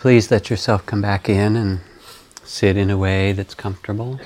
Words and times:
Please 0.00 0.30
let 0.30 0.48
yourself 0.48 0.86
come 0.86 1.02
back 1.02 1.28
in 1.28 1.56
and 1.56 1.80
sit 2.42 2.78
in 2.78 2.88
a 2.88 2.96
way 2.96 3.32
that's 3.32 3.54
comfortable. 3.54 4.18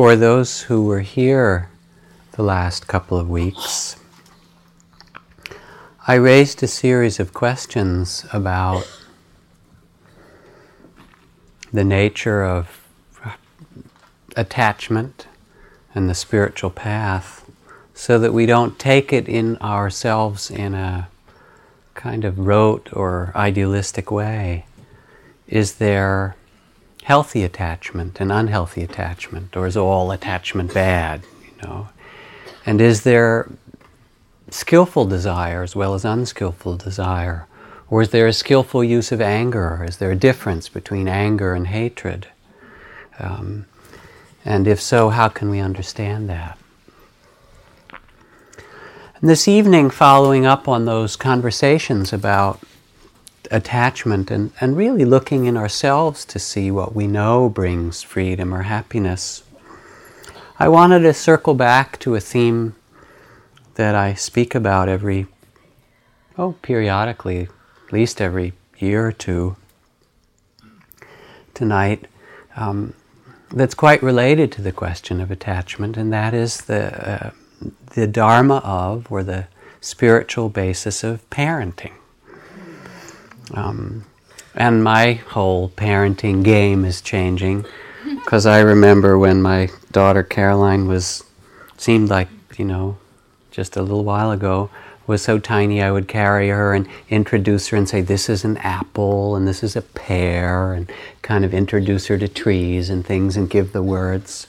For 0.00 0.16
those 0.16 0.62
who 0.62 0.86
were 0.86 1.02
here 1.02 1.68
the 2.32 2.42
last 2.42 2.86
couple 2.86 3.18
of 3.18 3.28
weeks, 3.28 3.96
I 6.08 6.14
raised 6.14 6.62
a 6.62 6.66
series 6.66 7.20
of 7.20 7.34
questions 7.34 8.24
about 8.32 8.90
the 11.70 11.84
nature 11.84 12.42
of 12.42 12.88
attachment 14.36 15.26
and 15.94 16.08
the 16.08 16.14
spiritual 16.14 16.70
path 16.70 17.44
so 17.92 18.18
that 18.20 18.32
we 18.32 18.46
don't 18.46 18.78
take 18.78 19.12
it 19.12 19.28
in 19.28 19.58
ourselves 19.58 20.50
in 20.50 20.72
a 20.72 21.10
kind 21.92 22.24
of 22.24 22.38
rote 22.38 22.88
or 22.94 23.32
idealistic 23.36 24.10
way. 24.10 24.64
Is 25.46 25.74
there 25.74 26.36
healthy 27.04 27.42
attachment 27.42 28.20
and 28.20 28.30
unhealthy 28.30 28.82
attachment, 28.82 29.56
or 29.56 29.66
is 29.66 29.76
all 29.76 30.10
attachment 30.10 30.72
bad? 30.74 31.22
You 31.44 31.68
know, 31.68 31.88
and 32.66 32.80
is 32.80 33.02
there 33.02 33.50
skillful 34.50 35.06
desire 35.06 35.62
as 35.62 35.74
well 35.76 35.94
as 35.94 36.04
unskillful 36.04 36.76
desire, 36.76 37.46
or 37.88 38.02
is 38.02 38.10
there 38.10 38.26
a 38.26 38.32
skillful 38.32 38.84
use 38.84 39.12
of 39.12 39.20
anger? 39.20 39.78
Or 39.80 39.84
Is 39.84 39.96
there 39.96 40.10
a 40.10 40.16
difference 40.16 40.68
between 40.68 41.08
anger 41.08 41.54
and 41.54 41.66
hatred? 41.66 42.28
Um, 43.18 43.66
and 44.44 44.66
if 44.66 44.80
so, 44.80 45.10
how 45.10 45.28
can 45.28 45.50
we 45.50 45.58
understand 45.58 46.28
that? 46.30 46.58
And 49.20 49.28
this 49.28 49.46
evening, 49.46 49.90
following 49.90 50.46
up 50.46 50.66
on 50.66 50.86
those 50.86 51.14
conversations 51.14 52.12
about 52.12 52.60
attachment 53.50 54.30
and, 54.30 54.52
and 54.60 54.76
really 54.76 55.04
looking 55.04 55.46
in 55.46 55.56
ourselves 55.56 56.24
to 56.24 56.38
see 56.38 56.70
what 56.70 56.94
we 56.94 57.06
know 57.06 57.48
brings 57.48 58.02
freedom 58.02 58.54
or 58.54 58.62
happiness. 58.62 59.42
I 60.58 60.68
wanted 60.68 61.00
to 61.00 61.14
circle 61.14 61.54
back 61.54 61.98
to 62.00 62.14
a 62.14 62.20
theme 62.20 62.74
that 63.74 63.94
I 63.94 64.14
speak 64.14 64.54
about 64.54 64.88
every, 64.88 65.26
oh, 66.36 66.52
periodically, 66.62 67.48
at 67.86 67.92
least 67.92 68.20
every 68.20 68.52
year 68.78 69.06
or 69.06 69.12
two 69.12 69.56
tonight, 71.54 72.06
um, 72.56 72.94
that's 73.52 73.74
quite 73.74 74.02
related 74.02 74.52
to 74.52 74.62
the 74.62 74.72
question 74.72 75.20
of 75.20 75.30
attachment, 75.30 75.96
and 75.96 76.12
that 76.12 76.34
is 76.34 76.62
the, 76.62 77.10
uh, 77.10 77.30
the 77.94 78.06
dharma 78.06 78.58
of, 78.58 79.10
or 79.10 79.22
the 79.22 79.46
spiritual 79.80 80.48
basis 80.48 81.02
of 81.02 81.28
parenting. 81.30 81.92
Um, 83.54 84.04
and 84.54 84.82
my 84.82 85.14
whole 85.14 85.70
parenting 85.70 86.42
game 86.42 86.84
is 86.84 87.00
changing 87.00 87.66
because 88.04 88.46
I 88.46 88.60
remember 88.60 89.18
when 89.18 89.42
my 89.42 89.68
daughter 89.92 90.22
Caroline 90.22 90.86
was 90.86 91.24
seemed 91.76 92.08
like 92.08 92.28
you 92.58 92.64
know 92.64 92.98
just 93.50 93.76
a 93.76 93.82
little 93.82 94.04
while 94.04 94.30
ago 94.30 94.70
was 95.06 95.22
so 95.22 95.38
tiny 95.38 95.82
I 95.82 95.90
would 95.90 96.08
carry 96.08 96.50
her 96.50 96.74
and 96.74 96.88
introduce 97.08 97.68
her 97.68 97.76
and 97.76 97.88
say 97.88 98.00
this 98.00 98.28
is 98.28 98.44
an 98.44 98.58
apple 98.58 99.34
and 99.34 99.46
this 99.46 99.62
is 99.62 99.74
a 99.74 99.82
pear 99.82 100.72
and 100.72 100.90
kind 101.22 101.44
of 101.44 101.52
introduce 101.52 102.06
her 102.06 102.18
to 102.18 102.28
trees 102.28 102.90
and 102.90 103.04
things 103.04 103.36
and 103.36 103.50
give 103.50 103.72
the 103.72 103.82
words. 103.82 104.46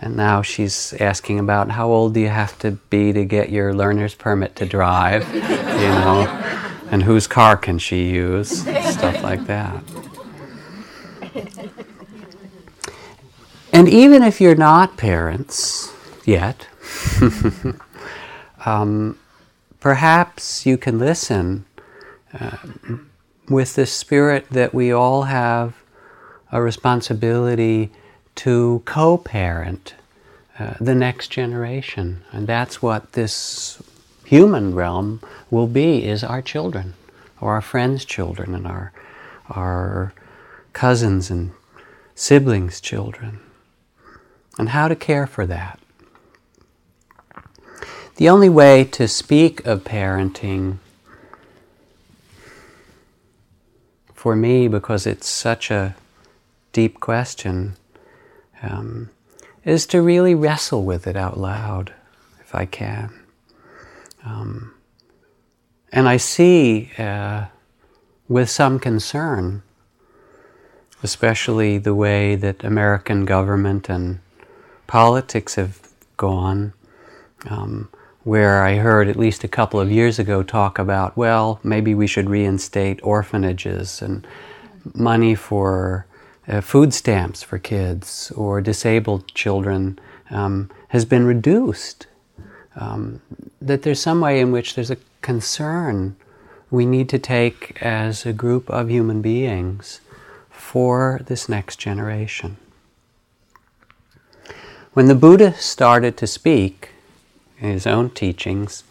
And 0.00 0.16
now 0.16 0.42
she's 0.42 0.92
asking 1.00 1.38
about 1.38 1.70
how 1.70 1.88
old 1.88 2.14
do 2.14 2.20
you 2.20 2.28
have 2.28 2.58
to 2.60 2.72
be 2.72 3.12
to 3.12 3.24
get 3.24 3.50
your 3.50 3.74
learner's 3.74 4.14
permit 4.14 4.54
to 4.56 4.66
drive, 4.66 5.26
you 5.34 5.40
know 5.40 6.73
and 6.94 7.02
whose 7.02 7.26
car 7.26 7.56
can 7.56 7.76
she 7.76 8.04
use, 8.10 8.60
stuff 8.62 9.20
like 9.24 9.48
that. 9.48 9.82
And 13.72 13.88
even 13.88 14.22
if 14.22 14.40
you're 14.40 14.54
not 14.54 14.96
parents 14.96 15.92
yet, 16.24 16.68
um, 18.64 19.18
perhaps 19.80 20.66
you 20.66 20.78
can 20.78 21.00
listen 21.00 21.64
uh, 22.32 22.58
with 23.48 23.74
the 23.74 23.86
spirit 23.86 24.46
that 24.50 24.72
we 24.72 24.92
all 24.92 25.24
have 25.24 25.74
a 26.52 26.62
responsibility 26.62 27.90
to 28.36 28.82
co 28.84 29.18
parent 29.18 29.94
uh, 30.60 30.74
the 30.80 30.94
next 30.94 31.26
generation. 31.26 32.22
And 32.30 32.46
that's 32.46 32.80
what 32.80 33.14
this 33.14 33.82
human 34.34 34.74
realm 34.74 35.20
will 35.48 35.68
be 35.68 36.04
is 36.04 36.24
our 36.24 36.42
children, 36.42 36.92
or 37.40 37.52
our 37.52 37.60
friends' 37.60 38.04
children, 38.04 38.52
and 38.52 38.66
our, 38.66 38.92
our 39.48 40.12
cousins 40.72 41.30
and 41.30 41.52
siblings' 42.16 42.80
children, 42.80 43.38
and 44.58 44.70
how 44.70 44.88
to 44.88 44.96
care 44.96 45.28
for 45.28 45.46
that. 45.46 45.78
The 48.16 48.28
only 48.28 48.48
way 48.48 48.82
to 48.82 49.06
speak 49.06 49.64
of 49.64 49.84
parenting 49.84 50.78
for 54.14 54.34
me, 54.34 54.66
because 54.66 55.06
it's 55.06 55.28
such 55.28 55.70
a 55.70 55.94
deep 56.72 56.98
question, 56.98 57.76
um, 58.64 59.10
is 59.64 59.86
to 59.86 60.02
really 60.02 60.34
wrestle 60.34 60.82
with 60.82 61.06
it 61.06 61.14
out 61.14 61.38
loud, 61.38 61.92
if 62.40 62.52
I 62.52 62.66
can. 62.66 63.23
Um, 64.24 64.74
and 65.92 66.08
I 66.08 66.16
see 66.16 66.90
uh, 66.98 67.46
with 68.28 68.50
some 68.50 68.78
concern, 68.78 69.62
especially 71.02 71.78
the 71.78 71.94
way 71.94 72.34
that 72.34 72.64
American 72.64 73.24
government 73.24 73.88
and 73.88 74.20
politics 74.86 75.54
have 75.54 75.78
gone, 76.16 76.72
um, 77.48 77.88
where 78.22 78.62
I 78.62 78.76
heard 78.76 79.08
at 79.08 79.16
least 79.16 79.44
a 79.44 79.48
couple 79.48 79.78
of 79.78 79.92
years 79.92 80.18
ago 80.18 80.42
talk 80.42 80.78
about, 80.78 81.16
well, 81.16 81.60
maybe 81.62 81.94
we 81.94 82.06
should 82.06 82.30
reinstate 82.30 83.00
orphanages 83.02 84.00
and 84.00 84.26
money 84.94 85.34
for 85.34 86.06
uh, 86.48 86.60
food 86.60 86.92
stamps 86.92 87.42
for 87.42 87.58
kids 87.58 88.32
or 88.34 88.60
disabled 88.60 89.32
children 89.34 89.98
um, 90.30 90.70
has 90.88 91.04
been 91.04 91.26
reduced 91.26 92.06
um, 92.76 93.20
that 93.60 93.82
there's 93.82 94.00
some 94.00 94.20
way 94.20 94.40
in 94.40 94.52
which 94.52 94.74
there's 94.74 94.90
a 94.90 94.98
concern 95.20 96.16
we 96.70 96.86
need 96.86 97.08
to 97.08 97.18
take 97.18 97.80
as 97.80 98.26
a 98.26 98.32
group 98.32 98.68
of 98.68 98.90
human 98.90 99.22
beings 99.22 100.00
for 100.50 101.20
this 101.26 101.48
next 101.48 101.76
generation. 101.76 102.56
When 104.92 105.06
the 105.06 105.14
Buddha 105.14 105.54
started 105.54 106.16
to 106.18 106.26
speak 106.26 106.90
in 107.58 107.70
his 107.70 107.86
own 107.86 108.10
teachings, 108.10 108.84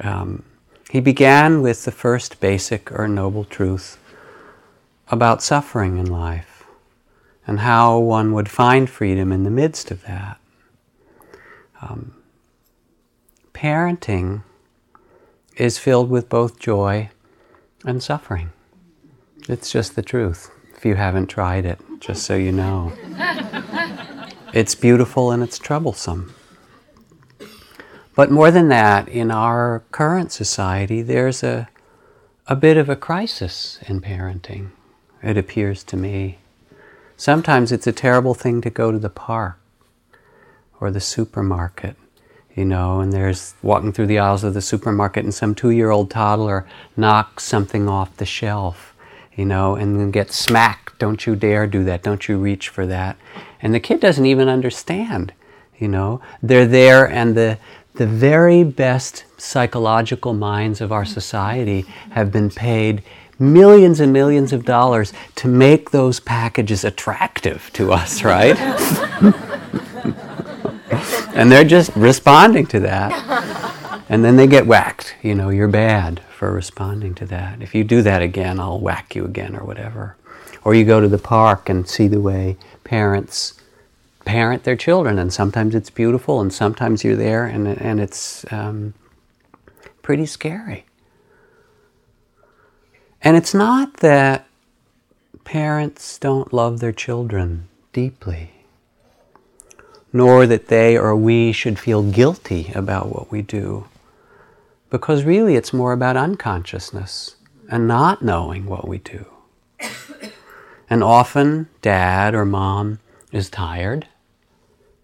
um, 0.00 0.42
he 0.90 1.00
began 1.00 1.60
with 1.60 1.84
the 1.84 1.92
first 1.92 2.40
basic 2.40 2.90
or 2.92 3.08
noble 3.08 3.44
truth 3.44 3.98
about 5.08 5.42
suffering 5.42 5.98
in 5.98 6.06
life 6.06 6.64
and 7.46 7.60
how 7.60 7.98
one 7.98 8.32
would 8.32 8.48
find 8.48 8.88
freedom 8.88 9.32
in 9.32 9.44
the 9.44 9.50
midst 9.50 9.90
of 9.90 10.02
that. 10.02 10.38
Um, 11.80 12.14
parenting 13.58 14.44
is 15.56 15.78
filled 15.78 16.08
with 16.08 16.28
both 16.28 16.60
joy 16.60 17.10
and 17.84 18.00
suffering. 18.00 18.50
It's 19.48 19.72
just 19.72 19.96
the 19.96 20.02
truth, 20.02 20.52
if 20.76 20.84
you 20.84 20.94
haven't 20.94 21.26
tried 21.26 21.66
it, 21.66 21.80
just 21.98 22.22
so 22.22 22.36
you 22.36 22.52
know. 22.52 22.92
it's 24.54 24.76
beautiful 24.76 25.32
and 25.32 25.42
it's 25.42 25.58
troublesome. 25.58 26.32
But 28.14 28.30
more 28.30 28.52
than 28.52 28.68
that, 28.68 29.08
in 29.08 29.32
our 29.32 29.82
current 29.90 30.30
society, 30.30 31.02
there's 31.02 31.42
a, 31.42 31.68
a 32.46 32.54
bit 32.54 32.76
of 32.76 32.88
a 32.88 32.94
crisis 32.94 33.80
in 33.88 34.00
parenting. 34.00 34.70
it 35.20 35.36
appears 35.36 35.82
to 35.84 35.96
me. 35.96 36.38
Sometimes 37.16 37.72
it's 37.72 37.88
a 37.88 37.92
terrible 37.92 38.34
thing 38.34 38.60
to 38.60 38.70
go 38.70 38.92
to 38.92 39.00
the 39.00 39.10
park 39.10 39.58
or 40.78 40.92
the 40.92 41.00
supermarket, 41.00 41.96
you 42.58 42.64
know, 42.64 42.98
and 42.98 43.12
there's 43.12 43.54
walking 43.62 43.92
through 43.92 44.08
the 44.08 44.18
aisles 44.18 44.42
of 44.42 44.52
the 44.52 44.60
supermarket 44.60 45.22
and 45.22 45.32
some 45.32 45.54
two 45.54 45.70
year 45.70 45.90
old 45.90 46.10
toddler 46.10 46.66
knocks 46.96 47.44
something 47.44 47.88
off 47.88 48.16
the 48.16 48.26
shelf, 48.26 48.96
you 49.36 49.44
know, 49.44 49.76
and 49.76 50.00
then 50.00 50.10
gets 50.10 50.34
smacked. 50.34 50.98
Don't 50.98 51.24
you 51.24 51.36
dare 51.36 51.68
do 51.68 51.84
that. 51.84 52.02
Don't 52.02 52.26
you 52.26 52.36
reach 52.36 52.68
for 52.68 52.84
that. 52.86 53.16
And 53.62 53.72
the 53.72 53.78
kid 53.78 54.00
doesn't 54.00 54.26
even 54.26 54.48
understand, 54.48 55.32
you 55.78 55.86
know. 55.86 56.20
They're 56.42 56.66
there 56.66 57.08
and 57.08 57.36
the, 57.36 57.58
the 57.94 58.08
very 58.08 58.64
best 58.64 59.24
psychological 59.40 60.34
minds 60.34 60.80
of 60.80 60.90
our 60.90 61.04
society 61.04 61.82
have 62.10 62.32
been 62.32 62.50
paid 62.50 63.04
millions 63.38 64.00
and 64.00 64.12
millions 64.12 64.52
of 64.52 64.64
dollars 64.64 65.12
to 65.36 65.46
make 65.46 65.92
those 65.92 66.18
packages 66.18 66.82
attractive 66.82 67.70
to 67.74 67.92
us, 67.92 68.24
right? 68.24 68.58
and 71.34 71.50
they're 71.50 71.64
just 71.64 71.94
responding 71.96 72.66
to 72.66 72.80
that. 72.80 73.64
And 74.10 74.24
then 74.24 74.36
they 74.36 74.46
get 74.46 74.66
whacked. 74.66 75.16
You 75.22 75.34
know, 75.34 75.50
you're 75.50 75.68
bad 75.68 76.20
for 76.30 76.50
responding 76.50 77.14
to 77.16 77.26
that. 77.26 77.60
If 77.60 77.74
you 77.74 77.84
do 77.84 78.00
that 78.00 78.22
again, 78.22 78.58
I'll 78.58 78.80
whack 78.80 79.14
you 79.14 79.26
again 79.26 79.54
or 79.54 79.64
whatever. 79.64 80.16
Or 80.64 80.74
you 80.74 80.86
go 80.86 80.98
to 80.98 81.08
the 81.08 81.18
park 81.18 81.68
and 81.68 81.86
see 81.86 82.08
the 82.08 82.18
way 82.18 82.56
parents 82.84 83.60
parent 84.24 84.64
their 84.64 84.76
children, 84.76 85.18
and 85.18 85.32
sometimes 85.32 85.74
it's 85.74 85.88
beautiful, 85.88 86.40
and 86.40 86.52
sometimes 86.52 87.02
you're 87.02 87.16
there 87.16 87.46
and, 87.46 87.66
and 87.66 87.98
it's 87.98 88.44
um, 88.52 88.92
pretty 90.02 90.26
scary. 90.26 90.84
And 93.22 93.36
it's 93.36 93.54
not 93.54 93.94
that 93.98 94.46
parents 95.44 96.18
don't 96.18 96.52
love 96.52 96.80
their 96.80 96.92
children 96.92 97.68
deeply, 97.94 98.50
nor 100.12 100.46
that 100.46 100.68
they 100.68 100.96
or 100.96 101.14
we 101.14 101.52
should 101.52 101.78
feel 101.78 102.02
guilty 102.02 102.72
about 102.74 103.08
what 103.08 103.30
we 103.30 103.42
do, 103.42 103.86
because 104.90 105.24
really 105.24 105.54
it's 105.54 105.72
more 105.72 105.92
about 105.92 106.16
unconsciousness 106.16 107.36
and 107.70 107.86
not 107.86 108.22
knowing 108.22 108.66
what 108.66 108.88
we 108.88 108.98
do. 108.98 109.26
And 110.90 111.04
often, 111.04 111.68
dad 111.82 112.34
or 112.34 112.46
mom 112.46 112.98
is 113.30 113.50
tired, 113.50 114.06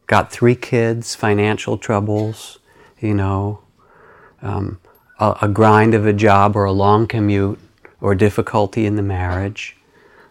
got 0.07 0.33
three 0.33 0.55
kids, 0.55 1.15
financial 1.15 1.77
troubles, 1.77 2.59
you 3.01 3.13
know, 3.13 3.61
um, 4.41 4.81
a, 5.21 5.37
a 5.43 5.49
grind 5.49 5.93
of 5.93 6.07
a 6.07 6.15
job 6.15 6.57
or 6.57 6.65
a 6.65 6.73
long 6.73 7.07
commute, 7.07 7.59
or 8.01 8.15
difficulty 8.15 8.87
in 8.87 8.97
the 8.97 9.03
marriage 9.03 9.74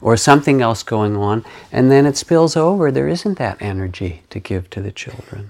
or 0.04 0.18
something 0.18 0.62
else 0.62 0.84
going 0.84 1.16
on, 1.16 1.46
and 1.72 1.90
then 1.90 2.06
it 2.06 2.18
spills 2.18 2.58
over. 2.58 2.92
There 2.92 3.08
isn't 3.08 3.38
that 3.38 3.62
energy 3.62 4.22
to 4.30 4.40
give 4.40 4.70
to 4.72 4.82
the 4.82 4.92
children. 4.92 5.50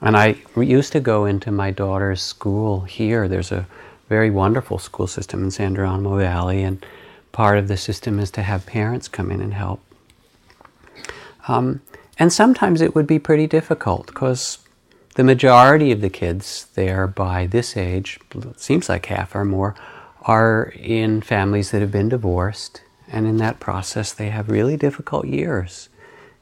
And 0.00 0.16
I 0.16 0.36
used 0.56 0.92
to 0.92 1.00
go 1.00 1.26
into 1.26 1.50
my 1.50 1.72
daughter's 1.72 2.22
school 2.22 2.82
here. 2.82 3.26
There's 3.26 3.52
a 3.52 3.66
very 4.08 4.30
wonderful 4.30 4.78
school 4.78 5.08
system 5.08 5.42
in 5.42 5.50
San 5.50 5.74
Geronimo 5.74 6.16
Valley, 6.16 6.62
and 6.62 6.84
part 7.32 7.58
of 7.58 7.66
the 7.66 7.76
system 7.76 8.20
is 8.20 8.30
to 8.32 8.42
have 8.42 8.66
parents 8.66 9.08
come 9.08 9.32
in 9.32 9.40
and 9.40 9.54
help. 9.54 9.80
Um, 11.48 11.80
and 12.18 12.32
sometimes 12.32 12.80
it 12.80 12.94
would 12.94 13.08
be 13.08 13.18
pretty 13.18 13.48
difficult 13.48 14.06
because 14.06 14.58
the 15.16 15.24
majority 15.24 15.90
of 15.90 16.00
the 16.00 16.10
kids 16.10 16.66
there 16.74 17.08
by 17.08 17.46
this 17.46 17.76
age, 17.76 18.20
seems 18.56 18.88
like 18.88 19.06
half 19.06 19.34
or 19.34 19.44
more, 19.44 19.74
are 20.22 20.72
in 20.78 21.20
families 21.20 21.72
that 21.72 21.80
have 21.80 21.90
been 21.90 22.08
divorced, 22.08 22.81
and 23.12 23.26
in 23.26 23.36
that 23.36 23.60
process, 23.60 24.12
they 24.12 24.30
have 24.30 24.48
really 24.48 24.76
difficult 24.76 25.26
years. 25.26 25.90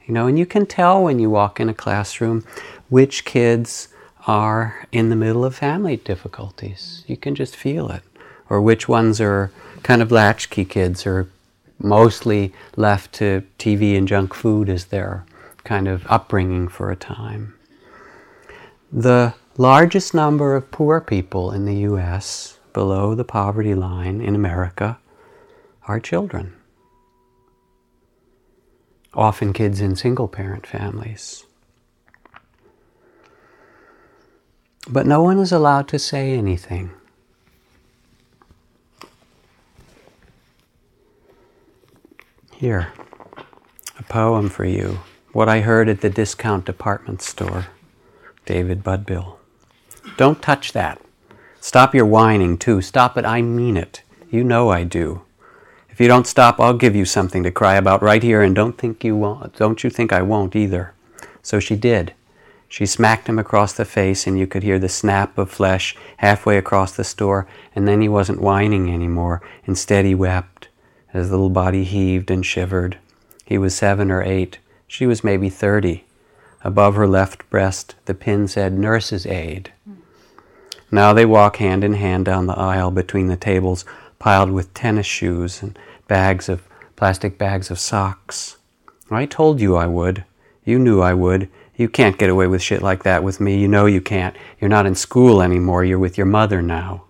You 0.05 0.13
know, 0.13 0.25
and 0.25 0.39
you 0.39 0.45
can 0.45 0.65
tell 0.65 1.03
when 1.03 1.19
you 1.19 1.29
walk 1.29 1.59
in 1.59 1.69
a 1.69 1.73
classroom 1.73 2.45
which 2.89 3.25
kids 3.25 3.89
are 4.25 4.87
in 4.91 5.09
the 5.09 5.15
middle 5.15 5.43
of 5.43 5.55
family 5.55 5.97
difficulties. 5.97 7.03
You 7.07 7.17
can 7.17 7.35
just 7.35 7.55
feel 7.55 7.89
it. 7.89 8.03
Or 8.49 8.61
which 8.61 8.87
ones 8.87 9.19
are 9.19 9.51
kind 9.83 10.01
of 10.01 10.11
latchkey 10.11 10.65
kids 10.65 11.05
or 11.05 11.29
mostly 11.79 12.53
left 12.75 13.13
to 13.13 13.43
TV 13.59 13.97
and 13.97 14.07
junk 14.07 14.33
food 14.33 14.69
as 14.69 14.85
their 14.85 15.25
kind 15.63 15.87
of 15.87 16.05
upbringing 16.07 16.67
for 16.67 16.91
a 16.91 16.95
time. 16.95 17.53
The 18.91 19.33
largest 19.57 20.13
number 20.13 20.55
of 20.55 20.71
poor 20.71 21.01
people 21.01 21.51
in 21.51 21.65
the 21.65 21.75
US 21.87 22.59
below 22.73 23.15
the 23.15 23.23
poverty 23.23 23.73
line 23.73 24.21
in 24.21 24.35
America 24.35 24.97
are 25.87 25.99
children. 25.99 26.53
Often 29.13 29.53
kids 29.53 29.81
in 29.81 29.95
single 29.95 30.27
parent 30.27 30.65
families. 30.65 31.45
But 34.87 35.05
no 35.05 35.21
one 35.21 35.37
is 35.39 35.51
allowed 35.51 35.87
to 35.89 35.99
say 35.99 36.33
anything. 36.33 36.91
Here, 42.51 42.93
a 43.97 44.03
poem 44.03 44.49
for 44.49 44.65
you. 44.65 44.99
What 45.33 45.49
I 45.49 45.61
heard 45.61 45.89
at 45.89 46.01
the 46.01 46.09
discount 46.09 46.65
department 46.65 47.21
store. 47.21 47.67
David 48.45 48.83
Budbill. 48.83 49.37
Don't 50.17 50.41
touch 50.41 50.73
that. 50.73 51.01
Stop 51.59 51.95
your 51.95 52.05
whining, 52.05 52.57
too. 52.57 52.81
Stop 52.81 53.17
it, 53.17 53.25
I 53.25 53.41
mean 53.41 53.77
it. 53.77 54.03
You 54.29 54.43
know 54.43 54.69
I 54.69 54.83
do. 54.83 55.21
If 55.91 55.99
you 55.99 56.07
don't 56.07 56.25
stop, 56.25 56.59
I'll 56.59 56.73
give 56.73 56.95
you 56.95 57.05
something 57.05 57.43
to 57.43 57.51
cry 57.51 57.75
about 57.75 58.01
right 58.01 58.23
here, 58.23 58.41
and 58.41 58.55
don't 58.55 58.77
think 58.77 59.03
you 59.03 59.15
won't. 59.15 59.55
Don't 59.57 59.83
you 59.83 59.89
think 59.89 60.13
I 60.13 60.21
won't 60.21 60.55
either. 60.55 60.93
So 61.41 61.59
she 61.59 61.75
did. 61.75 62.13
She 62.67 62.85
smacked 62.85 63.27
him 63.27 63.37
across 63.37 63.73
the 63.73 63.83
face, 63.83 64.25
and 64.25 64.39
you 64.39 64.47
could 64.47 64.63
hear 64.63 64.79
the 64.79 64.87
snap 64.87 65.37
of 65.37 65.51
flesh 65.51 65.95
halfway 66.17 66.57
across 66.57 66.95
the 66.95 67.03
store, 67.03 67.45
and 67.75 67.85
then 67.85 67.99
he 67.99 68.07
wasn't 68.07 68.41
whining 68.41 68.89
anymore. 68.89 69.41
Instead, 69.65 70.05
he 70.05 70.15
wept. 70.15 70.69
His 71.09 71.29
little 71.29 71.49
body 71.49 71.83
heaved 71.83 72.31
and 72.31 72.45
shivered. 72.45 72.97
He 73.43 73.57
was 73.57 73.75
seven 73.75 74.09
or 74.09 74.23
eight. 74.23 74.59
She 74.87 75.05
was 75.05 75.25
maybe 75.25 75.49
thirty. 75.49 76.05
Above 76.63 76.95
her 76.95 77.07
left 77.07 77.49
breast, 77.49 77.95
the 78.05 78.13
pin 78.13 78.47
said 78.47 78.71
nurse's 78.71 79.25
aid. 79.25 79.73
Now 80.89 81.11
they 81.11 81.25
walk 81.25 81.57
hand 81.57 81.83
in 81.83 81.93
hand 81.93 82.25
down 82.25 82.47
the 82.47 82.57
aisle 82.57 82.91
between 82.91 83.27
the 83.27 83.35
tables 83.35 83.83
piled 84.21 84.51
with 84.51 84.71
tennis 84.75 85.07
shoes 85.07 85.63
and 85.63 85.77
bags 86.07 86.47
of 86.47 86.61
plastic 86.95 87.39
bags 87.39 87.71
of 87.71 87.79
socks. 87.79 88.57
I 89.09 89.25
told 89.25 89.59
you 89.59 89.75
I 89.75 89.87
would. 89.87 90.23
You 90.63 90.77
knew 90.77 91.01
I 91.01 91.15
would. 91.15 91.49
You 91.75 91.89
can't 91.89 92.19
get 92.19 92.29
away 92.29 92.45
with 92.45 92.61
shit 92.61 92.83
like 92.83 93.01
that 93.01 93.23
with 93.23 93.39
me. 93.39 93.59
You 93.59 93.67
know 93.67 93.87
you 93.87 93.99
can't. 93.99 94.35
You're 94.59 94.69
not 94.69 94.85
in 94.85 94.93
school 94.93 95.41
anymore. 95.41 95.83
You're 95.83 95.97
with 95.97 96.19
your 96.19 96.27
mother 96.27 96.61
now. 96.61 97.03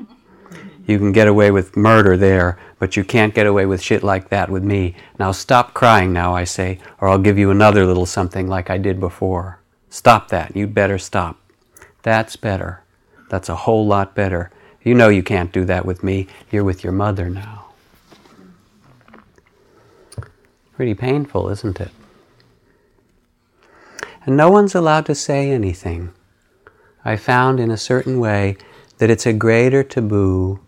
You 0.88 0.98
can 1.00 1.12
get 1.12 1.28
away 1.28 1.52
with 1.52 1.76
murder 1.76 2.16
there, 2.16 2.58
but 2.80 2.96
you 2.96 3.04
can't 3.04 3.36
get 3.36 3.46
away 3.46 3.66
with 3.66 3.82
shit 3.82 4.04
like 4.04 4.30
that 4.30 4.50
with 4.50 4.64
me. 4.64 4.96
Now 5.20 5.34
stop 5.34 5.74
crying 5.74 6.14
now, 6.14 6.34
I 6.34 6.46
say, 6.46 6.80
or 7.02 7.10
I'll 7.10 7.20
give 7.20 7.38
you 7.38 7.52
another 7.52 7.86
little 7.86 8.06
something 8.06 8.48
like 8.48 8.70
I 8.70 8.78
did 8.78 9.02
before. 9.02 9.60
Stop 9.90 10.30
that. 10.30 10.56
You'd 10.56 10.74
better 10.74 10.98
stop. 10.98 11.38
That's 12.04 12.38
better. 12.38 12.84
That's 13.30 13.50
a 13.50 13.56
whole 13.56 13.86
lot 13.86 14.16
better. 14.16 14.50
You 14.84 14.96
know 14.96 15.10
you 15.10 15.22
can't 15.22 15.52
do 15.52 15.66
that 15.66 15.86
with 15.86 16.04
me. 16.04 16.28
You're 16.52 16.64
with 16.64 16.84
your 16.84 16.94
mother 16.94 17.30
now. 17.30 17.66
Pretty 20.76 20.96
painful, 20.96 21.50
isn't 21.50 21.80
it? 21.80 21.92
And 24.26 24.36
no 24.36 24.50
one's 24.50 24.74
allowed 24.74 25.06
to 25.08 25.16
say 25.16 25.52
anything. 25.52 26.14
I 27.06 27.16
found 27.16 27.60
in 27.60 27.72
a 27.72 27.78
certain 27.78 28.20
way 28.20 28.58
that 28.98 29.10
it's 29.10 29.26
a 29.26 29.34
greater 29.34 29.84
taboo 29.84 30.60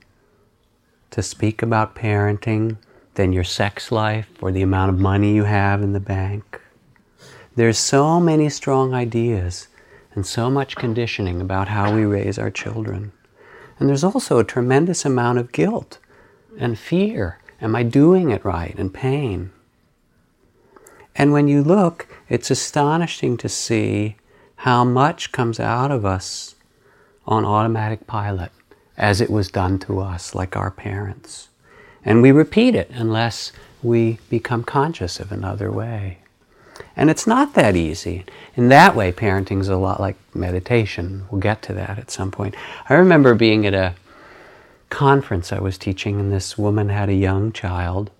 to 1.12 1.22
speak 1.22 1.62
about 1.62 1.96
parenting 1.96 2.77
than 3.13 3.34
your 3.34 3.43
sex 3.43 3.91
life 3.91 4.27
or 4.41 4.51
the 4.51 4.63
amount 4.63 4.89
of 4.89 5.00
money 5.00 5.36
you 5.36 5.43
have 5.43 5.82
in 5.82 5.93
the 5.93 6.00
bank. 6.00 6.60
There's 7.55 7.77
so 7.77 8.20
many 8.20 8.50
strong 8.50 8.96
ideas 8.96 9.67
and 10.15 10.25
so 10.25 10.50
much 10.50 10.75
conditioning 10.75 11.39
about 11.39 11.67
how 11.67 11.93
we 11.93 12.05
raise 12.05 12.39
our 12.39 12.50
children. 12.50 13.12
And 13.80 13.89
there's 13.89 14.03
also 14.03 14.39
a 14.39 14.44
tremendous 14.44 15.06
amount 15.06 15.39
of 15.39 15.51
guilt 15.51 15.98
and 16.58 16.77
fear. 16.77 17.39
Am 17.62 17.75
I 17.75 17.84
doing 17.84 18.30
it 18.32 18.46
right? 18.46 18.75
And 18.77 18.94
pain. 18.94 19.51
And 21.15 21.32
when 21.32 21.48
you 21.48 21.63
look, 21.63 22.08
it's 22.30 22.51
astonishing 22.51 23.38
to 23.38 23.50
see 23.50 24.15
how 24.58 24.84
much 24.84 25.32
comes 25.32 25.60
out 25.60 25.92
of 25.92 26.06
us 26.06 26.56
on 27.25 27.46
automatic 27.46 28.08
pilot 28.08 28.51
as 28.98 29.22
it 29.22 29.30
was 29.30 29.51
done 29.51 29.80
to 29.80 30.00
us, 30.00 30.36
like 30.36 30.56
our 30.56 30.72
parents. 30.72 31.50
And 32.06 32.22
we 32.22 32.32
repeat 32.32 32.75
it 32.75 32.89
unless 32.92 33.51
we 33.82 34.20
become 34.30 34.63
conscious 34.63 35.20
of 35.20 35.32
another 35.32 35.72
way. 35.72 36.20
And 36.96 37.10
it's 37.10 37.27
not 37.27 37.53
that 37.53 37.75
easy. 37.75 38.25
In 38.56 38.70
that 38.70 38.96
way, 38.96 39.12
parenting 39.12 39.60
is 39.60 39.70
a 39.70 39.77
lot 39.77 40.00
like 40.00 40.15
meditation. 40.36 41.25
We'll 41.30 41.42
get 41.42 41.62
to 41.63 41.74
that 41.74 41.98
at 41.98 42.12
some 42.12 42.32
point. 42.32 42.56
I 42.89 42.94
remember 42.94 43.34
being 43.34 43.65
at 43.65 43.74
a 43.74 43.96
conference 44.89 45.51
I 45.51 45.60
was 45.60 45.77
teaching, 45.77 46.20
and 46.20 46.32
this 46.32 46.58
woman 46.58 46.89
had 46.89 47.10
a 47.10 47.15
young 47.15 47.51
child, 47.51 48.12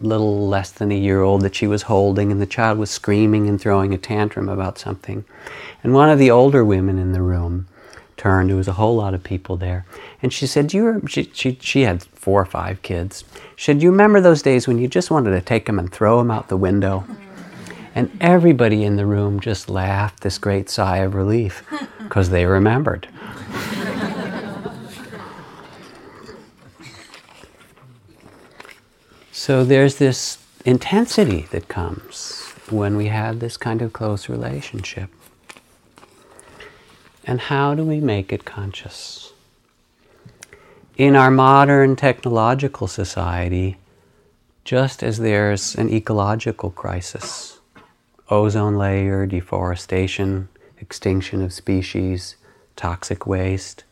little 0.00 0.48
less 0.48 0.70
than 0.70 0.90
a 0.90 0.98
year 0.98 1.22
old 1.22 1.42
that 1.42 1.54
she 1.54 1.66
was 1.66 1.82
holding, 1.82 2.32
and 2.32 2.40
the 2.40 2.46
child 2.46 2.78
was 2.78 2.90
screaming 2.90 3.48
and 3.48 3.60
throwing 3.60 3.94
a 3.94 3.98
tantrum 3.98 4.48
about 4.48 4.78
something. 4.78 5.24
And 5.82 5.94
one 5.94 6.10
of 6.10 6.18
the 6.18 6.30
older 6.30 6.64
women 6.64 6.98
in 6.98 7.12
the 7.12 7.22
room 7.22 7.68
turned, 8.18 8.50
there 8.50 8.56
was 8.56 8.68
a 8.68 8.74
whole 8.74 8.96
lot 8.96 9.14
of 9.14 9.22
people 9.22 9.56
there, 9.56 9.86
and 10.20 10.32
she 10.32 10.46
said, 10.46 10.66
Do 10.66 10.76
you, 10.76 11.02
she, 11.08 11.30
she, 11.32 11.58
she 11.60 11.82
had 11.82 12.02
four 12.02 12.42
or 12.42 12.46
five 12.46 12.82
kids. 12.82 13.24
She 13.56 13.66
said, 13.66 13.78
Do 13.78 13.84
you 13.84 13.90
remember 13.90 14.20
those 14.20 14.42
days 14.42 14.68
when 14.68 14.78
you 14.78 14.88
just 14.88 15.10
wanted 15.10 15.30
to 15.30 15.40
take 15.40 15.66
them 15.66 15.78
and 15.78 15.90
throw 15.90 16.18
them 16.18 16.30
out 16.30 16.48
the 16.48 16.56
window? 16.56 17.04
And 17.94 18.10
everybody 18.20 18.84
in 18.84 18.96
the 18.96 19.06
room 19.06 19.40
just 19.40 19.70
laughed 19.70 20.20
this 20.20 20.38
great 20.38 20.68
sigh 20.68 20.98
of 20.98 21.14
relief 21.14 21.64
because 22.02 22.30
they 22.30 22.44
remembered. 22.44 23.08
So 29.48 29.64
there's 29.64 29.96
this 29.96 30.36
intensity 30.66 31.46
that 31.52 31.68
comes 31.68 32.52
when 32.68 32.96
we 32.98 33.06
have 33.06 33.40
this 33.40 33.56
kind 33.56 33.80
of 33.80 33.94
close 33.94 34.28
relationship. 34.28 35.08
And 37.28 37.40
how 37.40 37.76
do 37.76 37.84
we 37.84 38.00
make 38.00 38.32
it 38.32 38.44
conscious? 38.44 39.32
In 40.96 41.14
our 41.14 41.30
modern 41.30 41.94
technological 41.94 42.88
society, 42.88 43.76
just 44.64 45.02
as 45.02 45.18
there's 45.18 45.76
an 45.76 45.88
ecological 45.90 46.70
crisis, 46.70 47.60
ozone 48.30 48.76
layer, 48.76 49.26
deforestation, 49.26 50.48
extinction 50.80 51.42
of 51.42 51.52
species, 51.52 52.34
toxic 52.74 53.26
waste, 53.26 53.84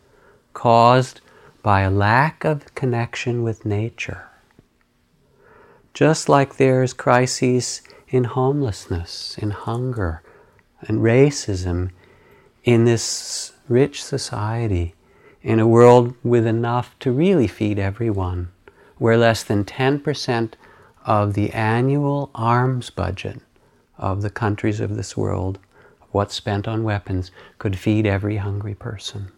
caused 0.55 1.21
by 1.63 1.83
a 1.83 1.91
lack 1.91 2.45
of 2.45 2.75
connection 2.75 3.45
with 3.45 3.65
nature 3.65 4.27
just 5.97 6.29
like 6.29 6.57
there's 6.59 6.93
crises 6.93 7.81
in 8.09 8.25
homelessness, 8.25 9.35
in 9.39 9.51
hunger, 9.51 10.21
and 10.83 10.99
racism 10.99 11.89
in 12.67 12.85
this 12.85 13.53
rich 13.69 14.03
society, 14.03 14.93
in 15.41 15.61
a 15.61 15.69
world 15.69 16.13
with 16.25 16.45
enough 16.45 16.99
to 16.99 17.13
really 17.13 17.47
feed 17.47 17.79
everyone, 17.79 18.51
where 18.99 19.17
less 19.17 19.45
than 19.45 19.65
10% 19.65 20.55
of 21.05 21.35
the 21.35 21.53
annual 21.53 22.29
arms 22.35 22.91
budget 22.91 23.41
of 23.99 24.21
the 24.21 24.31
countries 24.31 24.81
of 24.81 24.97
this 24.97 25.17
world, 25.17 25.61
what's 26.11 26.35
spent 26.35 26.67
on 26.67 26.83
weapons, 26.83 27.31
could 27.59 27.79
feed 27.79 28.05
every 28.05 28.39
hungry 28.39 28.75
person. 28.75 29.31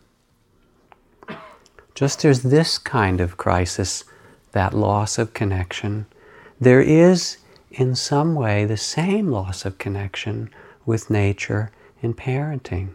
Just 1.95 2.25
as 2.25 2.45
this 2.45 2.79
kind 2.79 3.21
of 3.21 3.37
crisis, 3.37 4.05
that 4.53 4.73
loss 4.73 5.19
of 5.19 5.35
connection, 5.35 6.07
there 6.59 6.81
is 6.81 7.37
in 7.71 7.95
some 7.95 8.35
way 8.35 8.65
the 8.65 8.79
same 8.79 9.31
loss 9.31 9.67
of 9.67 9.77
connection 9.77 10.49
with 10.87 11.11
nature 11.11 11.71
in 12.01 12.15
parenting 12.15 12.89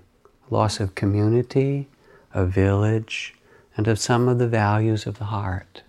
loss 0.49 0.79
of 0.79 0.95
community, 0.95 1.87
of 2.33 2.49
village, 2.49 3.33
and 3.75 3.87
of 3.87 3.99
some 3.99 4.27
of 4.27 4.39
the 4.39 4.47
values 4.47 5.05
of 5.05 5.17
the 5.17 5.25
heart. 5.25 5.81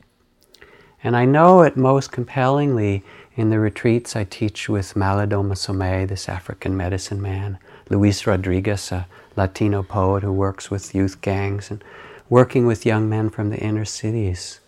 And 1.03 1.17
I 1.17 1.25
know 1.25 1.63
it 1.63 1.77
most 1.77 2.13
compellingly 2.13 3.03
in 3.37 3.51
the 3.51 3.59
retreats 3.59 4.17
I 4.17 4.25
teach 4.25 4.69
with 4.69 4.95
Malidoma 4.95 5.55
Somé, 5.55 6.09
this 6.09 6.29
African 6.29 6.77
medicine 6.77 7.21
man, 7.21 7.59
Luis 7.91 8.27
Rodriguez, 8.27 8.91
a 8.93 9.07
Latino 9.37 9.83
poet 9.83 10.23
who 10.23 10.33
works 10.33 10.71
with 10.71 10.95
youth 10.95 11.21
gangs, 11.21 11.71
and 11.71 11.85
working 12.31 12.67
with 12.67 12.87
young 12.87 13.09
men 13.09 13.29
from 13.29 13.51
the 13.51 13.59
inner 13.59 13.85
cities 13.85 14.61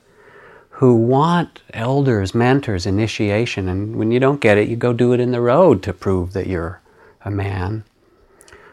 who 0.70 0.94
want 0.94 1.62
elders, 1.72 2.34
mentors, 2.34 2.84
initiation, 2.84 3.66
and 3.66 3.96
when 3.96 4.10
you 4.10 4.20
don't 4.20 4.42
get 4.42 4.58
it, 4.58 4.68
you 4.68 4.76
go 4.76 4.92
do 4.92 5.14
it 5.14 5.20
in 5.20 5.30
the 5.30 5.40
road 5.40 5.82
to 5.82 5.92
prove 5.92 6.34
that 6.34 6.46
you're 6.46 6.82
a 7.24 7.30
man. 7.30 7.82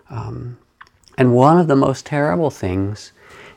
Um, 0.10 0.58
and 1.18 1.34
one 1.34 1.60
of 1.60 1.68
the 1.68 1.76
most 1.76 2.06
terrible 2.06 2.50
things 2.50 3.12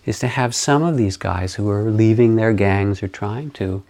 is 0.05 0.19
to 0.21 0.29
have 0.29 0.55
some 0.55 0.83
of 0.83 0.97
these 0.97 1.17
guys 1.17 1.55
who 1.55 1.69
are 1.71 1.91
leaving 1.91 2.37
their 2.37 2.53
gangs 2.53 3.03
or 3.03 3.09
trying 3.09 3.51
to 3.51 3.83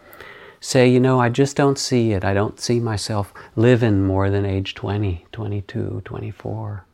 say, 0.61 0.89
you 0.89 0.99
know, 0.99 1.21
I 1.21 1.29
just 1.29 1.57
don't 1.57 1.79
see 1.79 2.13
it. 2.13 2.25
I 2.25 2.35
don't 2.35 2.59
see 2.59 2.81
myself 2.81 3.33
living 3.55 4.05
more 4.05 4.31
than 4.31 4.47
age 4.47 4.75
20, 4.75 5.27
22, 5.31 6.03
24. 6.05 6.87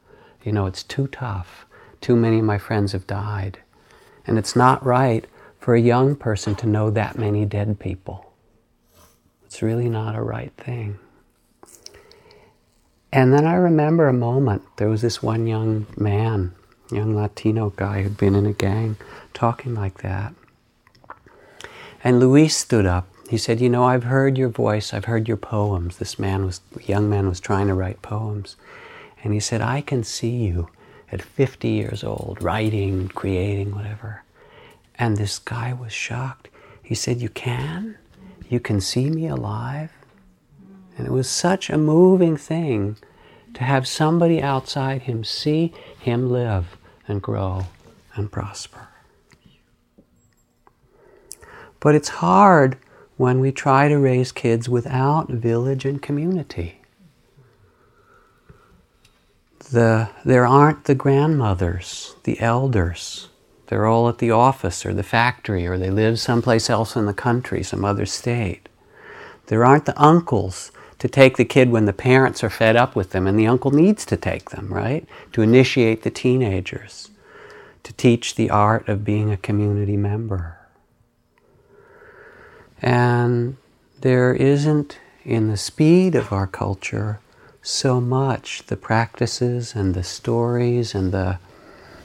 You 0.44 0.52
know, 0.52 0.66
it's 0.66 0.82
too 0.82 1.06
tough. 1.06 1.66
Too 2.00 2.16
many 2.16 2.40
of 2.40 2.44
my 2.44 2.58
friends 2.58 2.92
have 2.92 3.06
died. 3.06 3.58
And 4.26 4.38
it's 4.38 4.56
not 4.56 4.84
right 4.84 5.24
for 5.60 5.74
a 5.74 5.80
young 5.80 6.16
person 6.16 6.54
to 6.56 6.66
know 6.66 6.90
that 6.90 7.16
many 7.16 7.44
dead 7.44 7.78
people. 7.78 8.32
It's 9.44 9.62
really 9.62 9.88
not 9.88 10.16
a 10.16 10.22
right 10.22 10.52
thing. 10.56 10.98
And 13.12 13.32
then 13.32 13.46
I 13.46 13.54
remember 13.54 14.08
a 14.08 14.12
moment. 14.12 14.62
There 14.76 14.88
was 14.88 15.02
this 15.02 15.22
one 15.22 15.46
young 15.46 15.86
man, 15.96 16.54
young 16.92 17.14
Latino 17.14 17.70
guy 17.70 18.02
who'd 18.02 18.16
been 18.16 18.34
in 18.34 18.46
a 18.46 18.52
gang, 18.52 18.96
talking 19.34 19.74
like 19.74 20.02
that. 20.02 20.34
And 22.04 22.20
Luis 22.20 22.56
stood 22.56 22.86
up. 22.86 23.08
He 23.28 23.38
said, 23.38 23.60
"You 23.60 23.70
know, 23.70 23.84
I've 23.84 24.04
heard 24.04 24.36
your 24.36 24.48
voice. 24.48 24.92
I've 24.92 25.06
heard 25.06 25.28
your 25.28 25.36
poems." 25.36 25.98
This 25.98 26.18
man 26.18 26.44
was, 26.44 26.60
young 26.84 27.08
man, 27.08 27.28
was 27.28 27.40
trying 27.40 27.68
to 27.68 27.74
write 27.74 28.02
poems, 28.02 28.56
and 29.22 29.32
he 29.32 29.40
said, 29.40 29.60
"I 29.60 29.80
can 29.80 30.04
see 30.04 30.36
you 30.46 30.68
at 31.10 31.22
50 31.22 31.68
years 31.68 32.04
old, 32.04 32.42
writing, 32.42 33.08
creating, 33.08 33.74
whatever." 33.74 34.22
And 34.98 35.16
this 35.16 35.38
guy 35.38 35.72
was 35.72 35.92
shocked. 35.92 36.48
He 36.82 36.94
said, 36.94 37.20
You 37.20 37.28
can? 37.28 37.96
You 38.48 38.60
can 38.60 38.80
see 38.80 39.08
me 39.08 39.26
alive? 39.26 39.90
And 40.96 41.06
it 41.06 41.10
was 41.10 41.28
such 41.28 41.70
a 41.70 41.78
moving 41.78 42.36
thing 42.36 42.96
to 43.54 43.64
have 43.64 43.88
somebody 43.88 44.42
outside 44.42 45.02
him 45.02 45.24
see 45.24 45.72
him 45.98 46.30
live 46.30 46.76
and 47.12 47.22
grow 47.22 47.66
and 48.16 48.32
prosper. 48.32 48.88
But 51.78 51.94
it's 51.94 52.08
hard 52.08 52.78
when 53.16 53.38
we 53.38 53.52
try 53.52 53.88
to 53.88 53.98
raise 53.98 54.32
kids 54.32 54.68
without 54.68 55.28
village 55.28 55.84
and 55.84 56.00
community. 56.00 56.80
The, 59.70 60.08
there 60.24 60.46
aren't 60.46 60.84
the 60.84 60.94
grandmothers, 60.94 62.16
the 62.24 62.40
elders, 62.40 63.28
they're 63.66 63.86
all 63.86 64.08
at 64.08 64.18
the 64.18 64.30
office 64.30 64.84
or 64.84 64.92
the 64.92 65.02
factory, 65.02 65.66
or 65.66 65.78
they 65.78 65.90
live 65.90 66.18
someplace 66.18 66.68
else 66.68 66.94
in 66.94 67.06
the 67.06 67.14
country, 67.14 67.62
some 67.62 67.84
other 67.84 68.04
state. 68.04 68.68
There 69.46 69.64
aren't 69.64 69.86
the 69.86 70.02
uncles 70.02 70.72
to 71.02 71.08
take 71.08 71.36
the 71.36 71.44
kid 71.44 71.68
when 71.68 71.84
the 71.84 71.92
parents 71.92 72.44
are 72.44 72.48
fed 72.48 72.76
up 72.76 72.94
with 72.94 73.10
them, 73.10 73.26
and 73.26 73.36
the 73.36 73.48
uncle 73.48 73.72
needs 73.72 74.06
to 74.06 74.16
take 74.16 74.50
them, 74.50 74.72
right? 74.72 75.04
To 75.32 75.42
initiate 75.42 76.04
the 76.04 76.12
teenagers, 76.12 77.10
to 77.82 77.92
teach 77.94 78.36
the 78.36 78.50
art 78.50 78.88
of 78.88 79.04
being 79.04 79.28
a 79.28 79.36
community 79.36 79.96
member. 79.96 80.58
And 82.80 83.56
there 84.00 84.32
isn't, 84.32 85.00
in 85.24 85.48
the 85.48 85.56
speed 85.56 86.14
of 86.14 86.32
our 86.32 86.46
culture, 86.46 87.18
so 87.62 88.00
much 88.00 88.62
the 88.68 88.76
practices 88.76 89.74
and 89.74 89.94
the 89.94 90.04
stories 90.04 90.94
and 90.94 91.10
the 91.10 91.40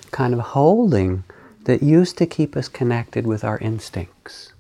kind 0.10 0.34
of 0.34 0.40
holding 0.40 1.24
that 1.66 1.84
used 1.84 2.18
to 2.18 2.26
keep 2.26 2.58
us 2.58 2.68
connected 2.68 3.28
with 3.28 3.44
our 3.44 3.60
instincts. 3.60 4.54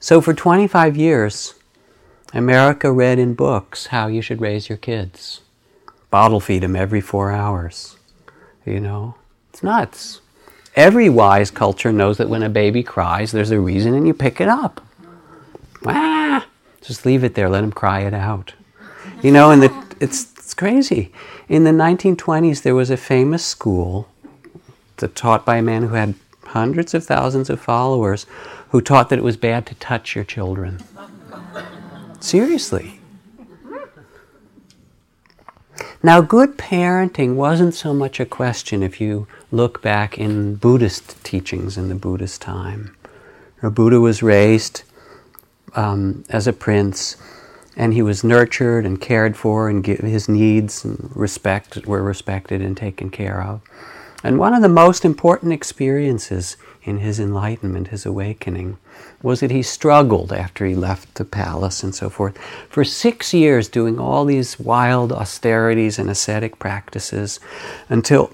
So, 0.00 0.20
for 0.20 0.34
25 0.34 0.96
years, 0.96 1.54
America 2.34 2.90
read 2.90 3.20
in 3.20 3.32
books 3.34 3.86
how 3.86 4.08
you 4.08 4.20
should 4.20 4.40
raise 4.40 4.68
your 4.68 4.76
kids. 4.76 5.40
Bottle 6.10 6.40
feed 6.40 6.64
them 6.64 6.74
every 6.74 7.00
four 7.00 7.30
hours. 7.30 7.96
You 8.66 8.80
know, 8.80 9.14
it's 9.50 9.62
nuts. 9.62 10.20
Every 10.74 11.08
wise 11.08 11.52
culture 11.52 11.92
knows 11.92 12.18
that 12.18 12.28
when 12.28 12.42
a 12.42 12.48
baby 12.48 12.82
cries, 12.82 13.30
there's 13.30 13.52
a 13.52 13.60
reason 13.60 13.94
and 13.94 14.04
you 14.04 14.12
pick 14.12 14.40
it 14.40 14.48
up. 14.48 14.84
Ah, 15.86 16.44
just 16.82 17.06
leave 17.06 17.22
it 17.22 17.36
there, 17.36 17.48
let 17.48 17.62
him 17.62 17.70
cry 17.70 18.00
it 18.00 18.14
out. 18.14 18.54
You 19.22 19.30
know, 19.30 19.52
and 19.52 19.62
the, 19.62 19.96
it's, 20.00 20.32
it's 20.36 20.54
crazy. 20.54 21.12
In 21.48 21.62
the 21.62 21.70
1920s, 21.70 22.62
there 22.62 22.74
was 22.74 22.90
a 22.90 22.96
famous 22.96 23.44
school 23.44 24.08
that 24.96 25.14
taught 25.14 25.46
by 25.46 25.58
a 25.58 25.62
man 25.62 25.82
who 25.82 25.94
had 25.94 26.14
hundreds 26.46 26.94
of 26.94 27.04
thousands 27.04 27.48
of 27.48 27.60
followers 27.60 28.26
who 28.70 28.80
taught 28.80 29.08
that 29.10 29.20
it 29.20 29.24
was 29.24 29.36
bad 29.36 29.66
to 29.66 29.74
touch 29.76 30.16
your 30.16 30.24
children. 30.24 30.82
Seriously. 32.24 33.00
Now, 36.02 36.22
good 36.22 36.56
parenting 36.56 37.34
wasn't 37.34 37.74
so 37.74 37.92
much 37.92 38.18
a 38.18 38.24
question 38.24 38.82
if 38.82 38.98
you 38.98 39.26
look 39.52 39.82
back 39.82 40.16
in 40.16 40.54
Buddhist 40.54 41.22
teachings 41.22 41.76
in 41.76 41.90
the 41.90 41.94
Buddhist 41.94 42.40
time. 42.40 42.96
Buddha 43.62 44.00
was 44.00 44.22
raised 44.22 44.84
um, 45.74 46.24
as 46.30 46.46
a 46.46 46.54
prince, 46.54 47.18
and 47.76 47.92
he 47.92 48.00
was 48.00 48.24
nurtured 48.24 48.86
and 48.86 48.98
cared 48.98 49.36
for, 49.36 49.68
and 49.68 49.84
his 49.84 50.26
needs 50.26 50.82
and 50.82 51.14
respect 51.14 51.86
were 51.86 52.02
respected 52.02 52.62
and 52.62 52.74
taken 52.74 53.10
care 53.10 53.42
of. 53.42 53.60
And 54.22 54.38
one 54.38 54.54
of 54.54 54.62
the 54.62 54.70
most 54.70 55.04
important 55.04 55.52
experiences 55.52 56.56
in 56.84 56.98
his 56.98 57.18
enlightenment, 57.18 57.88
his 57.88 58.04
awakening, 58.04 58.76
was 59.22 59.40
that 59.40 59.50
he 59.50 59.62
struggled 59.62 60.32
after 60.32 60.66
he 60.66 60.74
left 60.74 61.14
the 61.14 61.24
palace 61.24 61.82
and 61.82 61.94
so 61.94 62.10
forth 62.10 62.36
for 62.68 62.84
six 62.84 63.32
years 63.32 63.68
doing 63.68 63.98
all 63.98 64.24
these 64.24 64.60
wild 64.60 65.10
austerities 65.10 65.98
and 65.98 66.10
ascetic 66.10 66.58
practices 66.58 67.40
until 67.88 68.30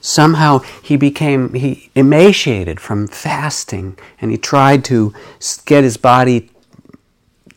somehow 0.00 0.58
he 0.82 0.96
became 0.96 1.52
he 1.54 1.90
emaciated 1.96 2.78
from 2.78 3.08
fasting 3.08 3.98
and 4.20 4.30
he 4.30 4.38
tried 4.38 4.84
to 4.84 5.12
get 5.64 5.82
his 5.82 5.96
body 5.96 6.48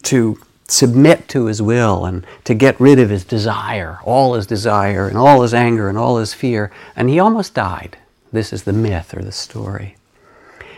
to 0.01 0.39
submit 0.67 1.27
to 1.27 1.45
his 1.45 1.61
will 1.61 2.05
and 2.05 2.25
to 2.43 2.55
get 2.55 2.79
rid 2.79 2.97
of 2.97 3.09
his 3.09 3.23
desire 3.23 3.99
all 4.03 4.33
his 4.33 4.47
desire 4.47 5.07
and 5.07 5.17
all 5.17 5.43
his 5.43 5.53
anger 5.53 5.89
and 5.89 5.97
all 5.97 6.17
his 6.17 6.33
fear 6.33 6.71
and 6.95 7.09
he 7.09 7.19
almost 7.19 7.53
died 7.53 7.97
this 8.31 8.53
is 8.53 8.63
the 8.63 8.73
myth 8.73 9.15
or 9.15 9.21
the 9.21 9.31
story 9.31 9.95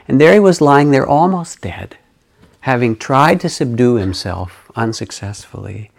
and 0.08 0.20
there 0.20 0.34
he 0.34 0.40
was 0.40 0.62
lying 0.62 0.92
there 0.92 1.08
almost 1.08 1.62
dead 1.62 1.98
having 2.62 2.96
tried 2.96 3.40
to 3.40 3.50
subdue 3.50 3.96
himself 3.96 4.72
unsuccessfully 4.76 5.92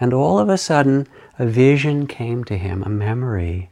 and 0.00 0.12
all 0.12 0.38
of 0.38 0.48
a 0.48 0.58
sudden 0.58 1.06
a 1.38 1.46
vision 1.46 2.06
came 2.06 2.44
to 2.44 2.56
him 2.56 2.82
a 2.82 2.88
memory 2.88 3.70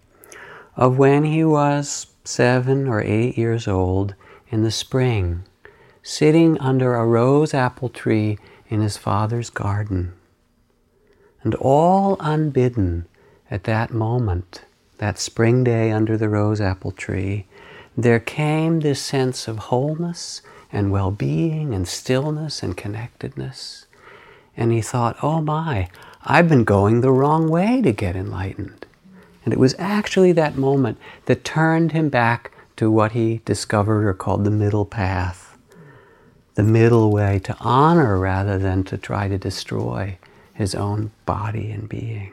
of 0.76 0.98
when 0.98 1.24
he 1.24 1.42
was 1.42 2.06
seven 2.24 2.86
or 2.86 3.00
eight 3.00 3.36
years 3.38 3.66
old 3.66 4.14
in 4.48 4.62
the 4.62 4.70
spring, 4.70 5.42
sitting 6.02 6.58
under 6.58 6.94
a 6.94 7.06
rose 7.06 7.54
apple 7.54 7.88
tree 7.88 8.38
in 8.68 8.80
his 8.80 8.96
father's 8.96 9.50
garden. 9.50 10.12
And 11.42 11.54
all 11.56 12.16
unbidden 12.20 13.06
at 13.50 13.64
that 13.64 13.92
moment, 13.92 14.65
that 14.98 15.18
spring 15.18 15.64
day 15.64 15.90
under 15.90 16.16
the 16.16 16.28
rose 16.28 16.60
apple 16.60 16.92
tree, 16.92 17.46
there 17.96 18.20
came 18.20 18.80
this 18.80 19.00
sense 19.00 19.48
of 19.48 19.58
wholeness 19.58 20.42
and 20.72 20.90
well 20.90 21.10
being 21.10 21.74
and 21.74 21.88
stillness 21.88 22.62
and 22.62 22.76
connectedness. 22.76 23.86
And 24.56 24.72
he 24.72 24.80
thought, 24.80 25.16
oh 25.22 25.40
my, 25.40 25.88
I've 26.24 26.48
been 26.48 26.64
going 26.64 27.00
the 27.00 27.12
wrong 27.12 27.48
way 27.48 27.80
to 27.82 27.92
get 27.92 28.16
enlightened. 28.16 28.86
And 29.44 29.52
it 29.52 29.60
was 29.60 29.76
actually 29.78 30.32
that 30.32 30.56
moment 30.56 30.98
that 31.26 31.44
turned 31.44 31.92
him 31.92 32.08
back 32.08 32.52
to 32.76 32.90
what 32.90 33.12
he 33.12 33.40
discovered 33.44 34.06
or 34.06 34.12
called 34.12 34.44
the 34.44 34.50
middle 34.50 34.84
path, 34.84 35.56
the 36.54 36.62
middle 36.62 37.10
way 37.10 37.38
to 37.44 37.56
honor 37.60 38.18
rather 38.18 38.58
than 38.58 38.82
to 38.84 38.98
try 38.98 39.28
to 39.28 39.38
destroy 39.38 40.18
his 40.52 40.74
own 40.74 41.12
body 41.26 41.70
and 41.70 41.88
being. 41.88 42.32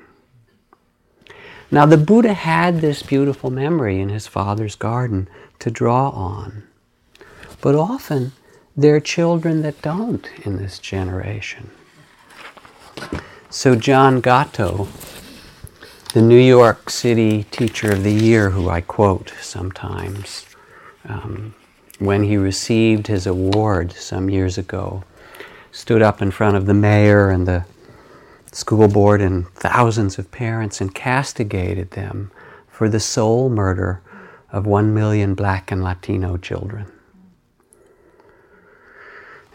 Now, 1.74 1.88
the 1.88 1.98
Buddha 1.98 2.36
had 2.36 2.82
this 2.82 3.02
beautiful 3.02 3.50
memory 3.50 4.00
in 4.00 4.10
his 4.10 4.28
father's 4.28 4.76
garden 4.76 5.28
to 5.58 5.72
draw 5.72 6.10
on. 6.10 6.62
But 7.62 7.74
often, 7.74 8.34
there 8.78 8.96
are 8.98 9.00
children 9.00 9.64
that 9.64 9.82
don't 9.82 10.30
in 10.46 10.58
this 10.58 10.78
generation. 10.78 11.72
So, 13.50 13.74
John 13.74 14.22
Gatto, 14.22 14.88
the 16.14 16.22
New 16.22 16.38
York 16.38 16.92
City 16.92 17.46
Teacher 17.46 17.92
of 17.92 18.04
the 18.04 18.14
Year, 18.14 18.52
who 18.52 18.70
I 18.70 18.82
quote 18.82 19.34
sometimes, 19.42 20.46
um, 21.10 21.56
when 21.98 22.22
he 22.22 22.38
received 22.38 23.08
his 23.08 23.26
award 23.26 23.94
some 23.94 24.30
years 24.30 24.60
ago, 24.60 25.04
stood 25.72 26.04
up 26.04 26.22
in 26.22 26.30
front 26.30 26.56
of 26.56 26.68
the 26.68 26.76
mayor 26.76 27.32
and 27.32 27.48
the 27.48 27.66
school 28.54 28.88
board 28.88 29.22
and 29.22 29.48
thousands 29.50 30.20
of 30.20 30.32
parents 30.32 30.80
and 30.80 30.94
castigated 30.94 31.92
them 31.92 32.32
for 32.68 32.88
the 32.88 33.00
soul 33.00 33.50
murder 33.50 34.02
of 34.52 34.66
one 34.66 34.94
million 34.94 35.34
black 35.34 35.72
and 35.72 35.84
Latino 35.84 36.38
children. 36.38 36.92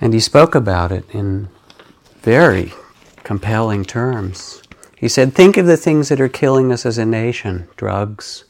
And 0.00 0.12
he 0.12 0.20
spoke 0.20 0.54
about 0.54 0.92
it 0.92 1.04
in 1.12 1.48
very 2.22 2.72
compelling 3.24 3.84
terms. 3.84 4.62
He 4.96 5.08
said, 5.08 5.34
Think 5.34 5.56
of 5.56 5.66
the 5.66 5.76
things 5.76 6.08
that 6.08 6.20
are 6.20 6.28
killing 6.28 6.72
us 6.72 6.84
as 6.84 6.98
a 6.98 7.04
nation 7.04 7.68
drugs, 7.76 8.44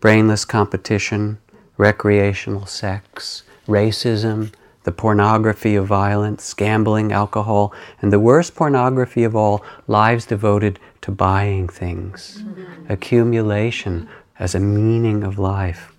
brainless 0.00 0.44
competition, 0.44 1.38
recreational 1.76 2.66
sex, 2.66 3.42
racism, 3.66 4.52
the 4.84 4.92
pornography 4.92 5.74
of 5.76 5.86
violence, 5.86 6.52
gambling, 6.54 7.12
alcohol, 7.12 7.72
and 8.00 8.12
the 8.12 8.20
worst 8.20 8.54
pornography 8.54 9.24
of 9.24 9.36
all, 9.36 9.64
lives 9.86 10.26
devoted 10.26 10.78
to 11.00 11.10
buying 11.10 11.68
things, 11.68 12.42
accumulation 12.88 14.08
as 14.38 14.54
a 14.54 14.60
meaning 14.60 15.22
of 15.22 15.38
life. 15.38 15.92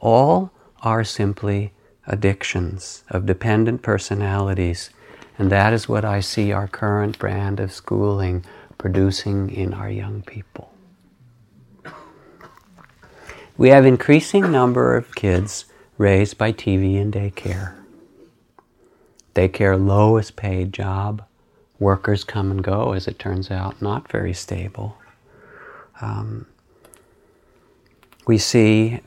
All 0.00 0.52
are 0.82 1.04
simply 1.04 1.72
addictions 2.06 3.04
of 3.08 3.26
dependent 3.26 3.82
personalities, 3.82 4.90
and 5.38 5.50
that 5.50 5.72
is 5.72 5.88
what 5.88 6.04
I 6.04 6.20
see 6.20 6.52
our 6.52 6.68
current 6.68 7.18
brand 7.18 7.60
of 7.60 7.72
schooling 7.72 8.44
producing 8.78 9.50
in 9.50 9.74
our 9.74 9.90
young 9.90 10.22
people. 10.22 10.72
We 13.56 13.70
have 13.70 13.84
increasing 13.84 14.52
number 14.52 14.96
of 14.96 15.14
kids 15.16 15.64
raised 15.98 16.38
by 16.38 16.52
TV 16.52 17.00
and 17.00 17.12
daycare. 17.12 17.77
Daycare 19.38 19.78
lowest 19.78 20.34
paid 20.34 20.72
job. 20.72 21.24
Workers 21.78 22.24
come 22.24 22.50
and 22.50 22.64
go, 22.64 22.92
as 22.92 23.06
it 23.06 23.20
turns 23.20 23.52
out, 23.52 23.80
not 23.80 24.10
very 24.10 24.34
stable. 24.34 24.98
Um, 26.00 26.46
we 28.26 28.36
see 28.36 28.98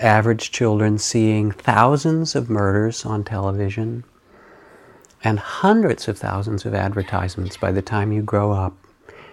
average 0.00 0.50
children 0.50 0.98
seeing 0.98 1.52
thousands 1.52 2.34
of 2.34 2.50
murders 2.50 3.04
on 3.04 3.22
television 3.22 4.02
and 5.22 5.38
hundreds 5.38 6.08
of 6.08 6.18
thousands 6.18 6.66
of 6.66 6.74
advertisements 6.74 7.56
by 7.56 7.70
the 7.70 7.82
time 7.82 8.10
you 8.10 8.22
grow 8.22 8.50
up 8.50 8.74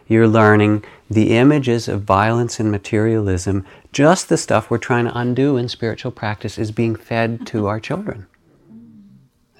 you're 0.08 0.28
learning 0.28 0.84
the 1.10 1.36
images 1.36 1.88
of 1.88 2.04
violence 2.04 2.60
and 2.60 2.72
materialism, 2.72 3.66
just 3.92 4.30
the 4.30 4.38
stuff 4.38 4.70
we're 4.70 4.78
trying 4.78 5.06
to 5.06 5.18
undo 5.18 5.58
in 5.58 5.68
spiritual 5.68 6.12
practice 6.12 6.60
is 6.60 6.72
being 6.72 6.96
fed 6.96 7.48
to 7.48 7.66
our 7.66 7.80
children. 7.80 8.28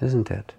Isn't 0.00 0.30
it? 0.30 0.52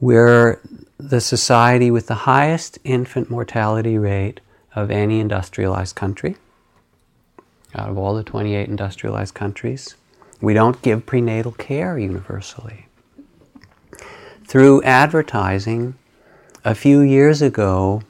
We're 0.00 0.60
the 0.98 1.22
society 1.22 1.90
with 1.90 2.06
the 2.06 2.26
highest 2.26 2.78
infant 2.84 3.30
mortality 3.30 3.96
rate 3.96 4.40
of 4.74 4.90
any 4.90 5.20
industrialized 5.20 5.96
country, 5.96 6.36
out 7.74 7.88
of 7.88 7.96
all 7.96 8.14
the 8.14 8.22
28 8.22 8.68
industrialized 8.68 9.34
countries. 9.34 9.94
We 10.42 10.52
don't 10.52 10.82
give 10.82 11.06
prenatal 11.06 11.52
care 11.52 11.98
universally. 11.98 12.88
Through 14.46 14.82
advertising, 14.82 15.94
a 16.62 16.74
few 16.74 17.00
years 17.00 17.40
ago, 17.40 18.02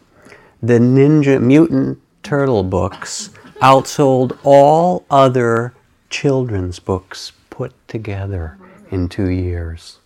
the 0.61 0.81
Ninja 0.81 1.41
Mutant 1.41 2.01
Turtle 2.25 2.65
books 2.65 3.31
outsold 3.63 4.37
all 4.43 5.05
other 5.09 5.73
children's 6.11 6.81
books 6.81 7.31
put 7.49 7.73
together 7.87 8.59
in 8.91 9.09
two 9.09 9.29
years. 9.29 9.99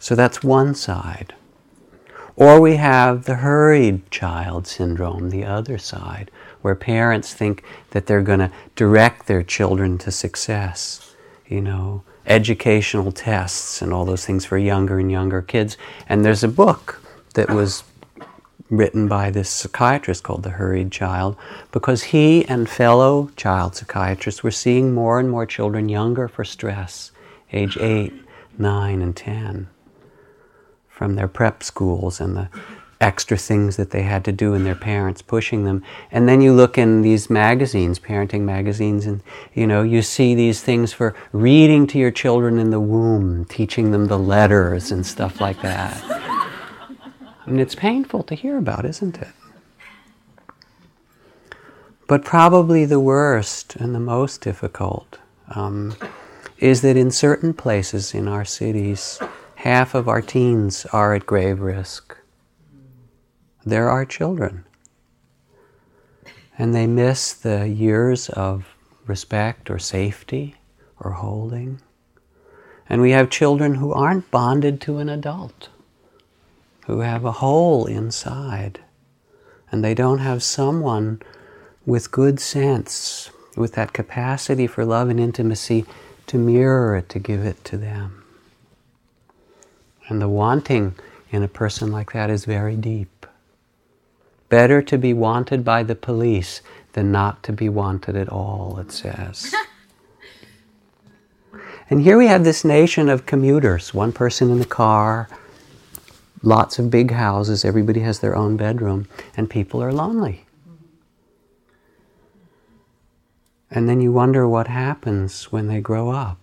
So 0.00 0.14
that's 0.14 0.42
one 0.42 0.74
side. 0.74 1.34
Or 2.34 2.58
we 2.58 2.76
have 2.76 3.26
the 3.26 3.36
hurried 3.36 4.10
child 4.10 4.66
syndrome, 4.66 5.28
the 5.28 5.44
other 5.44 5.76
side, 5.76 6.30
where 6.62 6.74
parents 6.74 7.34
think 7.34 7.62
that 7.90 8.06
they're 8.06 8.22
going 8.22 8.38
to 8.38 8.50
direct 8.74 9.26
their 9.26 9.42
children 9.42 9.98
to 9.98 10.10
success. 10.10 11.14
You 11.46 11.60
know, 11.60 12.02
educational 12.26 13.12
tests 13.12 13.82
and 13.82 13.92
all 13.92 14.06
those 14.06 14.24
things 14.24 14.46
for 14.46 14.56
younger 14.56 14.98
and 14.98 15.12
younger 15.12 15.42
kids. 15.42 15.76
And 16.08 16.24
there's 16.24 16.42
a 16.42 16.48
book 16.48 17.02
that 17.34 17.50
was 17.50 17.84
written 18.70 19.06
by 19.06 19.30
this 19.30 19.50
psychiatrist 19.50 20.22
called 20.22 20.44
The 20.44 20.50
Hurried 20.50 20.92
Child 20.92 21.36
because 21.72 22.04
he 22.04 22.46
and 22.46 22.70
fellow 22.70 23.30
child 23.36 23.76
psychiatrists 23.76 24.42
were 24.42 24.50
seeing 24.50 24.94
more 24.94 25.20
and 25.20 25.28
more 25.28 25.44
children 25.44 25.90
younger 25.90 26.26
for 26.26 26.44
stress, 26.44 27.10
age 27.52 27.76
8, 27.76 28.14
9, 28.56 29.02
and 29.02 29.16
10, 29.16 29.68
from 31.00 31.14
their 31.14 31.28
prep 31.28 31.62
schools 31.62 32.20
and 32.20 32.36
the 32.36 32.50
extra 33.00 33.34
things 33.34 33.78
that 33.78 33.88
they 33.88 34.02
had 34.02 34.22
to 34.22 34.30
do 34.30 34.52
and 34.52 34.66
their 34.66 34.74
parents 34.74 35.22
pushing 35.22 35.64
them. 35.64 35.82
And 36.12 36.28
then 36.28 36.42
you 36.42 36.52
look 36.52 36.76
in 36.76 37.00
these 37.00 37.30
magazines, 37.30 37.98
parenting 37.98 38.42
magazines, 38.42 39.06
and 39.06 39.22
you 39.54 39.66
know, 39.66 39.82
you 39.82 40.02
see 40.02 40.34
these 40.34 40.60
things 40.60 40.92
for 40.92 41.14
reading 41.32 41.86
to 41.86 41.98
your 41.98 42.10
children 42.10 42.58
in 42.58 42.68
the 42.68 42.78
womb, 42.78 43.46
teaching 43.46 43.92
them 43.92 44.08
the 44.08 44.18
letters 44.18 44.92
and 44.92 45.06
stuff 45.06 45.40
like 45.40 45.62
that. 45.62 46.04
and 47.46 47.58
it's 47.58 47.74
painful 47.74 48.22
to 48.24 48.34
hear 48.34 48.58
about, 48.58 48.84
isn't 48.84 49.16
it? 49.16 49.28
But 52.06 52.26
probably 52.26 52.84
the 52.84 53.00
worst 53.00 53.74
and 53.76 53.94
the 53.94 54.00
most 54.00 54.42
difficult 54.42 55.18
um, 55.54 55.96
is 56.58 56.82
that 56.82 56.98
in 56.98 57.10
certain 57.10 57.54
places 57.54 58.12
in 58.12 58.28
our 58.28 58.44
cities, 58.44 59.18
half 59.60 59.94
of 59.94 60.08
our 60.08 60.22
teens 60.22 60.86
are 60.92 61.14
at 61.14 61.26
grave 61.26 61.60
risk 61.60 62.16
they're 63.64 63.90
our 63.90 64.04
children. 64.04 64.64
And 66.58 66.74
they 66.74 66.86
miss 66.86 67.32
the 67.32 67.68
years 67.68 68.28
of 68.30 68.74
respect 69.06 69.70
or 69.70 69.78
safety 69.78 70.56
or 70.98 71.12
holding. 71.12 71.80
And 72.88 73.00
we 73.00 73.12
have 73.12 73.30
children 73.30 73.76
who 73.76 73.92
aren't 73.92 74.30
bonded 74.30 74.80
to 74.82 74.98
an 74.98 75.08
adult, 75.08 75.68
who 76.86 77.00
have 77.00 77.24
a 77.24 77.32
hole 77.32 77.86
inside, 77.86 78.80
and 79.70 79.84
they 79.84 79.94
don't 79.94 80.18
have 80.18 80.42
someone 80.42 81.22
with 81.86 82.10
good 82.10 82.40
sense, 82.40 83.30
with 83.56 83.74
that 83.74 83.92
capacity 83.92 84.66
for 84.66 84.84
love 84.84 85.08
and 85.08 85.20
intimacy 85.20 85.84
to 86.26 86.38
mirror 86.38 86.96
it, 86.96 87.08
to 87.10 87.18
give 87.18 87.44
it 87.44 87.64
to 87.64 87.76
them. 87.76 88.19
And 90.10 90.20
the 90.20 90.28
wanting 90.28 90.96
in 91.30 91.44
a 91.44 91.48
person 91.48 91.90
like 91.92 92.12
that 92.12 92.28
is 92.28 92.44
very 92.44 92.76
deep. 92.76 93.26
Better 94.48 94.82
to 94.82 94.98
be 94.98 95.14
wanted 95.14 95.64
by 95.64 95.84
the 95.84 95.94
police 95.94 96.60
than 96.94 97.12
not 97.12 97.44
to 97.44 97.52
be 97.52 97.68
wanted 97.68 98.16
at 98.16 98.28
all, 98.28 98.78
it 98.80 98.90
says. 98.90 99.54
and 101.90 102.02
here 102.02 102.18
we 102.18 102.26
have 102.26 102.42
this 102.42 102.64
nation 102.64 103.08
of 103.08 103.26
commuters 103.26 103.94
one 103.94 104.12
person 104.12 104.50
in 104.50 104.58
the 104.58 104.64
car, 104.64 105.28
lots 106.42 106.80
of 106.80 106.90
big 106.90 107.12
houses, 107.12 107.64
everybody 107.64 108.00
has 108.00 108.18
their 108.18 108.34
own 108.34 108.56
bedroom, 108.56 109.06
and 109.36 109.48
people 109.48 109.80
are 109.80 109.92
lonely. 109.92 110.44
And 113.70 113.88
then 113.88 114.00
you 114.00 114.10
wonder 114.10 114.48
what 114.48 114.66
happens 114.66 115.52
when 115.52 115.68
they 115.68 115.80
grow 115.80 116.10
up. 116.10 116.38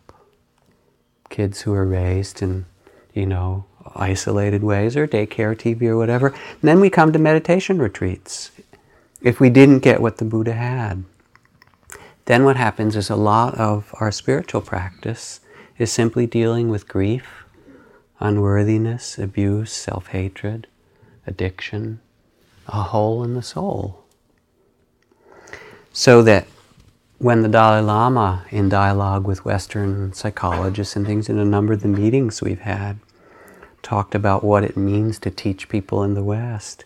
Kids 1.30 1.62
who 1.62 1.74
are 1.74 1.86
raised 1.86 2.42
in, 2.42 2.66
you 3.18 3.26
know, 3.26 3.66
isolated 3.96 4.64
ways 4.64 4.96
or 4.96 5.08
daycare, 5.08 5.56
TV, 5.56 5.84
or 5.84 5.98
whatever. 5.98 6.28
And 6.28 6.62
then 6.62 6.80
we 6.80 6.90
come 6.90 7.12
to 7.12 7.20
meditation 7.20 7.80
retreats. 7.80 8.52
If 9.22 9.40
we 9.40 9.50
didn't 9.50 9.80
get 9.80 10.02
what 10.02 10.18
the 10.18 10.26
Buddha 10.26 10.54
had, 10.54 11.04
then 12.26 12.44
what 12.44 12.58
happens 12.58 12.96
is 12.96 13.10
a 13.10 13.16
lot 13.16 13.56
of 13.56 13.94
our 14.00 14.12
spiritual 14.12 14.62
practice 14.62 15.40
is 15.78 15.92
simply 15.92 16.28
dealing 16.28 16.70
with 16.70 16.88
grief, 16.88 17.46
unworthiness, 18.20 19.18
abuse, 19.18 19.72
self 19.72 20.08
hatred, 20.08 20.68
addiction, 21.26 22.00
a 22.68 22.84
hole 22.84 23.24
in 23.24 23.34
the 23.34 23.42
soul. 23.42 24.04
So 25.94 26.22
that 26.24 26.48
when 27.18 27.42
the 27.42 27.50
Dalai 27.50 27.82
Lama, 27.82 28.46
in 28.52 28.70
dialogue 28.70 29.26
with 29.26 29.44
Western 29.44 30.14
psychologists 30.14 30.96
and 30.96 31.06
things, 31.06 31.30
in 31.30 31.40
a 31.40 31.46
number 31.46 31.74
of 31.74 31.82
the 31.82 31.88
meetings 31.88 32.42
we've 32.42 32.60
had, 32.60 33.00
talked 33.82 34.16
about 34.16 34.44
what 34.44 34.64
it 34.64 34.78
means 34.78 35.20
to 35.20 35.32
teach 35.32 35.70
people 35.70 36.04
in 36.04 36.14
the 36.14 36.24
West, 36.24 36.86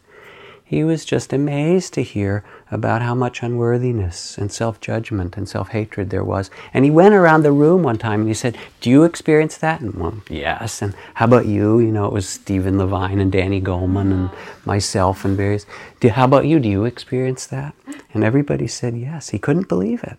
he 0.71 0.85
was 0.85 1.03
just 1.03 1.33
amazed 1.33 1.93
to 1.95 2.01
hear 2.01 2.45
about 2.71 3.01
how 3.01 3.13
much 3.13 3.43
unworthiness 3.43 4.37
and 4.37 4.49
self 4.49 4.79
judgment 4.79 5.35
and 5.35 5.49
self 5.49 5.67
hatred 5.71 6.11
there 6.11 6.23
was. 6.23 6.49
And 6.73 6.85
he 6.85 6.91
went 6.91 7.13
around 7.13 7.43
the 7.43 7.51
room 7.51 7.83
one 7.83 7.97
time 7.97 8.21
and 8.21 8.29
he 8.29 8.33
said, 8.33 8.57
Do 8.79 8.89
you 8.89 9.03
experience 9.03 9.57
that? 9.57 9.81
And 9.81 9.95
well, 9.95 10.21
yes. 10.29 10.81
And 10.81 10.95
how 11.15 11.25
about 11.25 11.45
you? 11.45 11.81
You 11.81 11.91
know, 11.91 12.05
it 12.05 12.13
was 12.13 12.29
Stephen 12.29 12.77
Levine 12.77 13.19
and 13.19 13.33
Danny 13.33 13.59
Goleman 13.59 14.13
and 14.13 14.29
myself 14.63 15.25
and 15.25 15.35
various. 15.35 15.65
How 16.01 16.23
about 16.23 16.45
you? 16.45 16.57
Do 16.57 16.69
you 16.69 16.85
experience 16.85 17.45
that? 17.47 17.75
And 18.13 18.23
everybody 18.23 18.67
said 18.67 18.95
yes. 18.95 19.31
He 19.31 19.39
couldn't 19.39 19.67
believe 19.67 20.01
it. 20.03 20.17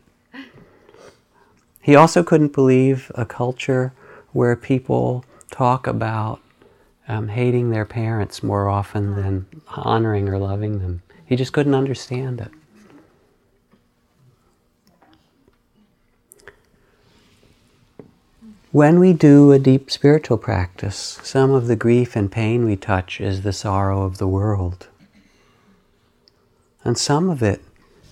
He 1.80 1.96
also 1.96 2.22
couldn't 2.22 2.52
believe 2.52 3.10
a 3.14 3.24
culture 3.24 3.94
where 4.32 4.54
people 4.54 5.24
talk 5.50 5.86
about 5.86 6.41
um, 7.12 7.28
hating 7.28 7.70
their 7.70 7.84
parents 7.84 8.42
more 8.42 8.68
often 8.68 9.16
than 9.16 9.46
honoring 9.68 10.28
or 10.28 10.38
loving 10.38 10.78
them. 10.78 11.02
He 11.26 11.36
just 11.36 11.52
couldn't 11.52 11.74
understand 11.74 12.40
it. 12.40 12.50
When 18.70 18.98
we 18.98 19.12
do 19.12 19.52
a 19.52 19.58
deep 19.58 19.90
spiritual 19.90 20.38
practice, 20.38 21.20
some 21.22 21.50
of 21.50 21.66
the 21.66 21.76
grief 21.76 22.16
and 22.16 22.32
pain 22.32 22.64
we 22.64 22.76
touch 22.76 23.20
is 23.20 23.42
the 23.42 23.52
sorrow 23.52 24.02
of 24.04 24.16
the 24.16 24.26
world. 24.26 24.88
And 26.82 26.96
some 26.96 27.28
of 27.28 27.42
it 27.42 27.62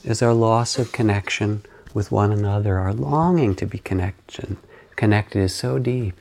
is 0.04 0.20
our 0.20 0.34
loss 0.34 0.78
of 0.78 0.92
connection 0.92 1.64
with 1.94 2.12
one 2.12 2.30
another. 2.30 2.78
Our 2.78 2.92
longing 2.92 3.54
to 3.56 3.66
be 3.66 3.78
connected, 3.78 4.58
connected 4.96 5.40
is 5.40 5.54
so 5.54 5.78
deep. 5.78 6.19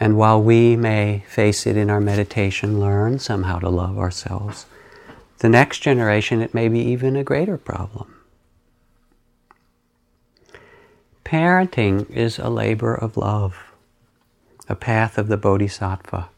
And 0.00 0.16
while 0.16 0.42
we 0.42 0.76
may 0.76 1.24
face 1.28 1.66
it 1.66 1.76
in 1.76 1.90
our 1.90 2.00
meditation, 2.00 2.80
learn 2.80 3.18
somehow 3.18 3.58
to 3.58 3.68
love 3.68 3.98
ourselves, 3.98 4.64
the 5.38 5.50
next 5.50 5.80
generation 5.80 6.40
it 6.40 6.54
may 6.54 6.68
be 6.68 6.80
even 6.80 7.16
a 7.16 7.24
greater 7.24 7.58
problem. 7.58 8.16
Parenting 11.22 12.10
is 12.10 12.38
a 12.38 12.48
labor 12.48 12.94
of 12.94 13.18
love, 13.18 13.72
a 14.70 14.74
path 14.74 15.18
of 15.18 15.28
the 15.28 15.36
bodhisattva. 15.36 16.30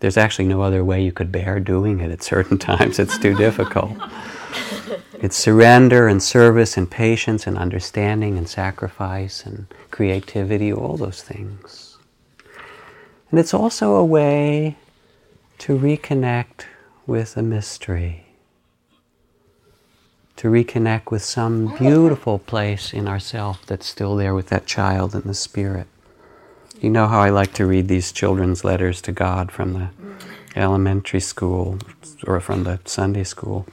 There's 0.00 0.16
actually 0.16 0.46
no 0.46 0.62
other 0.62 0.82
way 0.82 1.02
you 1.04 1.12
could 1.12 1.30
bear 1.30 1.60
doing 1.60 2.00
it 2.00 2.10
at 2.10 2.22
certain 2.22 2.58
times, 2.70 2.98
it's 2.98 3.18
too 3.18 3.34
difficult. 3.34 3.92
It's 5.20 5.36
surrender 5.36 6.08
and 6.08 6.22
service 6.22 6.76
and 6.76 6.90
patience 6.90 7.46
and 7.46 7.56
understanding 7.58 8.36
and 8.38 8.48
sacrifice 8.48 9.44
and 9.44 9.66
creativity, 9.90 10.72
all 10.72 10.96
those 10.96 11.22
things. 11.22 11.93
And 13.34 13.40
it's 13.40 13.52
also 13.52 13.96
a 13.96 14.04
way 14.04 14.76
to 15.58 15.76
reconnect 15.76 16.66
with 17.04 17.36
a 17.36 17.42
mystery, 17.42 18.26
to 20.36 20.46
reconnect 20.46 21.10
with 21.10 21.24
some 21.24 21.76
beautiful 21.76 22.38
place 22.38 22.92
in 22.92 23.08
ourself 23.08 23.66
that's 23.66 23.86
still 23.86 24.14
there 24.14 24.36
with 24.36 24.50
that 24.50 24.66
child 24.66 25.16
and 25.16 25.24
the 25.24 25.34
spirit. 25.34 25.88
You 26.80 26.90
know 26.90 27.08
how 27.08 27.18
I 27.18 27.30
like 27.30 27.52
to 27.54 27.66
read 27.66 27.88
these 27.88 28.12
children's 28.12 28.62
letters 28.62 29.02
to 29.02 29.10
God 29.10 29.50
from 29.50 29.72
the 29.72 29.88
elementary 30.54 31.18
school 31.18 31.78
or 32.28 32.38
from 32.38 32.62
the 32.62 32.78
Sunday 32.84 33.24
school. 33.24 33.66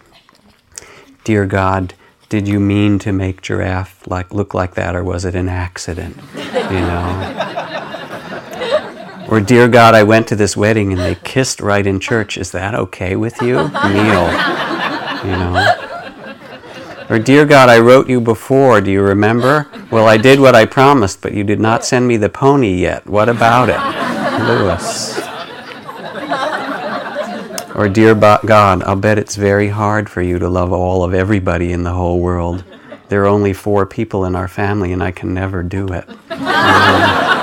Dear 1.24 1.46
God, 1.46 1.94
did 2.30 2.48
you 2.48 2.60
mean 2.60 2.98
to 2.98 3.12
make 3.12 3.44
giraffe 3.44 4.08
like 4.08 4.34
look 4.34 4.56
like 4.56 4.74
that 4.74 4.96
or 4.96 5.04
was 5.04 5.24
it 5.24 5.36
an 5.36 5.50
accident? 5.50 6.18
You 6.36 6.80
know? 6.80 7.90
Or, 9.32 9.40
dear 9.40 9.70
God, 9.70 9.96
I 9.96 10.04
went 10.04 10.28
to 10.28 10.36
this 10.36 10.58
wedding 10.58 10.92
and 10.92 11.00
they 11.00 11.16
kissed 11.16 11.62
right 11.62 11.88
in 11.88 12.02
church. 12.02 12.38
Is 12.38 12.52
that 12.52 12.76
okay 12.76 13.16
with 13.16 13.42
you? 13.42 13.56
Neil. 13.56 14.28
You 15.24 15.32
know? 15.32 15.88
Or, 17.10 17.18
dear 17.18 17.46
God, 17.46 17.70
I 17.70 17.80
wrote 17.80 18.10
you 18.10 18.20
before. 18.20 18.82
Do 18.82 18.92
you 18.92 19.02
remember? 19.02 19.68
Well, 19.90 20.06
I 20.06 20.18
did 20.18 20.42
what 20.42 20.54
I 20.54 20.66
promised, 20.66 21.22
but 21.22 21.34
you 21.34 21.46
did 21.46 21.62
not 21.62 21.86
send 21.86 22.10
me 22.10 22.18
the 22.18 22.28
pony 22.28 22.74
yet. 22.74 23.08
What 23.08 23.30
about 23.30 23.70
it? 23.70 23.80
Lewis. 24.48 25.18
Or, 27.74 27.88
dear 27.88 28.14
God, 28.14 28.84
I'll 28.84 28.98
bet 28.98 29.18
it's 29.18 29.38
very 29.38 29.70
hard 29.70 30.10
for 30.10 30.22
you 30.22 30.40
to 30.40 30.50
love 30.50 30.74
all 30.74 31.06
of 31.06 31.14
everybody 31.14 31.72
in 31.72 31.84
the 31.84 31.94
whole 31.94 32.20
world. 32.20 32.66
There 33.08 33.24
are 33.24 33.28
only 33.28 33.54
four 33.54 33.86
people 33.86 34.26
in 34.26 34.36
our 34.36 34.50
family, 34.50 34.92
and 34.92 35.02
I 35.02 35.12
can 35.12 35.34
never 35.34 35.64
do 35.64 35.88
it. 35.88 36.10
Um, 36.32 37.41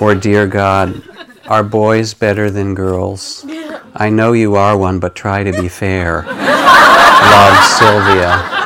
Or, 0.00 0.14
dear 0.14 0.46
God, 0.46 1.02
are 1.46 1.62
boys 1.62 2.12
better 2.12 2.50
than 2.50 2.74
girls? 2.74 3.46
I 3.94 4.10
know 4.10 4.32
you 4.32 4.54
are 4.56 4.76
one, 4.76 4.98
but 4.98 5.14
try 5.14 5.42
to 5.42 5.52
be 5.52 5.68
fair. 5.68 6.22
Love, 6.22 7.64
Sylvia. 7.64 8.56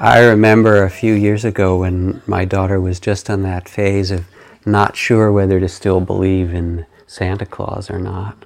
I 0.00 0.18
remember 0.20 0.82
a 0.82 0.90
few 0.90 1.14
years 1.14 1.44
ago 1.44 1.76
when 1.76 2.22
my 2.26 2.44
daughter 2.44 2.80
was 2.80 2.98
just 2.98 3.30
on 3.30 3.42
that 3.42 3.68
phase 3.68 4.10
of 4.10 4.24
not 4.64 4.96
sure 4.96 5.30
whether 5.30 5.60
to 5.60 5.68
still 5.68 6.00
believe 6.00 6.52
in 6.54 6.86
Santa 7.06 7.46
Claus 7.46 7.90
or 7.90 7.98
not. 7.98 8.44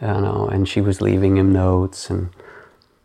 You 0.00 0.08
know, 0.08 0.48
and 0.50 0.68
she 0.68 0.80
was 0.80 1.00
leaving 1.00 1.36
him 1.36 1.52
notes 1.52 2.10
and 2.10 2.30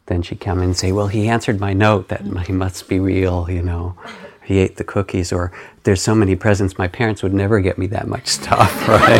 then 0.07 0.21
she'd 0.21 0.39
come 0.39 0.59
and 0.59 0.75
say, 0.75 0.91
Well, 0.91 1.07
he 1.07 1.27
answered 1.27 1.59
my 1.59 1.73
note 1.73 2.07
that 2.07 2.25
he 2.47 2.53
must 2.53 2.89
be 2.89 2.99
real, 2.99 3.47
you 3.49 3.61
know. 3.61 3.95
He 4.43 4.59
ate 4.59 4.77
the 4.77 4.83
cookies, 4.85 5.33
or 5.33 5.51
there's 5.83 6.01
so 6.01 6.15
many 6.15 6.35
presents, 6.35 6.77
my 6.77 6.87
parents 6.87 7.21
would 7.21 7.33
never 7.33 7.59
get 7.59 7.77
me 7.77 7.85
that 7.87 8.07
much 8.07 8.27
stuff, 8.27 8.87
right? 8.87 9.19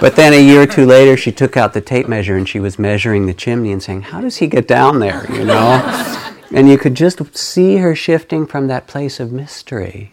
but 0.00 0.14
then 0.14 0.32
a 0.32 0.40
year 0.40 0.62
or 0.62 0.66
two 0.66 0.86
later, 0.86 1.16
she 1.16 1.32
took 1.32 1.56
out 1.56 1.74
the 1.74 1.80
tape 1.80 2.06
measure 2.08 2.36
and 2.36 2.48
she 2.48 2.60
was 2.60 2.78
measuring 2.78 3.26
the 3.26 3.34
chimney 3.34 3.72
and 3.72 3.82
saying, 3.82 4.02
How 4.02 4.20
does 4.20 4.36
he 4.36 4.46
get 4.46 4.68
down 4.68 5.00
there, 5.00 5.26
you 5.32 5.44
know? 5.44 6.14
and 6.52 6.68
you 6.68 6.78
could 6.78 6.94
just 6.94 7.36
see 7.36 7.76
her 7.78 7.94
shifting 7.94 8.46
from 8.46 8.68
that 8.68 8.86
place 8.86 9.20
of 9.20 9.32
mystery 9.32 10.12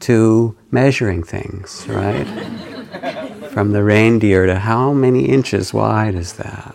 to 0.00 0.56
measuring 0.70 1.22
things, 1.22 1.86
right? 1.88 2.26
From 3.50 3.72
the 3.72 3.82
reindeer 3.82 4.46
to 4.46 4.58
how 4.58 4.92
many 4.92 5.26
inches 5.26 5.72
wide 5.72 6.14
is 6.14 6.34
that? 6.34 6.74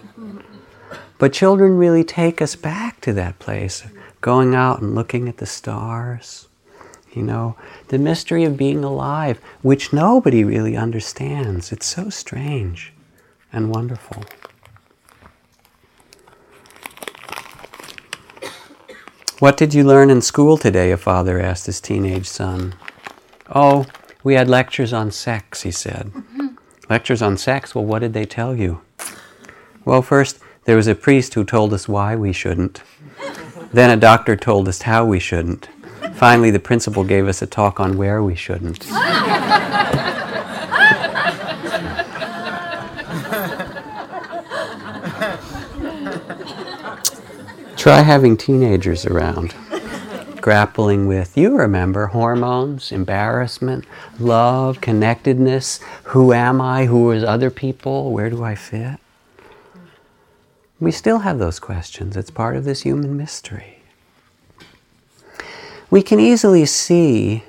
But 1.24 1.32
children 1.32 1.78
really 1.78 2.04
take 2.04 2.42
us 2.42 2.58
back 2.58 3.00
to 3.00 3.14
that 3.14 3.40
place, 3.40 3.86
going 4.20 4.56
out 4.56 4.82
and 4.82 4.94
looking 4.94 5.30
at 5.30 5.38
the 5.38 5.46
stars. 5.46 6.50
You 7.14 7.22
know, 7.22 7.56
the 7.88 7.98
mystery 7.98 8.44
of 8.44 8.58
being 8.58 8.84
alive, 8.84 9.40
which 9.62 9.94
nobody 9.94 10.44
really 10.44 10.76
understands. 10.76 11.72
It's 11.72 11.86
so 11.86 12.10
strange 12.10 12.92
and 13.54 13.74
wonderful. 13.74 14.26
What 19.40 19.56
did 19.56 19.74
you 19.74 19.86
learn 19.86 20.10
in 20.10 20.20
school 20.20 20.58
today? 20.58 20.92
A 20.92 20.98
father 20.98 21.40
asked 21.40 21.68
his 21.68 21.80
teenage 21.80 22.28
son. 22.28 22.76
Oh, 23.56 23.86
we 24.26 24.34
had 24.34 24.50
lectures 24.50 24.92
on 24.92 25.10
sex, 25.10 25.62
he 25.62 25.72
said. 25.72 26.08
Mm-hmm. 26.08 26.48
Lectures 26.90 27.22
on 27.22 27.38
sex? 27.38 27.74
Well, 27.74 27.86
what 27.86 28.00
did 28.00 28.12
they 28.12 28.26
tell 28.26 28.54
you? 28.54 28.82
Well, 29.86 30.02
first, 30.02 30.43
there 30.66 30.76
was 30.76 30.88
a 30.88 30.96
priest 30.96 31.34
who 31.34 31.44
told 31.44 31.74
us 31.74 31.88
why 31.88 32.16
we 32.16 32.32
shouldn't. 32.32 32.82
then 33.74 33.90
a 33.90 33.98
doctor 33.98 34.36
told 34.36 34.68
us 34.68 34.84
how 34.84 35.06
we 35.06 35.20
shouldn't. 35.20 35.68
Finally, 36.16 36.52
the 36.52 36.60
principal 36.60 37.04
gave 37.04 37.28
us 37.28 37.42
a 37.42 37.48
talk 37.48 37.80
on 37.80 37.98
where 37.98 38.22
we 38.24 38.36
shouldn't. 38.36 38.82
Try 47.76 48.00
having 48.02 48.38
teenagers 48.38 49.06
around, 49.06 49.54
grappling 50.40 51.06
with, 51.06 51.38
you 51.38 51.58
remember, 51.58 52.08
hormones, 52.08 52.94
embarrassment, 52.94 53.84
love, 54.20 54.80
connectedness. 54.80 55.82
Who 56.06 56.32
am 56.32 56.62
I? 56.62 56.86
Who 56.86 57.12
is 57.12 57.26
other 57.26 57.50
people? 57.50 58.14
Where 58.14 58.30
do 58.30 58.42
I 58.42 58.56
fit? 58.56 59.02
We 60.80 60.92
still 60.92 61.20
have 61.20 61.40
those 61.40 61.60
questions. 61.60 62.18
It's 62.18 62.32
part 62.32 62.56
of 62.56 62.66
this 62.66 62.82
human 62.82 63.16
mystery. 63.16 63.80
We 65.90 66.02
can 66.02 66.20
easily 66.20 66.66
see 66.66 67.44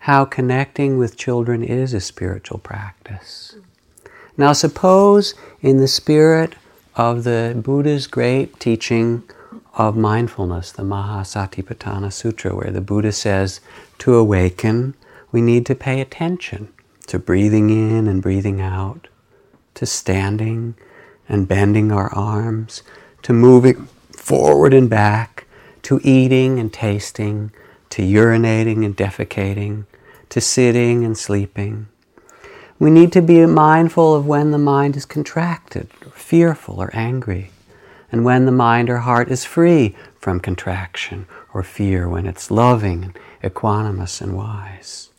how 0.00 0.24
connecting 0.24 0.98
with 0.98 1.16
children 1.16 1.62
is 1.62 1.92
a 1.92 2.00
spiritual 2.00 2.58
practice. 2.58 3.56
Now, 4.36 4.52
suppose 4.52 5.34
in 5.62 5.78
the 5.78 5.88
spirit 5.88 6.54
of 6.94 7.24
the 7.24 7.60
Buddha's 7.64 8.06
great 8.06 8.58
teaching 8.60 9.22
of 9.74 9.96
mindfulness, 9.96 10.72
the 10.72 10.82
Mahasatipatthana 10.82 12.12
Sutra, 12.12 12.54
where 12.54 12.70
the 12.70 12.80
Buddha 12.80 13.12
says 13.12 13.60
to 13.98 14.14
awaken, 14.14 14.94
we 15.32 15.40
need 15.40 15.66
to 15.66 15.74
pay 15.74 16.00
attention 16.00 16.68
to 17.06 17.18
breathing 17.18 17.70
in 17.70 18.06
and 18.06 18.22
breathing 18.22 18.60
out, 18.60 19.08
to 19.74 19.86
standing 19.86 20.74
and 21.28 21.48
bending 21.48 21.90
our 21.92 22.12
arms, 22.14 22.82
to 23.22 23.32
moving 23.32 23.88
forward 24.12 24.72
and 24.72 24.88
back, 24.88 25.46
to 25.82 26.00
eating 26.02 26.58
and 26.58 26.72
tasting, 26.72 27.52
to 27.90 28.02
urinating 28.02 28.84
and 28.84 28.96
defecating, 28.96 29.84
to 30.28 30.40
sitting 30.40 31.04
and 31.04 31.16
sleeping. 31.16 31.88
We 32.78 32.90
need 32.90 33.12
to 33.12 33.22
be 33.22 33.44
mindful 33.46 34.14
of 34.14 34.26
when 34.26 34.50
the 34.50 34.58
mind 34.58 34.96
is 34.96 35.04
contracted, 35.04 35.88
or 36.04 36.10
fearful, 36.10 36.80
or 36.80 36.90
angry 36.92 37.50
and 38.12 38.24
when 38.24 38.46
the 38.46 38.52
mind 38.52 38.88
or 38.88 38.98
heart 38.98 39.30
is 39.30 39.44
free 39.44 39.94
from 40.18 40.40
contraction 40.40 41.26
or 41.52 41.62
fear, 41.62 42.08
when 42.08 42.26
it's 42.26 42.50
loving, 42.50 43.04
and 43.04 43.18
equanimous, 43.42 44.20
and 44.20 44.36
wise. 44.36 45.10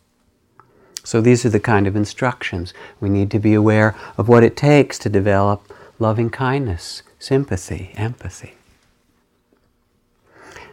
So 1.04 1.22
these 1.22 1.46
are 1.46 1.50
the 1.50 1.60
kind 1.60 1.88
of 1.88 1.96
instructions. 1.96 2.74
We 3.00 3.10
need 3.10 3.32
to 3.32 3.40
be 3.40 3.54
aware 3.54 3.96
of 4.18 4.28
what 4.28 4.44
it 4.44 4.58
takes 4.58 5.00
to 5.00 5.10
develop 5.10 5.72
loving 6.00 6.30
kindness, 6.30 7.04
sympathy, 7.20 7.92
empathy. 7.96 8.56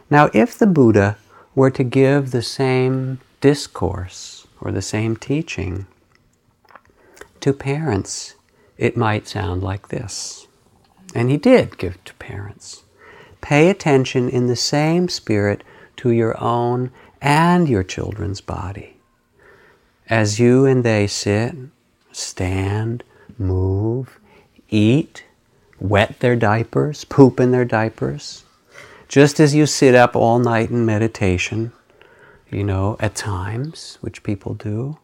Now, 0.09 0.29
if 0.33 0.57
the 0.57 0.67
Buddha 0.67 1.17
were 1.55 1.71
to 1.71 1.83
give 1.83 2.31
the 2.31 2.41
same 2.41 3.19
discourse 3.41 4.45
or 4.61 4.71
the 4.71 4.81
same 4.81 5.15
teaching 5.15 5.87
to 7.39 7.53
parents, 7.53 8.35
it 8.77 8.97
might 8.97 9.27
sound 9.27 9.63
like 9.63 9.89
this. 9.89 10.47
And 11.13 11.31
he 11.31 11.37
did 11.37 11.77
give 11.77 12.03
to 12.03 12.13
parents. 12.15 12.83
Pay 13.41 13.69
attention 13.69 14.29
in 14.29 14.47
the 14.47 14.55
same 14.55 15.07
spirit 15.07 15.63
to 15.97 16.09
your 16.09 16.41
own 16.41 16.91
and 17.21 17.69
your 17.69 17.83
children's 17.83 18.41
body. 18.41 18.97
As 20.09 20.39
you 20.39 20.65
and 20.65 20.83
they 20.83 21.07
sit, 21.07 21.55
stand, 22.11 23.03
move, 23.37 24.19
eat, 24.75 25.23
wet 25.79 26.19
their 26.19 26.35
diapers, 26.35 27.05
poop 27.05 27.39
in 27.39 27.51
their 27.51 27.65
diapers, 27.65 28.43
just 29.07 29.39
as 29.39 29.55
you 29.55 29.65
sit 29.65 29.95
up 29.95 30.15
all 30.15 30.39
night 30.39 30.69
in 30.69 30.85
meditation, 30.85 31.71
you 32.51 32.63
know, 32.63 32.97
at 32.99 33.15
times, 33.15 33.97
which 34.01 34.23
people 34.23 34.53
do, 34.53 34.97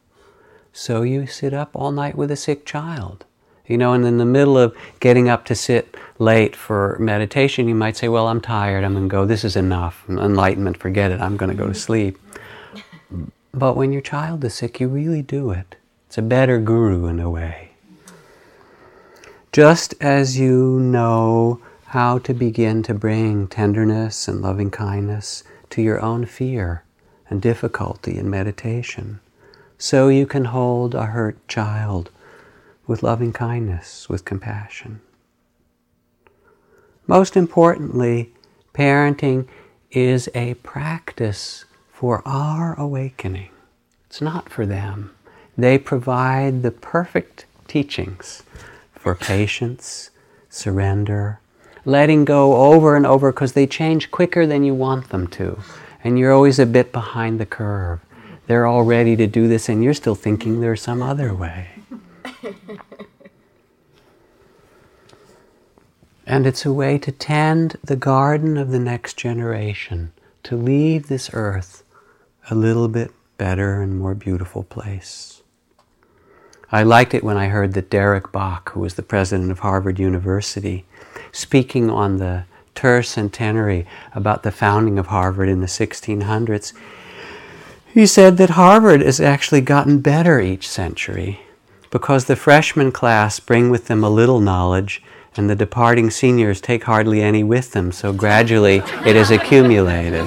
so 0.73 1.01
you 1.01 1.27
sit 1.27 1.53
up 1.53 1.69
all 1.73 1.91
night 1.91 2.15
with 2.15 2.31
a 2.31 2.35
sick 2.35 2.65
child. 2.65 3.25
You 3.67 3.77
know, 3.77 3.93
and 3.93 4.05
in 4.05 4.17
the 4.17 4.25
middle 4.25 4.57
of 4.57 4.75
getting 4.99 5.29
up 5.29 5.45
to 5.45 5.55
sit 5.55 5.95
late 6.19 6.55
for 6.55 6.97
meditation, 6.99 7.69
you 7.69 7.75
might 7.75 7.95
say, 7.95 8.09
Well, 8.09 8.27
I'm 8.27 8.41
tired, 8.41 8.83
I'm 8.83 8.93
going 8.93 9.07
to 9.07 9.11
go, 9.11 9.25
this 9.25 9.45
is 9.45 9.55
enough. 9.55 10.03
Enlightenment, 10.09 10.77
forget 10.77 11.11
it, 11.11 11.21
I'm 11.21 11.37
going 11.37 11.51
to 11.51 11.57
go 11.57 11.67
to 11.67 11.73
sleep. 11.73 12.17
But 13.53 13.77
when 13.77 13.93
your 13.93 14.01
child 14.01 14.43
is 14.43 14.55
sick, 14.55 14.79
you 14.79 14.89
really 14.89 15.21
do 15.21 15.51
it. 15.51 15.75
It's 16.07 16.17
a 16.17 16.21
better 16.21 16.59
guru 16.59 17.05
in 17.05 17.19
a 17.19 17.29
way. 17.29 17.70
Just 19.51 19.95
as 19.99 20.39
you 20.39 20.79
know 20.79 21.59
how 21.87 22.19
to 22.19 22.33
begin 22.33 22.83
to 22.83 22.93
bring 22.93 23.47
tenderness 23.49 24.29
and 24.29 24.41
loving 24.41 24.71
kindness 24.71 25.43
to 25.71 25.81
your 25.81 25.99
own 25.99 26.25
fear 26.25 26.85
and 27.29 27.41
difficulty 27.41 28.17
in 28.17 28.29
meditation, 28.29 29.19
so 29.77 30.07
you 30.07 30.25
can 30.25 30.45
hold 30.45 30.95
a 30.95 31.07
hurt 31.07 31.45
child 31.49 32.11
with 32.87 33.03
loving 33.03 33.33
kindness, 33.33 34.07
with 34.07 34.23
compassion. 34.23 35.01
Most 37.05 37.35
importantly, 37.35 38.31
parenting 38.73 39.49
is 39.91 40.29
a 40.33 40.53
practice 40.63 41.65
for 41.91 42.25
our 42.25 42.73
awakening. 42.79 43.49
It's 44.05 44.21
not 44.21 44.47
for 44.47 44.65
them. 44.65 45.11
They 45.57 45.77
provide 45.77 46.63
the 46.63 46.71
perfect 46.71 47.47
teachings 47.67 48.43
for 49.01 49.15
patience, 49.15 50.11
surrender, 50.47 51.39
letting 51.85 52.23
go 52.23 52.71
over 52.71 52.95
and 52.95 53.07
over 53.07 53.31
because 53.31 53.53
they 53.53 53.65
change 53.65 54.11
quicker 54.11 54.45
than 54.45 54.63
you 54.63 54.75
want 54.75 55.09
them 55.09 55.25
to. 55.25 55.59
And 56.03 56.19
you're 56.19 56.31
always 56.31 56.59
a 56.59 56.67
bit 56.67 56.91
behind 56.91 57.39
the 57.39 57.45
curve. 57.47 58.01
They're 58.45 58.67
all 58.67 58.83
ready 58.83 59.15
to 59.15 59.25
do 59.25 59.47
this, 59.47 59.69
and 59.69 59.83
you're 59.83 59.95
still 59.95 60.13
thinking 60.13 60.61
there's 60.61 60.81
some 60.81 61.01
other 61.01 61.33
way. 61.33 61.69
and 66.27 66.45
it's 66.45 66.65
a 66.65 66.73
way 66.73 66.99
to 66.99 67.11
tend 67.11 67.77
the 67.83 67.95
garden 67.95 68.57
of 68.57 68.69
the 68.69 68.79
next 68.79 69.17
generation, 69.17 70.11
to 70.43 70.55
leave 70.55 71.07
this 71.07 71.31
earth 71.33 71.83
a 72.49 72.55
little 72.55 72.87
bit 72.87 73.11
better 73.37 73.81
and 73.81 73.97
more 73.97 74.13
beautiful 74.13 74.63
place. 74.63 75.30
I 76.71 76.83
liked 76.83 77.13
it 77.13 77.23
when 77.23 77.35
I 77.35 77.47
heard 77.47 77.73
that 77.73 77.89
Derek 77.89 78.31
Bok, 78.31 78.71
who 78.71 78.79
was 78.79 78.93
the 78.93 79.03
president 79.03 79.51
of 79.51 79.59
Harvard 79.59 79.99
University, 79.99 80.85
speaking 81.33 81.89
on 81.89 82.17
the 82.17 82.45
tercentenary 82.75 83.85
about 84.15 84.43
the 84.43 84.51
founding 84.51 84.97
of 84.97 85.07
Harvard 85.07 85.49
in 85.49 85.59
the 85.59 85.67
1600s, 85.67 86.73
he 87.93 88.05
said 88.05 88.37
that 88.37 88.51
Harvard 88.51 89.01
has 89.01 89.19
actually 89.19 89.59
gotten 89.59 89.99
better 89.99 90.39
each 90.39 90.67
century 90.67 91.41
because 91.89 92.25
the 92.25 92.37
freshman 92.37 92.91
class 92.91 93.41
bring 93.41 93.69
with 93.69 93.87
them 93.87 94.01
a 94.01 94.09
little 94.09 94.39
knowledge 94.39 95.03
and 95.35 95.49
the 95.49 95.55
departing 95.55 96.09
seniors 96.09 96.61
take 96.61 96.85
hardly 96.85 97.21
any 97.21 97.43
with 97.43 97.71
them, 97.71 97.91
so 97.91 98.13
gradually 98.13 98.77
it 99.05 99.17
is 99.17 99.29
accumulated. 99.29 100.25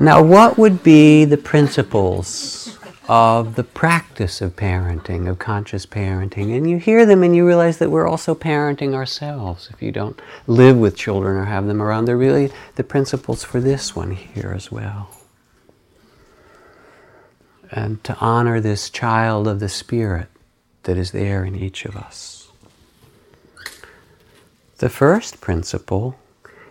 Now, 0.00 0.22
what 0.22 0.58
would 0.58 0.82
be 0.82 1.24
the 1.24 1.36
principles 1.36 2.78
of 3.10 3.56
the 3.56 3.64
practice 3.64 4.40
of 4.40 4.54
parenting, 4.54 5.28
of 5.28 5.36
conscious 5.36 5.84
parenting. 5.84 6.56
And 6.56 6.70
you 6.70 6.76
hear 6.76 7.04
them 7.04 7.24
and 7.24 7.34
you 7.34 7.44
realize 7.44 7.78
that 7.78 7.90
we're 7.90 8.06
also 8.06 8.36
parenting 8.36 8.94
ourselves. 8.94 9.68
If 9.72 9.82
you 9.82 9.90
don't 9.90 10.22
live 10.46 10.76
with 10.76 10.96
children 10.96 11.36
or 11.36 11.46
have 11.46 11.66
them 11.66 11.82
around, 11.82 12.04
they're 12.04 12.16
really 12.16 12.52
the 12.76 12.84
principles 12.84 13.42
for 13.42 13.60
this 13.60 13.96
one 13.96 14.12
here 14.12 14.52
as 14.54 14.70
well. 14.70 15.10
And 17.72 18.02
to 18.04 18.16
honor 18.18 18.60
this 18.60 18.90
child 18.90 19.48
of 19.48 19.58
the 19.58 19.68
Spirit 19.68 20.28
that 20.84 20.96
is 20.96 21.10
there 21.10 21.44
in 21.44 21.56
each 21.56 21.84
of 21.84 21.96
us. 21.96 22.52
The 24.78 24.88
first 24.88 25.40
principle 25.40 26.16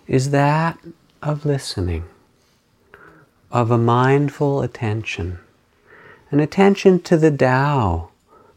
is 0.08 0.32
that 0.32 0.80
of 1.22 1.46
listening, 1.46 2.06
of 3.52 3.72
a 3.72 3.78
mindful 3.78 4.62
attention 4.62 5.40
an 6.32 6.40
attention 6.40 7.00
to 7.02 7.18
the 7.18 7.32
Tao, 7.32 8.10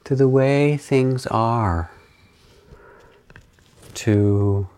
to 0.05 0.15
the 0.15 0.29
way 0.29 0.77
things 0.77 1.27
are, 1.29 1.91
to 3.95 4.69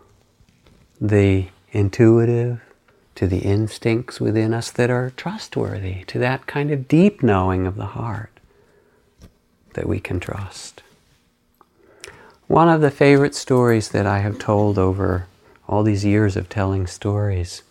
the 1.01 1.47
intuitive, 1.71 2.61
to 3.15 3.27
the 3.27 3.39
instincts 3.39 4.19
within 4.19 4.53
us 4.53 4.71
that 4.71 4.89
are 4.89 5.11
trustworthy, 5.17 6.03
to 6.05 6.19
that 6.19 6.47
kind 6.47 6.71
of 6.71 6.87
deep 6.87 7.21
knowing 7.21 7.67
of 7.67 7.75
the 7.75 7.87
heart 7.87 8.31
that 9.73 9.87
we 9.87 9.99
can 9.99 10.19
trust. 10.19 10.81
One 12.47 12.69
of 12.69 12.81
the 12.81 12.91
favorite 12.91 13.35
stories 13.35 13.89
that 13.89 14.05
I 14.05 14.19
have 14.19 14.39
told 14.39 14.77
over 14.77 15.27
all 15.67 15.83
these 15.83 16.05
years 16.05 16.37
of 16.37 16.47
telling 16.47 16.87
stories 16.87 17.63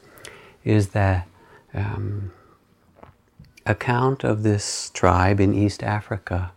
is 0.64 0.88
the 0.88 1.22
um, 1.74 2.32
account 3.66 4.24
of 4.24 4.42
this 4.42 4.90
tribe 4.90 5.40
in 5.40 5.54
East 5.54 5.82
Africa 5.82 6.52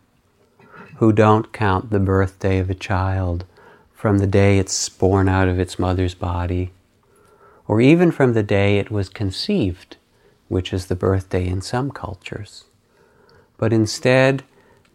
who 0.98 1.12
don't 1.12 1.54
count 1.54 1.90
the 1.90 2.00
birthday 2.00 2.60
of 2.60 2.70
a 2.70 2.76
child 2.76 3.46
from 3.94 4.18
the 4.18 4.28
day 4.28 4.58
it's 4.60 4.90
born 4.90 5.28
out 5.28 5.48
of 5.48 5.60
its 5.60 5.80
mother's 5.80 6.16
body 6.16 6.72
or 7.68 7.82
even 7.82 8.12
from 8.12 8.34
the 8.34 8.44
day 8.44 8.78
it 8.78 8.90
was 8.90 9.10
conceived, 9.10 9.98
which 10.48 10.72
is 10.72 10.86
the 10.86 10.96
birthday 10.96 11.46
in 11.46 11.62
some 11.62 11.92
cultures. 11.92 12.66
But 13.58 13.74
instead, 13.74 14.44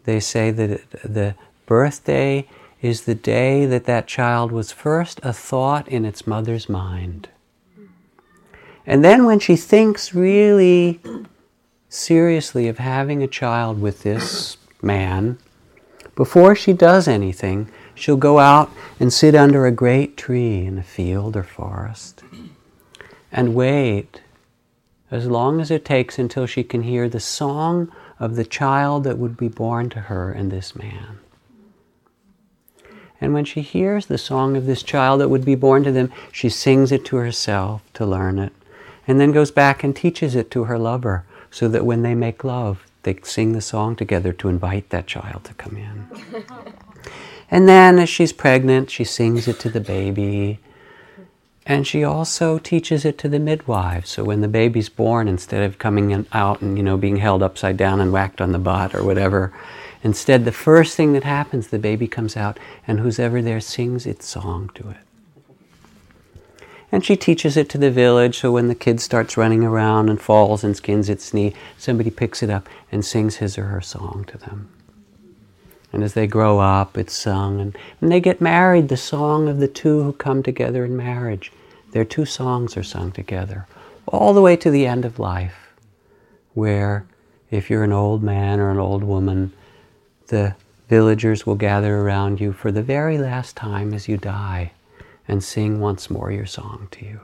they 0.05 0.19
say 0.19 0.51
that 0.51 0.89
the 1.03 1.35
birthday 1.65 2.47
is 2.81 3.01
the 3.01 3.15
day 3.15 3.65
that 3.65 3.85
that 3.85 4.07
child 4.07 4.51
was 4.51 4.71
first 4.71 5.19
a 5.23 5.31
thought 5.31 5.87
in 5.87 6.03
its 6.03 6.27
mother's 6.27 6.67
mind. 6.67 7.29
And 8.85 9.03
then 9.03 9.25
when 9.25 9.39
she 9.39 9.55
thinks 9.55 10.13
really 10.13 10.99
seriously 11.89 12.67
of 12.67 12.79
having 12.79 13.23
a 13.23 13.27
child 13.27 13.81
with 13.81 14.03
this 14.03 14.57
man, 14.81 15.37
before 16.15 16.55
she 16.55 16.73
does 16.73 17.07
anything, 17.07 17.69
she'll 17.95 18.17
go 18.17 18.39
out 18.39 18.71
and 18.99 19.11
sit 19.11 19.35
under 19.35 19.65
a 19.65 19.71
great 19.71 20.17
tree 20.17 20.65
in 20.65 20.77
a 20.77 20.83
field 20.83 21.35
or 21.35 21.43
forest 21.43 22.23
and 23.31 23.55
wait 23.55 24.21
as 25.09 25.27
long 25.27 25.61
as 25.61 25.71
it 25.71 25.85
takes 25.85 26.17
until 26.17 26.45
she 26.45 26.63
can 26.63 26.83
hear 26.83 27.07
the 27.07 27.19
song 27.19 27.91
of 28.19 28.35
the 28.35 28.45
child 28.45 29.03
that 29.03 29.17
would 29.17 29.37
be 29.37 29.47
born 29.47 29.89
to 29.89 30.01
her 30.01 30.31
and 30.31 30.51
this 30.51 30.75
man. 30.75 31.19
And 33.19 33.33
when 33.33 33.45
she 33.45 33.61
hears 33.61 34.05
the 34.05 34.17
song 34.17 34.57
of 34.57 34.65
this 34.65 34.83
child 34.83 35.21
that 35.21 35.29
would 35.29 35.45
be 35.45 35.55
born 35.55 35.83
to 35.83 35.91
them, 35.91 36.11
she 36.31 36.49
sings 36.49 36.91
it 36.91 37.05
to 37.05 37.17
herself 37.17 37.81
to 37.93 38.05
learn 38.05 38.37
it, 38.37 38.53
and 39.07 39.19
then 39.19 39.31
goes 39.31 39.51
back 39.51 39.83
and 39.83 39.95
teaches 39.95 40.35
it 40.35 40.49
to 40.51 40.65
her 40.65 40.77
lover 40.77 41.25
so 41.51 41.67
that 41.67 41.85
when 41.85 42.01
they 42.01 42.15
make 42.15 42.43
love, 42.43 42.85
they 43.03 43.17
sing 43.23 43.53
the 43.53 43.61
song 43.61 43.95
together 43.95 44.33
to 44.33 44.49
invite 44.49 44.89
that 44.89 45.07
child 45.07 45.43
to 45.43 45.53
come 45.55 45.77
in. 45.77 46.07
and 47.51 47.67
then 47.67 47.99
as 47.99 48.09
she's 48.09 48.33
pregnant, 48.33 48.89
she 48.89 49.03
sings 49.03 49.47
it 49.47 49.59
to 49.59 49.69
the 49.69 49.81
baby 49.81 50.59
and 51.65 51.87
she 51.87 52.03
also 52.03 52.57
teaches 52.57 53.05
it 53.05 53.17
to 53.19 53.29
the 53.29 53.39
midwives. 53.39 54.09
So 54.09 54.23
when 54.23 54.41
the 54.41 54.47
baby's 54.47 54.89
born, 54.89 55.27
instead 55.27 55.63
of 55.63 55.79
coming 55.79 56.25
out 56.33 56.61
and 56.61 56.77
you 56.77 56.83
know 56.83 56.97
being 56.97 57.17
held 57.17 57.41
upside 57.41 57.77
down 57.77 58.01
and 58.01 58.11
whacked 58.11 58.41
on 58.41 58.51
the 58.51 58.59
butt 58.59 58.93
or 58.93 59.03
whatever, 59.03 59.53
instead 60.03 60.43
the 60.43 60.51
first 60.51 60.97
thing 60.97 61.13
that 61.13 61.23
happens, 61.23 61.67
the 61.67 61.79
baby 61.79 62.07
comes 62.07 62.35
out, 62.35 62.59
and 62.85 62.99
who's 62.99 63.19
ever 63.19 63.41
there 63.41 63.61
sings 63.61 64.05
its 64.05 64.27
song 64.27 64.69
to 64.75 64.89
it. 64.89 64.97
And 66.93 67.03
she 67.03 67.15
teaches 67.15 67.57
it 67.57 67.69
to 67.69 67.79
the 67.79 67.89
village, 67.89 68.37
so 68.37 68.51
when 68.51 68.67
the 68.67 68.75
kid 68.75 69.01
starts 69.01 69.35
running 69.35 69.63
around 69.63 70.09
and 70.09 70.21
falls 70.21 70.63
and 70.63 70.77
skins 70.77 71.09
its 71.09 71.33
knee, 71.33 71.55
somebody 71.75 72.11
picks 72.11 72.43
it 72.43 72.51
up 72.51 72.69
and 72.91 73.03
sings 73.03 73.37
his 73.37 73.57
or 73.57 73.63
her 73.63 73.81
song 73.81 74.25
to 74.27 74.37
them. 74.37 74.69
And 75.91 76.03
as 76.03 76.13
they 76.13 76.27
grow 76.27 76.59
up, 76.59 76.95
it's 76.95 77.13
sung. 77.15 77.59
And 77.59 77.75
when 77.97 78.11
they 78.11 78.19
get 78.19 78.39
married, 78.39 78.89
the 78.89 78.95
song 78.95 79.49
of 79.49 79.57
the 79.57 79.67
two 79.67 80.03
who 80.03 80.13
come 80.13 80.43
together 80.43 80.85
in 80.85 80.95
marriage, 80.95 81.51
their 81.93 82.05
two 82.05 82.25
songs 82.25 82.77
are 82.77 82.83
sung 82.83 83.11
together, 83.11 83.65
all 84.05 84.35
the 84.35 84.41
way 84.41 84.55
to 84.57 84.69
the 84.69 84.85
end 84.85 85.03
of 85.03 85.17
life, 85.17 85.73
where 86.53 87.07
if 87.49 87.71
you're 87.71 87.83
an 87.83 87.91
old 87.91 88.21
man 88.21 88.59
or 88.59 88.69
an 88.69 88.77
old 88.77 89.03
woman, 89.03 89.51
the 90.27 90.53
villagers 90.89 91.43
will 91.43 91.55
gather 91.55 92.01
around 92.01 92.39
you 92.39 92.53
for 92.53 92.71
the 92.71 92.83
very 92.83 93.17
last 93.17 93.55
time 93.55 93.95
as 93.95 94.07
you 94.07 94.15
die 94.15 94.73
and 95.27 95.43
sing 95.43 95.79
once 95.79 96.09
more 96.09 96.31
your 96.31 96.45
song 96.45 96.87
to 96.91 97.05
you. 97.05 97.19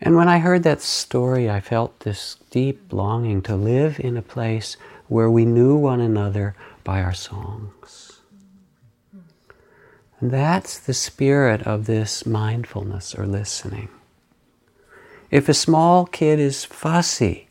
And 0.00 0.16
when 0.16 0.28
I 0.28 0.38
heard 0.38 0.62
that 0.62 0.80
story, 0.80 1.50
I 1.50 1.60
felt 1.60 2.00
this 2.00 2.36
deep 2.50 2.92
longing 2.92 3.42
to 3.42 3.54
live 3.54 4.00
in 4.00 4.16
a 4.16 4.22
place 4.22 4.76
where 5.08 5.30
we 5.30 5.44
knew 5.44 5.76
one 5.76 6.00
another 6.00 6.54
by 6.84 7.02
our 7.02 7.12
songs. 7.12 8.20
And 10.20 10.30
that's 10.30 10.78
the 10.78 10.94
spirit 10.94 11.62
of 11.66 11.86
this 11.86 12.24
mindfulness 12.24 13.14
or 13.14 13.26
listening. 13.26 13.88
If 15.30 15.48
a 15.48 15.54
small 15.54 16.06
kid 16.06 16.38
is 16.38 16.64
fussy, 16.64 17.48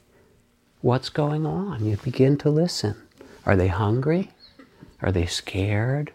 what's 0.82 1.10
going 1.10 1.46
on? 1.46 1.86
You 1.86 1.98
begin 1.98 2.38
to 2.40 2.50
listen. 2.50 2.96
Are 3.46 3.56
they 3.56 3.68
hungry? 3.68 4.32
Are 5.02 5.12
they 5.12 5.26
scared? 5.26 6.12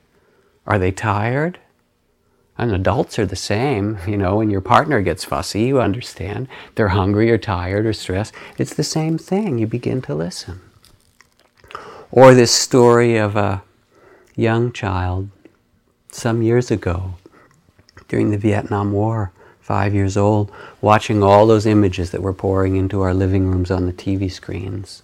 Are 0.67 0.79
they 0.79 0.93
tired? 0.93 1.59
And 2.57 2.73
adults 2.73 3.19
are 3.19 3.27
the 3.27 3.37
same. 3.37 3.99
You 4.07 4.17
know, 4.17 4.37
when 4.37 4.51
your 4.51 4.61
partner 4.61 5.03
gets 5.03 5.25
fussy, 5.25 5.63
you 5.63 5.81
understand. 5.81 6.49
They're 6.75 6.89
hungry 6.89 7.31
or 7.31 7.39
tired 7.39 7.85
or 7.85 7.93
stressed. 7.93 8.35
It's 8.59 8.75
the 8.75 8.85
same 8.85 9.19
thing. 9.19 9.59
You 9.59 9.67
begin 9.67 10.03
to 10.03 10.15
listen. 10.15 10.61
Or 12.13 12.33
this 12.33 12.53
story 12.53 13.17
of 13.17 13.35
a 13.35 13.63
young 14.37 14.73
child 14.73 15.31
some 16.13 16.43
years 16.43 16.71
ago 16.71 17.15
during 18.07 18.31
the 18.31 18.39
Vietnam 18.39 18.93
War, 18.93 19.33
five 19.61 19.95
years 19.95 20.17
old, 20.17 20.53
watching 20.81 21.23
all 21.23 21.47
those 21.47 21.67
images 21.67 22.13
that 22.13 22.23
were 22.23 22.33
pouring 22.33 22.77
into 22.77 23.01
our 23.01 23.15
living 23.15 23.51
rooms 23.51 23.71
on 23.71 23.87
the 23.87 23.93
TV 23.93 24.31
screens. 24.31 25.03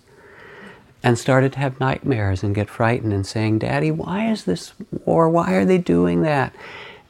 And 1.02 1.18
started 1.18 1.54
to 1.54 1.58
have 1.58 1.80
nightmares 1.80 2.42
and 2.42 2.54
get 2.54 2.68
frightened 2.68 3.14
and 3.14 3.26
saying, 3.26 3.60
Daddy, 3.60 3.90
why 3.90 4.30
is 4.30 4.44
this 4.44 4.74
war? 5.06 5.28
Why 5.30 5.52
are 5.52 5.64
they 5.64 5.78
doing 5.78 6.22
that? 6.22 6.54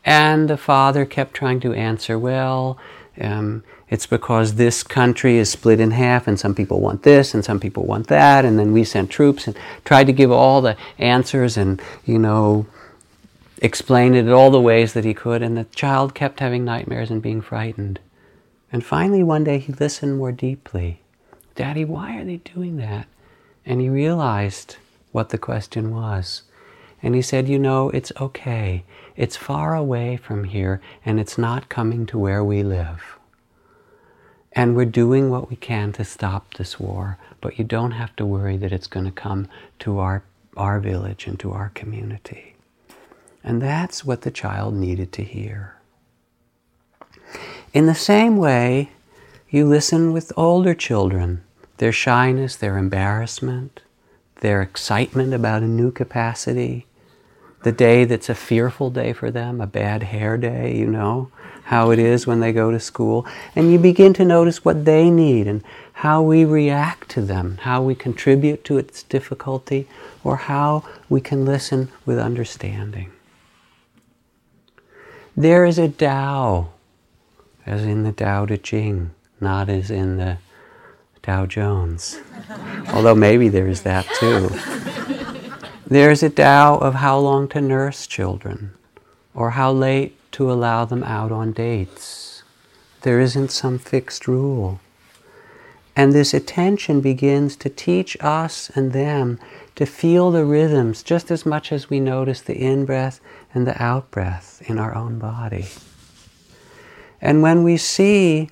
And 0.04 0.48
the 0.48 0.56
father 0.56 1.04
kept 1.04 1.34
trying 1.34 1.60
to 1.60 1.74
answer, 1.74 2.18
Well, 2.18 2.78
um, 3.20 3.62
it's 3.88 4.06
because 4.06 4.54
this 4.54 4.82
country 4.82 5.36
is 5.36 5.50
split 5.50 5.80
in 5.80 5.90
half, 5.90 6.28
and 6.28 6.38
some 6.38 6.54
people 6.54 6.80
want 6.80 7.02
this, 7.02 7.34
and 7.34 7.44
some 7.44 7.58
people 7.58 7.84
want 7.84 8.06
that, 8.06 8.44
and 8.44 8.58
then 8.58 8.72
we 8.72 8.84
sent 8.84 9.10
troops 9.10 9.46
and 9.46 9.56
tried 9.84 10.06
to 10.06 10.12
give 10.12 10.30
all 10.30 10.62
the 10.62 10.76
answers 10.98 11.56
and, 11.56 11.82
you 12.04 12.18
know, 12.18 12.66
explain 13.60 14.14
it 14.14 14.28
all 14.28 14.50
the 14.50 14.60
ways 14.60 14.92
that 14.92 15.04
he 15.04 15.12
could. 15.12 15.42
And 15.42 15.56
the 15.56 15.64
child 15.64 16.14
kept 16.14 16.40
having 16.40 16.64
nightmares 16.64 17.10
and 17.10 17.20
being 17.20 17.40
frightened. 17.40 17.98
And 18.72 18.84
finally, 18.84 19.24
one 19.24 19.42
day, 19.42 19.58
he 19.58 19.72
listened 19.72 20.16
more 20.16 20.32
deeply. 20.32 21.00
Daddy, 21.56 21.84
why 21.84 22.16
are 22.16 22.24
they 22.24 22.36
doing 22.36 22.76
that? 22.76 23.08
And 23.66 23.80
he 23.80 23.88
realized 23.88 24.76
what 25.12 25.30
the 25.30 25.38
question 25.38 25.90
was. 25.90 26.42
And 27.02 27.14
he 27.14 27.22
said, 27.22 27.48
You 27.48 27.58
know, 27.58 27.90
it's 27.90 28.12
okay. 28.20 28.84
It's 29.20 29.36
far 29.36 29.74
away 29.74 30.16
from 30.16 30.44
here, 30.44 30.80
and 31.04 31.20
it's 31.20 31.36
not 31.36 31.68
coming 31.68 32.06
to 32.06 32.18
where 32.18 32.42
we 32.42 32.62
live. 32.62 33.18
And 34.52 34.74
we're 34.74 34.86
doing 34.86 35.28
what 35.28 35.50
we 35.50 35.56
can 35.56 35.92
to 35.92 36.04
stop 36.04 36.54
this 36.54 36.80
war, 36.80 37.18
but 37.42 37.58
you 37.58 37.64
don't 37.66 37.90
have 37.90 38.16
to 38.16 38.24
worry 38.24 38.56
that 38.56 38.72
it's 38.72 38.86
going 38.86 39.04
to 39.04 39.12
come 39.12 39.46
to 39.80 39.98
our, 39.98 40.22
our 40.56 40.80
village 40.80 41.26
and 41.26 41.38
to 41.40 41.52
our 41.52 41.68
community. 41.74 42.54
And 43.44 43.60
that's 43.60 44.06
what 44.06 44.22
the 44.22 44.30
child 44.30 44.72
needed 44.72 45.12
to 45.12 45.22
hear. 45.22 45.74
In 47.74 47.84
the 47.84 47.94
same 47.94 48.38
way, 48.38 48.88
you 49.50 49.68
listen 49.68 50.14
with 50.14 50.32
older 50.34 50.72
children, 50.72 51.42
their 51.76 51.92
shyness, 51.92 52.56
their 52.56 52.78
embarrassment, 52.78 53.82
their 54.36 54.62
excitement 54.62 55.34
about 55.34 55.62
a 55.62 55.68
new 55.68 55.92
capacity, 55.92 56.86
the 57.62 57.72
day 57.72 58.04
that's 58.04 58.28
a 58.28 58.34
fearful 58.34 58.90
day 58.90 59.12
for 59.12 59.30
them, 59.30 59.60
a 59.60 59.66
bad 59.66 60.04
hair 60.04 60.36
day, 60.36 60.76
you 60.76 60.86
know, 60.86 61.30
how 61.64 61.90
it 61.90 61.98
is 61.98 62.26
when 62.26 62.40
they 62.40 62.52
go 62.52 62.70
to 62.70 62.80
school, 62.80 63.26
and 63.54 63.70
you 63.70 63.78
begin 63.78 64.12
to 64.14 64.24
notice 64.24 64.64
what 64.64 64.84
they 64.84 65.10
need 65.10 65.46
and 65.46 65.62
how 65.92 66.22
we 66.22 66.44
react 66.44 67.08
to 67.10 67.20
them, 67.20 67.58
how 67.62 67.82
we 67.82 67.94
contribute 67.94 68.64
to 68.64 68.78
its 68.78 69.02
difficulty, 69.02 69.86
or 70.24 70.36
how 70.36 70.82
we 71.08 71.20
can 71.20 71.44
listen 71.44 71.88
with 72.06 72.18
understanding. 72.18 73.12
There 75.36 75.64
is 75.64 75.78
a 75.78 75.88
Tao, 75.88 76.70
as 77.66 77.84
in 77.84 78.02
the 78.02 78.12
Tao 78.12 78.46
Te 78.46 78.56
Ching, 78.56 79.10
not 79.40 79.68
as 79.68 79.90
in 79.90 80.16
the 80.16 80.38
Dow 81.22 81.46
Jones, 81.46 82.18
although 82.88 83.14
maybe 83.14 83.48
there 83.48 83.68
is 83.68 83.82
that 83.82 84.06
too. 84.18 84.50
There's 85.90 86.22
a 86.22 86.30
Tao 86.30 86.78
of 86.78 86.94
how 86.94 87.18
long 87.18 87.48
to 87.48 87.60
nurse 87.60 88.06
children, 88.06 88.70
or 89.34 89.50
how 89.50 89.72
late 89.72 90.16
to 90.30 90.48
allow 90.48 90.84
them 90.84 91.02
out 91.02 91.32
on 91.32 91.50
dates. 91.50 92.44
There 93.02 93.18
isn't 93.18 93.50
some 93.50 93.80
fixed 93.80 94.28
rule. 94.28 94.78
And 95.96 96.12
this 96.12 96.32
attention 96.32 97.00
begins 97.00 97.56
to 97.56 97.68
teach 97.68 98.16
us 98.20 98.70
and 98.76 98.92
them 98.92 99.40
to 99.74 99.84
feel 99.84 100.30
the 100.30 100.44
rhythms 100.44 101.02
just 101.02 101.28
as 101.28 101.44
much 101.44 101.72
as 101.72 101.90
we 101.90 101.98
notice 101.98 102.40
the 102.40 102.56
in 102.56 102.84
breath 102.84 103.20
and 103.52 103.66
the 103.66 103.82
out 103.82 104.12
breath 104.12 104.62
in 104.66 104.78
our 104.78 104.94
own 104.94 105.18
body. 105.18 105.66
And 107.20 107.42
when 107.42 107.64
we 107.64 107.76
see, 107.76 108.50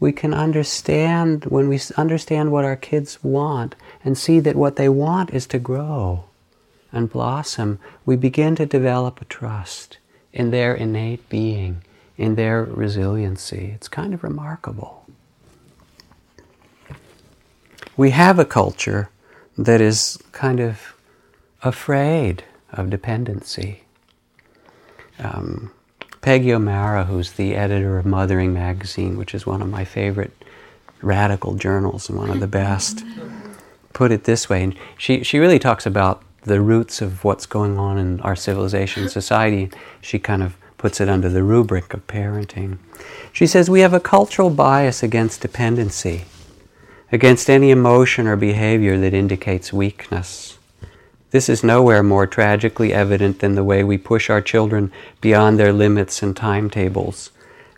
we 0.00 0.10
can 0.10 0.34
understand, 0.34 1.44
when 1.44 1.68
we 1.68 1.78
understand 1.96 2.50
what 2.50 2.64
our 2.64 2.74
kids 2.74 3.22
want 3.22 3.76
and 4.04 4.18
see 4.18 4.40
that 4.40 4.56
what 4.56 4.74
they 4.74 4.88
want 4.88 5.30
is 5.30 5.46
to 5.46 5.60
grow 5.60 6.24
and 6.94 7.10
blossom, 7.10 7.78
we 8.06 8.16
begin 8.16 8.56
to 8.56 8.66
develop 8.66 9.20
a 9.20 9.24
trust 9.26 9.98
in 10.32 10.50
their 10.50 10.74
innate 10.74 11.28
being, 11.28 11.82
in 12.16 12.34
their 12.34 12.64
resiliency. 12.64 13.72
It's 13.74 13.88
kind 13.88 14.14
of 14.14 14.22
remarkable. 14.22 15.04
We 17.96 18.10
have 18.10 18.38
a 18.38 18.44
culture 18.44 19.10
that 19.56 19.80
is 19.80 20.18
kind 20.32 20.60
of 20.60 20.94
afraid 21.62 22.44
of 22.72 22.90
dependency. 22.90 23.82
Um, 25.18 25.70
Peggy 26.20 26.52
O'Mara, 26.52 27.04
who's 27.04 27.32
the 27.32 27.54
editor 27.54 27.98
of 27.98 28.06
Mothering 28.06 28.52
Magazine, 28.52 29.16
which 29.16 29.34
is 29.34 29.46
one 29.46 29.62
of 29.62 29.68
my 29.68 29.84
favorite 29.84 30.32
radical 31.02 31.54
journals 31.54 32.08
and 32.08 32.18
one 32.18 32.30
of 32.30 32.40
the 32.40 32.48
best, 32.48 33.04
put 33.92 34.10
it 34.10 34.24
this 34.24 34.48
way. 34.48 34.64
And 34.64 34.74
she, 34.98 35.22
she 35.22 35.38
really 35.38 35.60
talks 35.60 35.86
about 35.86 36.23
the 36.44 36.60
roots 36.60 37.02
of 37.02 37.24
what's 37.24 37.46
going 37.46 37.78
on 37.78 37.98
in 37.98 38.20
our 38.20 38.36
civilization 38.36 39.08
society. 39.08 39.70
She 40.00 40.18
kind 40.18 40.42
of 40.42 40.56
puts 40.78 41.00
it 41.00 41.08
under 41.08 41.28
the 41.28 41.42
rubric 41.42 41.92
of 41.94 42.06
parenting. 42.06 42.78
She 43.32 43.46
says 43.46 43.68
we 43.68 43.80
have 43.80 43.94
a 43.94 44.00
cultural 44.00 44.50
bias 44.50 45.02
against 45.02 45.40
dependency 45.40 46.24
against 47.14 47.48
any 47.48 47.70
emotion 47.70 48.26
or 48.26 48.34
behavior 48.34 48.98
that 48.98 49.14
indicates 49.14 49.72
weakness. 49.72 50.58
This 51.30 51.48
is 51.48 51.62
nowhere 51.62 52.02
more 52.02 52.26
tragically 52.26 52.92
evident 52.92 53.38
than 53.38 53.54
the 53.54 53.62
way 53.62 53.84
we 53.84 53.98
push 53.98 54.28
our 54.28 54.40
children 54.40 54.90
beyond 55.20 55.56
their 55.56 55.72
limits 55.72 56.24
and 56.24 56.36
timetables. 56.36 57.30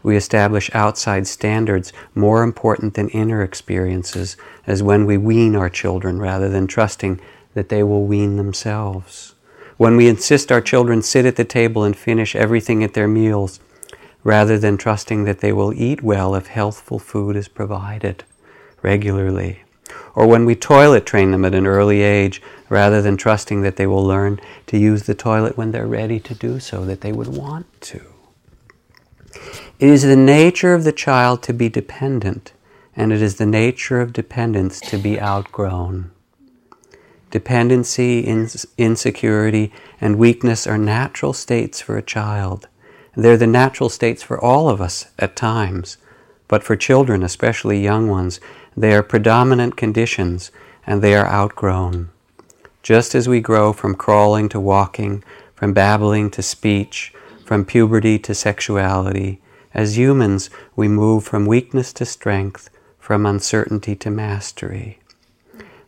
We 0.03 0.17
establish 0.17 0.71
outside 0.73 1.27
standards 1.27 1.93
more 2.15 2.43
important 2.43 2.95
than 2.95 3.11
inner 3.11 3.43
experiences, 3.43 4.39
as 4.67 4.83
when 4.83 5.05
we 5.05 5.19
wean 5.19 5.55
our 5.55 5.69
children 5.69 6.19
rather 6.19 6.49
than 6.49 6.67
trusting 6.67 7.21
that 7.57 7.71
they 7.71 7.83
will 7.83 8.05
wean 8.05 8.37
themselves. 8.37 9.35
When 9.79 9.97
we 9.97 10.09
insist 10.09 10.53
our 10.53 10.61
children 10.61 11.01
sit 11.01 11.25
at 11.25 11.37
the 11.37 11.45
table 11.45 11.85
and 11.85 11.97
finish 11.97 12.37
everything 12.37 12.85
at 12.85 12.93
their 12.93 13.09
meals, 13.09 13.61
rather 14.23 14.59
than 14.59 14.77
trusting 14.77 15.25
that 15.25 15.39
they 15.39 15.55
will 15.55 15.73
eat 15.73 16.03
well 16.03 16.35
if 16.35 16.49
healthful 16.49 16.99
food 16.99 17.35
is 17.35 17.49
provided 17.49 18.25
regularly. 18.83 19.63
Or 20.15 20.27
when 20.27 20.45
we 20.45 20.55
toilet 20.55 21.07
train 21.07 21.31
them 21.31 21.47
at 21.47 21.55
an 21.55 21.67
early 21.67 22.03
age, 22.03 22.43
rather 22.69 23.01
than 23.01 23.17
trusting 23.17 23.63
that 23.63 23.77
they 23.77 23.87
will 23.87 24.05
learn 24.05 24.39
to 24.67 24.77
use 24.77 25.05
the 25.05 25.15
toilet 25.15 25.57
when 25.57 25.73
they're 25.73 25.87
ready 25.87 26.21
to 26.21 26.35
do 26.35 26.61
so, 26.61 26.85
that 26.85 27.01
they 27.01 27.13
would 27.13 27.29
want 27.29 27.81
to. 27.81 28.05
It 29.79 29.89
is 29.89 30.03
the 30.03 30.15
nature 30.15 30.75
of 30.75 30.85
the 30.85 30.93
child 30.93 31.43
to 31.45 31.55
be 31.55 31.71
dependent, 31.71 32.53
and 32.95 33.15
it 33.15 33.23
is 33.23 33.37
the 33.37 33.47
nature 33.47 34.03
of 34.03 34.13
dependence 34.13 34.79
to 34.81 34.99
be 34.99 35.19
outgrown. 35.19 36.11
Dependency, 37.37 38.21
insecurity, 38.79 39.71
and 40.01 40.17
weakness 40.17 40.67
are 40.67 40.79
natural 40.79 41.35
states 41.35 41.83
for 41.83 41.99
a 41.99 42.03
child. 42.17 42.67
They're 43.15 43.37
the 43.37 43.47
natural 43.47 43.91
states 43.91 44.23
for 44.23 44.43
all 44.43 44.71
of 44.71 44.81
us 44.81 45.09
at 45.19 45.37
times, 45.37 45.99
but 46.49 46.65
for 46.65 46.77
children, 46.77 47.23
especially 47.23 47.79
young 47.79 48.09
ones, 48.09 48.41
they 48.75 48.95
are 48.95 49.03
predominant 49.03 49.77
conditions 49.77 50.51
and 50.87 51.03
they 51.03 51.15
are 51.15 51.27
outgrown. 51.27 52.09
Just 52.83 53.15
as 53.15 53.29
we 53.29 53.43
grow 53.43 53.75
from 53.75 53.97
crawling 53.97 54.49
to 54.49 54.59
walking, 54.59 55.23
from 55.55 55.75
babbling 55.75 56.31
to 56.31 56.43
speech, 56.43 57.13
from 57.45 57.67
puberty 57.67 58.19
to 58.21 58.35
sexuality, 58.35 59.43
as 59.75 59.99
humans 59.99 60.49
we 60.75 60.89
move 60.89 61.25
from 61.25 61.45
weakness 61.45 61.93
to 61.93 62.07
strength, 62.07 62.71
from 62.99 63.27
uncertainty 63.27 63.95
to 63.95 64.09
mastery. 64.09 65.01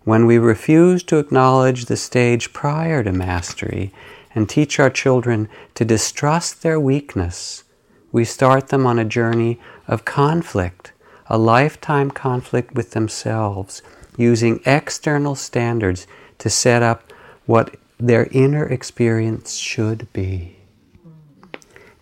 When 0.09 0.25
we 0.25 0.39
refuse 0.39 1.03
to 1.03 1.19
acknowledge 1.19 1.85
the 1.85 1.97
stage 1.99 2.55
prior 2.55 3.05
to 3.05 3.13
mastery 3.13 3.93
and 4.35 4.49
teach 4.49 4.81
our 4.81 4.89
children 4.89 5.51
to 5.75 5.85
distrust 5.85 6.63
their 6.63 6.81
weakness, 6.81 7.65
we 8.11 8.25
start 8.25 8.69
them 8.69 8.87
on 8.87 8.99
a 8.99 9.05
journey 9.05 9.61
of 9.87 10.07
conflict 10.07 10.93
a 11.27 11.37
lifetime 11.37 12.11
conflict 12.11 12.75
with 12.75 12.93
themselves, 12.93 13.83
using 14.17 14.63
external 14.65 15.35
standards 15.35 16.07
to 16.39 16.49
set 16.49 16.83
up 16.83 17.13
what 17.45 17.77
their 17.99 18.29
inner 18.31 18.65
experience 18.65 19.57
should 19.57 20.11
be. 20.15 20.57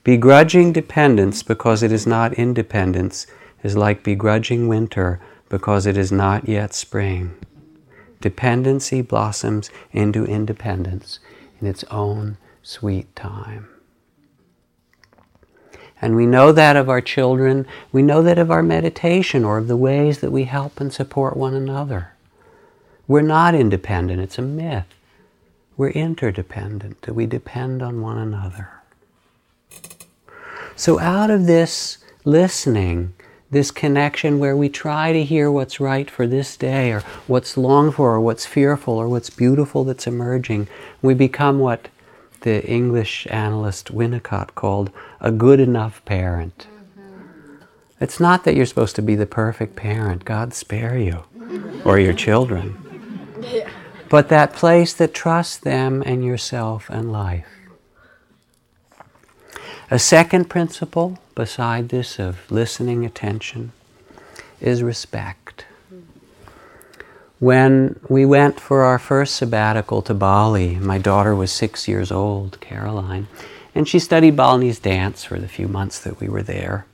Begrudging 0.05 0.73
dependence 0.73 1.43
because 1.43 1.83
it 1.83 1.91
is 1.91 2.07
not 2.07 2.35
independence 2.35 3.27
is 3.65 3.77
like 3.77 4.05
begrudging 4.05 4.69
winter 4.69 5.21
because 5.49 5.87
it 5.87 5.97
is 5.97 6.13
not 6.13 6.49
yet 6.49 6.73
spring. 6.73 7.35
Dependency 8.21 9.03
blossoms 9.03 9.71
into 9.93 10.25
independence 10.25 11.19
in 11.61 11.67
its 11.67 11.85
own 11.85 12.37
sweet 12.63 13.15
time. 13.15 13.69
And 16.01 16.15
we 16.15 16.27
know 16.27 16.53
that 16.53 16.77
of 16.77 16.89
our 16.89 17.01
children, 17.01 17.67
we 17.91 18.03
know 18.03 18.23
that 18.23 18.39
of 18.39 18.51
our 18.51 18.63
meditation 18.63 19.45
or 19.45 19.59
of 19.59 19.69
the 19.69 19.77
ways 19.77 20.21
that 20.21 20.31
we 20.31 20.45
help 20.45 20.81
and 20.81 20.93
support 20.93 21.37
one 21.37 21.55
another. 21.55 22.13
We're 23.09 23.23
not 23.23 23.55
independent, 23.55 24.21
it's 24.21 24.39
a 24.39 24.43
myth. 24.43 24.87
We're 25.77 25.91
interdependent, 25.91 27.03
that 27.03 27.15
we 27.15 27.27
depend 27.27 27.83
on 27.83 28.01
one 28.01 28.19
another. 28.19 28.71
So, 30.75 30.99
out 31.01 31.31
of 31.31 31.47
this 31.47 31.99
listening, 32.25 33.15
this 33.51 33.71
connection 33.71 34.39
where 34.39 34.57
we 34.57 34.69
try 34.69 35.13
to 35.13 35.25
hear 35.25 35.51
what's 35.51 35.79
right 35.79 36.11
for 36.11 36.27
this 36.27 36.57
day, 36.57 36.93
or 36.93 37.01
what's 37.27 37.57
longed 37.57 37.95
for, 37.95 38.15
or 38.15 38.21
what's 38.21 38.47
fearful, 38.47 38.95
or 38.95 39.09
what's 39.09 39.31
beautiful 39.31 39.85
that's 39.85 40.07
emerging, 40.07 40.69
we 41.01 41.15
become 41.15 41.59
what 41.59 41.89
the 42.41 42.65
English 42.67 43.27
analyst 43.31 43.95
Winnicott 43.95 44.55
called 44.55 44.91
a 45.21 45.31
good 45.31 45.61
enough 45.61 46.05
parent. 46.05 46.67
Mm-hmm. 46.99 47.65
It's 48.01 48.21
not 48.21 48.45
that 48.45 48.55
you're 48.55 48.67
supposed 48.67 48.97
to 48.97 49.03
be 49.03 49.15
the 49.15 49.27
perfect 49.27 49.77
parent, 49.77 50.25
God 50.25 50.53
spare 50.53 50.99
you, 50.99 51.25
or 51.85 51.99
your 51.99 52.13
children, 52.13 52.77
yeah. 53.41 53.69
but 54.09 54.29
that 54.29 54.53
place 54.53 54.93
that 54.95 55.15
trusts 55.15 55.57
them 55.57 56.03
and 56.05 56.25
yourself 56.25 56.91
and 56.91 57.13
life. 57.13 57.47
A 59.91 59.99
second 60.01 60.51
principle, 60.51 61.19
beside 61.37 61.91
this 61.91 62.19
of 62.19 62.51
listening 62.51 63.05
attention, 63.05 63.71
is 64.61 64.83
respect. 64.83 65.67
When 67.39 68.01
we 68.09 68.25
went 68.25 68.59
for 68.59 68.83
our 68.83 68.99
first 68.99 69.37
sabbatical 69.37 70.01
to 70.03 70.15
Bali, 70.15 70.77
my 70.77 70.97
daughter 70.97 71.35
was 71.35 71.53
six 71.53 71.87
years 71.87 72.11
old, 72.11 72.59
Caroline, 72.61 73.29
and 73.75 73.87
she 73.87 73.99
studied 73.99 74.35
Balinese 74.35 74.79
dance 74.79 75.23
for 75.23 75.39
the 75.39 75.47
few 75.47 75.69
months 75.69 76.01
that 76.01 76.19
we 76.19 76.29
were 76.29 76.43
there. 76.43 76.87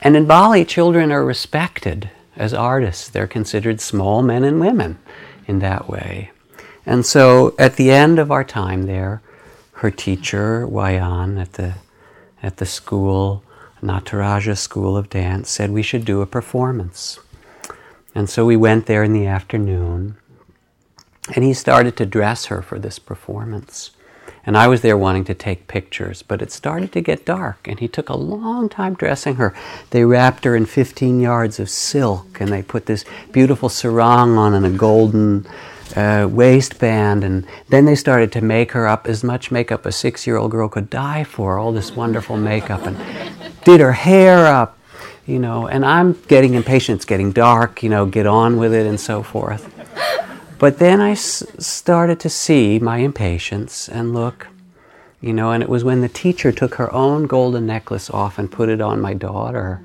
And 0.00 0.16
in 0.16 0.26
Bali, 0.26 0.64
children 0.64 1.12
are 1.12 1.24
respected 1.24 2.08
as 2.34 2.54
artists. 2.54 3.10
They're 3.10 3.26
considered 3.26 3.82
small 3.82 4.22
men 4.22 4.44
and 4.44 4.58
women 4.58 4.98
in 5.46 5.58
that 5.58 5.88
way. 5.88 6.30
And 6.86 7.04
so 7.04 7.54
at 7.58 7.76
the 7.76 7.90
end 7.90 8.18
of 8.18 8.30
our 8.30 8.44
time 8.44 8.84
there, 8.84 9.20
her 9.72 9.90
teacher, 9.90 10.66
Wayan, 10.66 11.38
at 11.38 11.52
the, 11.54 11.74
at 12.42 12.58
the 12.58 12.66
school, 12.66 13.42
Nataraja 13.82 14.56
School 14.56 14.96
of 14.96 15.10
Dance, 15.10 15.50
said 15.50 15.70
we 15.70 15.82
should 15.82 16.04
do 16.04 16.20
a 16.20 16.26
performance. 16.26 17.18
And 18.14 18.28
so 18.28 18.44
we 18.44 18.56
went 18.56 18.86
there 18.86 19.02
in 19.02 19.12
the 19.12 19.26
afternoon, 19.26 20.16
and 21.34 21.44
he 21.44 21.54
started 21.54 21.96
to 21.96 22.06
dress 22.06 22.46
her 22.46 22.62
for 22.62 22.78
this 22.78 22.98
performance. 22.98 23.90
And 24.46 24.56
I 24.56 24.66
was 24.66 24.80
there 24.80 24.96
wanting 24.96 25.24
to 25.24 25.34
take 25.34 25.68
pictures, 25.68 26.22
but 26.22 26.40
it 26.40 26.50
started 26.50 26.90
to 26.92 27.02
get 27.02 27.26
dark, 27.26 27.68
and 27.68 27.78
he 27.78 27.86
took 27.86 28.08
a 28.08 28.16
long 28.16 28.68
time 28.68 28.94
dressing 28.94 29.36
her. 29.36 29.54
They 29.90 30.04
wrapped 30.04 30.44
her 30.44 30.56
in 30.56 30.64
15 30.64 31.20
yards 31.20 31.60
of 31.60 31.68
silk, 31.68 32.40
and 32.40 32.50
they 32.50 32.62
put 32.62 32.86
this 32.86 33.04
beautiful 33.30 33.68
sarong 33.68 34.38
on 34.38 34.54
and 34.54 34.64
a 34.64 34.70
golden 34.70 35.46
uh, 35.98 36.28
waistband, 36.28 37.24
and 37.24 37.46
then 37.68 37.84
they 37.84 37.94
started 37.94 38.30
to 38.32 38.40
make 38.40 38.72
her 38.72 38.86
up 38.86 39.06
as 39.06 39.24
much 39.24 39.50
makeup 39.50 39.84
a 39.84 39.92
six 39.92 40.26
year 40.26 40.36
old 40.36 40.50
girl 40.50 40.68
could 40.68 40.88
die 40.88 41.24
for, 41.24 41.58
all 41.58 41.72
this 41.72 41.92
wonderful 41.92 42.36
makeup, 42.36 42.86
and 42.86 42.96
did 43.64 43.80
her 43.80 43.92
hair 43.92 44.46
up 44.46 44.78
you 45.28 45.38
know, 45.38 45.68
and 45.68 45.84
I'm 45.84 46.14
getting 46.26 46.54
impatient, 46.54 46.96
it's 46.96 47.04
getting 47.04 47.32
dark, 47.32 47.82
you 47.82 47.90
know, 47.90 48.06
get 48.06 48.26
on 48.26 48.56
with 48.56 48.72
it 48.72 48.86
and 48.86 48.98
so 48.98 49.22
forth. 49.22 49.70
But 50.58 50.78
then 50.78 51.02
I 51.02 51.10
s- 51.10 51.44
started 51.58 52.18
to 52.20 52.30
see 52.30 52.78
my 52.78 52.98
impatience 52.98 53.90
and 53.90 54.14
look, 54.14 54.48
you 55.20 55.34
know, 55.34 55.52
and 55.52 55.62
it 55.62 55.68
was 55.68 55.84
when 55.84 56.00
the 56.00 56.08
teacher 56.08 56.50
took 56.50 56.76
her 56.76 56.90
own 56.94 57.26
golden 57.26 57.66
necklace 57.66 58.08
off 58.08 58.38
and 58.38 58.50
put 58.50 58.70
it 58.70 58.80
on 58.80 59.02
my 59.02 59.12
daughter 59.12 59.82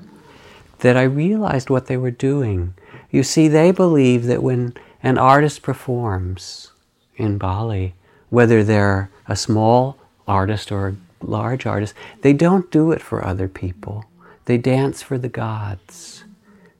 that 0.78 0.96
I 0.96 1.02
realized 1.02 1.68
what 1.68 1.86
they 1.86 1.98
were 1.98 2.10
doing. 2.10 2.72
You 3.10 3.22
see, 3.22 3.46
they 3.46 3.70
believe 3.70 4.24
that 4.24 4.42
when 4.42 4.72
an 5.04 5.18
artist 5.18 5.60
performs 5.60 6.72
in 7.16 7.36
Bali, 7.36 7.94
whether 8.30 8.64
they're 8.64 9.10
a 9.28 9.36
small 9.36 9.98
artist 10.26 10.72
or 10.72 10.88
a 10.88 10.96
large 11.20 11.66
artist, 11.66 11.94
they 12.22 12.32
don't 12.32 12.70
do 12.70 12.90
it 12.90 13.02
for 13.02 13.22
other 13.22 13.46
people. 13.46 14.06
They 14.46 14.56
dance 14.56 15.02
for 15.02 15.18
the 15.18 15.28
gods. 15.28 16.24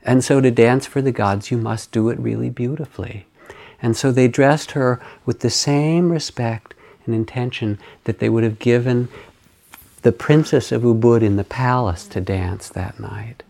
And 0.02 0.24
so 0.24 0.40
to 0.40 0.50
dance 0.50 0.86
for 0.86 1.02
the 1.02 1.12
gods, 1.12 1.50
you 1.50 1.58
must 1.58 1.92
do 1.92 2.08
it 2.08 2.18
really 2.18 2.48
beautifully. 2.48 3.26
And 3.82 3.94
so 3.94 4.10
they 4.10 4.26
dressed 4.26 4.70
her 4.70 5.02
with 5.26 5.40
the 5.40 5.50
same 5.50 6.10
respect 6.10 6.72
and 7.04 7.14
intention 7.14 7.78
that 8.04 8.20
they 8.20 8.30
would 8.30 8.42
have 8.42 8.58
given 8.58 9.08
the 10.00 10.12
princess 10.12 10.72
of 10.72 10.80
Ubud 10.80 11.22
in 11.22 11.36
the 11.36 11.44
palace 11.44 12.06
to 12.08 12.22
dance 12.22 12.70
that 12.70 12.98
night. 12.98 13.42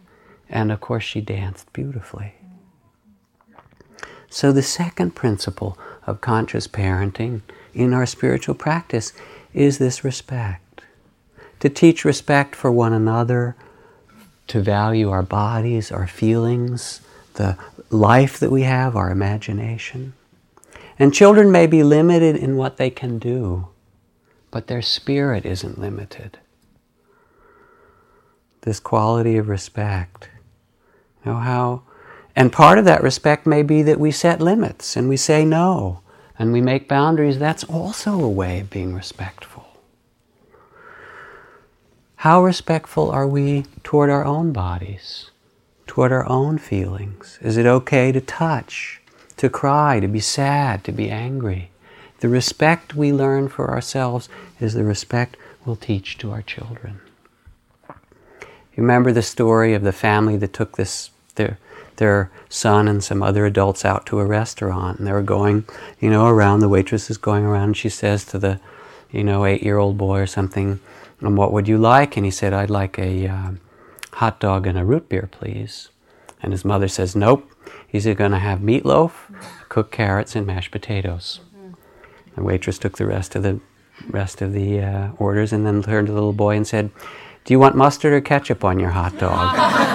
And 0.50 0.72
of 0.72 0.80
course, 0.80 1.04
she 1.04 1.20
danced 1.20 1.72
beautifully. 1.72 2.34
So, 4.34 4.50
the 4.50 4.62
second 4.62 5.14
principle 5.14 5.78
of 6.08 6.20
conscious 6.20 6.66
parenting 6.66 7.42
in 7.72 7.94
our 7.94 8.04
spiritual 8.04 8.56
practice 8.56 9.12
is 9.52 9.78
this 9.78 10.02
respect. 10.02 10.80
To 11.60 11.68
teach 11.68 12.04
respect 12.04 12.56
for 12.56 12.72
one 12.72 12.92
another, 12.92 13.54
to 14.48 14.60
value 14.60 15.08
our 15.08 15.22
bodies, 15.22 15.92
our 15.92 16.08
feelings, 16.08 17.00
the 17.34 17.56
life 17.90 18.40
that 18.40 18.50
we 18.50 18.62
have, 18.62 18.96
our 18.96 19.12
imagination. 19.12 20.14
And 20.98 21.14
children 21.14 21.52
may 21.52 21.68
be 21.68 21.84
limited 21.84 22.34
in 22.34 22.56
what 22.56 22.76
they 22.76 22.90
can 22.90 23.20
do, 23.20 23.68
but 24.50 24.66
their 24.66 24.82
spirit 24.82 25.46
isn't 25.46 25.78
limited. 25.78 26.38
This 28.62 28.80
quality 28.80 29.36
of 29.36 29.48
respect. 29.48 30.28
You 31.24 31.30
know 31.30 31.38
how 31.38 31.84
and 32.36 32.52
part 32.52 32.78
of 32.78 32.84
that 32.84 33.02
respect 33.02 33.46
may 33.46 33.62
be 33.62 33.82
that 33.82 34.00
we 34.00 34.10
set 34.10 34.40
limits 34.40 34.96
and 34.96 35.08
we 35.08 35.16
say 35.16 35.44
no 35.44 36.00
and 36.38 36.52
we 36.52 36.60
make 36.60 36.88
boundaries. 36.88 37.38
That's 37.38 37.64
also 37.64 38.20
a 38.20 38.28
way 38.28 38.60
of 38.60 38.70
being 38.70 38.94
respectful. 38.94 39.64
How 42.16 42.42
respectful 42.42 43.10
are 43.10 43.28
we 43.28 43.66
toward 43.82 44.10
our 44.10 44.24
own 44.24 44.52
bodies, 44.52 45.30
toward 45.86 46.10
our 46.10 46.26
own 46.26 46.58
feelings? 46.58 47.38
Is 47.42 47.56
it 47.56 47.66
okay 47.66 48.12
to 48.12 48.20
touch, 48.20 49.00
to 49.36 49.50
cry, 49.50 50.00
to 50.00 50.08
be 50.08 50.20
sad, 50.20 50.84
to 50.84 50.92
be 50.92 51.10
angry? 51.10 51.70
The 52.20 52.30
respect 52.30 52.94
we 52.94 53.12
learn 53.12 53.48
for 53.48 53.70
ourselves 53.70 54.28
is 54.58 54.72
the 54.72 54.84
respect 54.84 55.36
we'll 55.64 55.76
teach 55.76 56.16
to 56.18 56.30
our 56.30 56.42
children. 56.42 57.00
You 57.88 58.82
remember 58.82 59.12
the 59.12 59.22
story 59.22 59.74
of 59.74 59.82
the 59.82 59.92
family 59.92 60.36
that 60.38 60.52
took 60.52 60.76
this 60.76 61.10
their 61.34 61.58
their 61.96 62.30
son 62.48 62.88
and 62.88 63.02
some 63.02 63.22
other 63.22 63.46
adults 63.46 63.84
out 63.84 64.06
to 64.06 64.20
a 64.20 64.24
restaurant 64.24 64.98
and 64.98 65.06
they 65.06 65.12
were 65.12 65.22
going, 65.22 65.64
you 66.00 66.10
know, 66.10 66.26
around 66.26 66.60
the 66.60 66.68
waitress 66.68 67.10
is 67.10 67.18
going 67.18 67.44
around 67.44 67.64
and 67.64 67.76
she 67.76 67.88
says 67.88 68.24
to 68.26 68.38
the, 68.38 68.60
you 69.10 69.24
know, 69.24 69.44
eight 69.44 69.62
year 69.62 69.78
old 69.78 69.96
boy 69.96 70.20
or 70.20 70.26
something, 70.26 70.80
and 71.20 71.36
what 71.36 71.52
would 71.52 71.68
you 71.68 71.78
like? 71.78 72.16
And 72.16 72.24
he 72.24 72.30
said, 72.30 72.52
I'd 72.52 72.70
like 72.70 72.98
a 72.98 73.28
uh, 73.28 73.50
hot 74.14 74.40
dog 74.40 74.66
and 74.66 74.78
a 74.78 74.84
root 74.84 75.08
beer, 75.08 75.28
please. 75.30 75.88
And 76.42 76.52
his 76.52 76.64
mother 76.64 76.88
says, 76.88 77.16
Nope. 77.16 77.50
He's 77.86 78.04
going 78.04 78.32
to 78.32 78.38
have 78.38 78.58
meatloaf, 78.58 79.12
cooked 79.68 79.92
carrots, 79.92 80.34
and 80.34 80.46
mashed 80.46 80.72
potatoes. 80.72 81.40
The 82.34 82.42
waitress 82.42 82.76
took 82.76 82.98
the 82.98 83.06
rest 83.06 83.36
of 83.36 83.44
the 83.44 83.60
rest 84.08 84.42
of 84.42 84.52
the 84.52 84.80
uh, 84.80 85.08
orders 85.18 85.52
and 85.52 85.64
then 85.64 85.80
turned 85.80 86.08
to 86.08 86.12
the 86.12 86.16
little 86.16 86.32
boy 86.32 86.56
and 86.56 86.66
said, 86.66 86.90
"Do 87.44 87.54
you 87.54 87.60
want 87.60 87.76
mustard 87.76 88.12
or 88.12 88.20
ketchup 88.20 88.64
on 88.64 88.80
your 88.80 88.90
hot 88.90 89.16
dog?" 89.18 89.90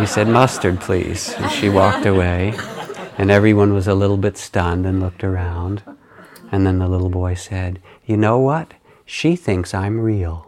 he 0.00 0.06
said, 0.06 0.28
"Mustard, 0.28 0.80
please." 0.80 1.34
And 1.38 1.50
she 1.50 1.68
walked 1.68 2.06
away, 2.06 2.54
and 3.18 3.30
everyone 3.30 3.72
was 3.74 3.86
a 3.86 3.94
little 3.94 4.16
bit 4.16 4.36
stunned 4.36 4.86
and 4.86 5.00
looked 5.00 5.24
around. 5.24 5.82
And 6.52 6.66
then 6.66 6.78
the 6.78 6.88
little 6.88 7.10
boy 7.10 7.34
said, 7.34 7.80
"You 8.06 8.16
know 8.16 8.38
what? 8.38 8.74
She 9.04 9.36
thinks 9.36 9.74
I'm 9.74 10.00
real." 10.00 10.46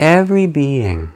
Every 0.00 0.46
being, 0.46 1.12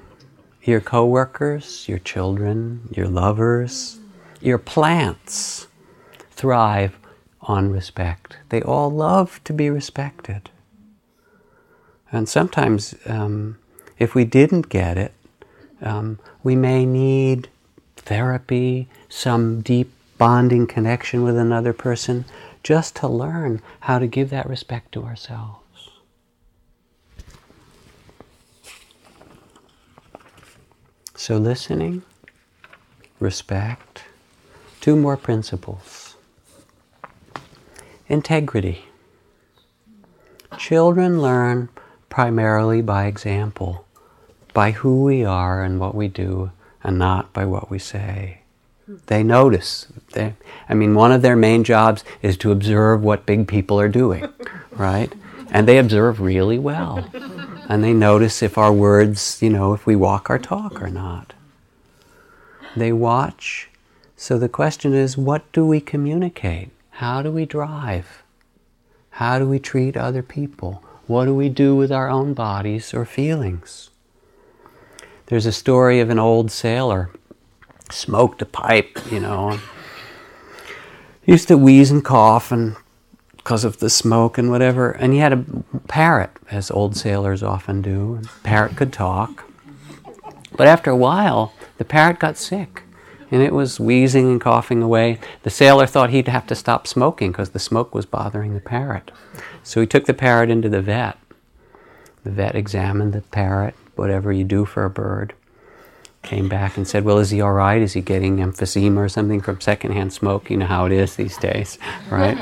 your 0.63 0.81
coworkers, 0.81 1.89
your 1.89 1.99
children, 1.99 2.89
your 2.93 3.09
lovers, 3.09 3.99
your 4.41 4.59
plants, 4.59 5.67
thrive 6.31 6.99
on 7.43 7.71
respect. 7.71 8.37
They 8.51 8.63
all 8.63 8.91
love 8.91 9.41
to 9.45 9.53
be 9.53 9.71
respected. 9.71 10.51
And 12.13 12.29
sometimes, 12.29 12.95
um, 13.07 13.59
if 13.99 14.15
we 14.15 14.25
didn't 14.25 14.69
get 14.69 14.97
it, 14.97 15.13
um, 15.83 16.19
we 16.43 16.57
may 16.57 16.87
need 16.87 17.49
therapy, 17.97 18.89
some 19.09 19.61
deep 19.61 19.93
bonding 20.17 20.67
connection 20.67 21.23
with 21.23 21.37
another 21.37 21.73
person, 21.73 22.25
just 22.63 22.97
to 22.97 23.09
learn 23.09 23.63
how 23.81 23.99
to 23.99 24.07
give 24.07 24.31
that 24.31 24.49
respect 24.49 24.93
to 24.93 25.05
ourselves. 25.05 25.63
So, 31.15 31.37
listening, 31.37 32.03
respect, 33.21 34.05
two 34.81 34.97
more 34.97 35.17
principles. 35.17 36.15
Integrity. 38.09 38.85
Children 40.57 41.21
learn 41.21 41.69
primarily 42.09 42.81
by 42.81 43.07
example, 43.07 43.85
by 44.53 44.73
who 44.73 45.05
we 45.05 45.25
are 45.25 45.63
and 45.63 45.81
what 45.81 45.95
we 45.95 46.09
do, 46.09 46.51
and 46.83 46.99
not 46.99 47.33
by 47.33 47.45
what 47.45 47.71
we 47.71 47.79
say. 47.79 48.41
They 49.07 49.23
notice. 49.23 49.87
They, 50.13 50.35
I 50.69 50.75
mean, 50.75 50.95
one 50.95 51.13
of 51.13 51.23
their 51.23 51.37
main 51.37 51.65
jobs 51.65 52.05
is 52.23 52.37
to 52.39 52.53
observe 52.53 53.03
what 53.03 53.27
big 53.27 53.47
people 53.47 53.79
are 53.79 53.89
doing, 53.89 54.29
right? 54.73 55.13
And 55.51 55.69
they 55.69 55.79
observe 55.79 56.21
really 56.21 56.59
well 56.59 57.09
and 57.69 57.85
they 57.85 57.93
notice 57.93 58.43
if 58.43 58.57
our 58.57 58.73
words, 58.73 59.43
you 59.43 59.51
know, 59.51 59.75
if 59.75 59.85
we 59.85 59.95
walk 59.95 60.31
our 60.31 60.39
talk 60.39 60.83
or 60.83 60.89
not. 60.89 61.35
They 62.75 62.93
watch. 62.93 63.69
So 64.17 64.39
the 64.39 64.49
question 64.49 64.95
is 64.95 65.19
what 65.19 65.51
do 65.53 65.67
we 65.67 65.81
communicate? 65.81 66.71
How 66.93 67.21
do 67.21 67.31
we 67.31 67.45
drive? 67.45 68.23
How 69.11 69.39
do 69.39 69.47
we 69.47 69.59
treat 69.59 69.97
other 69.97 70.23
people? 70.23 70.83
What 71.07 71.27
do 71.27 71.35
we 71.35 71.51
do 71.51 71.77
with 71.77 71.93
our 71.93 72.09
own 72.09 72.33
bodies 72.33 72.95
or 72.95 73.05
feelings? 73.05 73.88
There's 75.29 75.47
a 75.47 75.53
story 75.53 76.01
of 76.01 76.11
an 76.11 76.19
old 76.19 76.51
sailor, 76.51 77.11
smoked 77.91 78.43
a 78.43 78.47
pipe, 78.47 78.99
you 79.11 79.21
know, 79.21 79.59
used 81.27 81.49
to 81.49 81.59
wheeze 81.59 81.91
and 81.91 82.05
cough 82.05 82.51
and 82.51 82.77
because 83.37 83.65
of 83.65 83.79
the 83.79 83.91
smoke 83.91 84.39
and 84.39 84.51
whatever. 84.51 84.91
And 84.91 85.13
he 85.13 85.19
had 85.19 85.33
a 85.33 85.45
parrot, 85.87 86.31
as 86.51 86.71
old 86.71 86.97
sailors 86.97 87.43
often 87.43 87.83
do. 87.83 88.21
The 88.23 88.29
parrot 88.43 88.77
could 88.77 88.93
talk. 88.93 89.45
But 90.57 90.67
after 90.67 90.91
a 90.91 90.97
while, 90.97 91.53
the 91.77 91.85
parrot 91.85 92.19
got 92.19 92.37
sick 92.37 92.83
and 93.31 93.43
it 93.43 93.53
was 93.53 93.79
wheezing 93.79 94.27
and 94.31 94.41
coughing 94.41 94.83
away. 94.83 95.19
The 95.43 95.51
sailor 95.51 95.87
thought 95.87 96.11
he'd 96.11 96.29
have 96.29 96.47
to 96.47 96.55
stop 96.55 96.87
smoking 96.87 97.33
because 97.33 97.51
the 97.51 97.59
smoke 97.59 97.95
was 97.95 98.07
bothering 98.07 98.55
the 98.55 98.61
parrot. 98.61 99.11
So 99.63 99.81
he 99.81 99.87
took 99.87 100.07
the 100.07 100.15
parrot 100.15 100.51
into 100.51 100.69
the 100.69 100.81
vet. 100.81 101.19
The 102.25 102.31
vet 102.31 102.55
examined 102.55 103.13
the 103.13 103.21
parrot, 103.21 103.75
whatever 103.99 104.33
you 104.33 104.45
do 104.45 104.65
for 104.65 104.85
a 104.85 104.91
bird. 104.91 105.35
Came 106.23 106.49
back 106.49 106.77
and 106.77 106.87
said, 106.87 107.05
Well, 107.05 107.19
is 107.19 107.31
he 107.31 107.41
all 107.41 107.53
right? 107.53 107.81
Is 107.81 107.93
he 107.93 108.01
getting 108.01 108.39
emphysema 108.39 108.99
or 108.99 109.09
something 109.09 109.41
from 109.41 109.61
secondhand 109.61 110.13
smoke? 110.13 110.51
You 110.51 110.57
know 110.59 110.67
how 110.67 110.87
it 110.87 110.93
is 110.93 111.17
these 111.17 111.37
days, 111.37 111.79
right? 112.11 112.39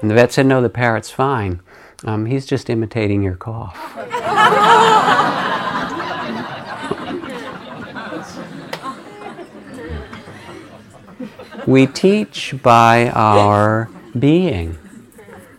And 0.00 0.10
the 0.10 0.14
vet 0.14 0.32
said, 0.32 0.46
No, 0.46 0.60
the 0.60 0.68
parrot's 0.68 1.10
fine. 1.10 1.60
Um, 2.04 2.26
he's 2.26 2.46
just 2.46 2.68
imitating 2.68 3.22
your 3.22 3.36
cough. 3.36 3.78
we 11.66 11.86
teach 11.86 12.54
by 12.62 13.08
our 13.10 13.88
being, 14.18 14.72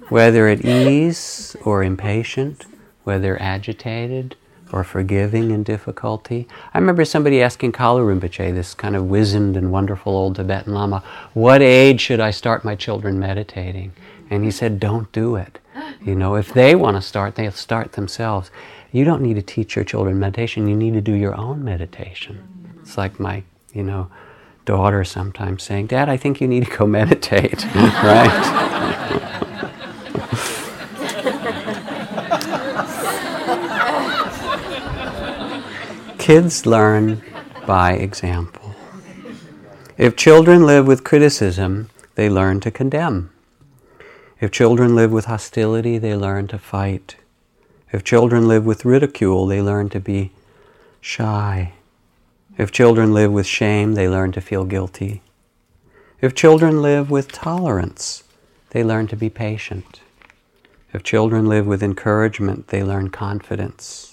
whether 0.09 0.47
at 0.47 0.65
ease 0.65 1.55
or 1.63 1.81
impatient, 1.83 2.65
whether 3.03 3.41
agitated 3.41 4.35
or 4.73 4.83
forgiving 4.83 5.51
in 5.51 5.61
difficulty. 5.61 6.47
I 6.73 6.79
remember 6.79 7.05
somebody 7.05 7.43
asking 7.43 7.73
Kalu 7.73 8.19
Rinpoche, 8.19 8.53
this 8.53 8.73
kind 8.73 8.95
of 8.95 9.07
wizened 9.07 9.55
and 9.55 9.71
wonderful 9.71 10.13
old 10.13 10.35
Tibetan 10.35 10.73
Lama, 10.73 11.03
what 11.33 11.61
age 11.61 12.01
should 12.01 12.19
I 12.19 12.31
start 12.31 12.65
my 12.65 12.75
children 12.75 13.19
meditating? 13.19 13.93
And 14.31 14.43
he 14.43 14.49
said, 14.49 14.79
Don't 14.79 15.11
do 15.11 15.35
it. 15.35 15.59
You 16.03 16.15
know, 16.15 16.35
if 16.35 16.53
they 16.53 16.73
want 16.75 16.97
to 16.97 17.01
start, 17.01 17.35
they'll 17.35 17.51
start 17.51 17.91
themselves. 17.91 18.49
You 18.91 19.05
don't 19.05 19.21
need 19.21 19.35
to 19.35 19.41
teach 19.43 19.75
your 19.75 19.85
children 19.85 20.19
meditation, 20.19 20.67
you 20.67 20.75
need 20.75 20.93
to 20.93 21.01
do 21.01 21.13
your 21.13 21.35
own 21.35 21.63
meditation. 21.63 22.75
It's 22.81 22.97
like 22.97 23.19
my, 23.19 23.43
you 23.73 23.83
know, 23.83 24.09
daughter 24.65 25.03
sometimes 25.03 25.61
saying, 25.63 25.87
Dad, 25.87 26.09
I 26.09 26.17
think 26.17 26.41
you 26.41 26.47
need 26.47 26.65
to 26.65 26.77
go 26.77 26.87
meditate, 26.99 27.63
right? 27.75 28.82
Kids 36.23 36.65
learn 36.65 37.21
by 37.67 37.95
example. 37.95 38.73
If 39.97 40.15
children 40.15 40.65
live 40.65 40.87
with 40.87 41.03
criticism, 41.03 41.89
they 42.15 42.29
learn 42.29 42.61
to 42.61 42.71
condemn. 42.71 43.29
If 44.39 44.49
children 44.49 44.95
live 44.95 45.11
with 45.11 45.25
hostility, 45.25 45.97
they 45.97 46.15
learn 46.15 46.47
to 46.47 46.57
fight. 46.57 47.17
If 47.91 48.05
children 48.05 48.47
live 48.47 48.65
with 48.65 48.85
ridicule, 48.85 49.47
they 49.47 49.61
learn 49.61 49.89
to 49.89 49.99
be 49.99 50.31
shy. 51.01 51.73
If 52.57 52.71
children 52.71 53.13
live 53.13 53.33
with 53.33 53.45
shame, 53.45 53.95
they 53.95 54.07
learn 54.07 54.31
to 54.31 54.39
feel 54.39 54.63
guilty. 54.63 55.23
If 56.21 56.33
children 56.33 56.81
live 56.81 57.11
with 57.11 57.33
tolerance, 57.33 58.23
they 58.69 58.81
learn 58.81 59.07
to 59.07 59.17
be 59.17 59.29
patient. 59.29 59.99
If 60.93 61.03
children 61.03 61.47
live 61.47 61.67
with 61.67 61.83
encouragement, 61.83 62.69
they 62.69 62.81
learn 62.81 63.09
confidence. 63.09 64.12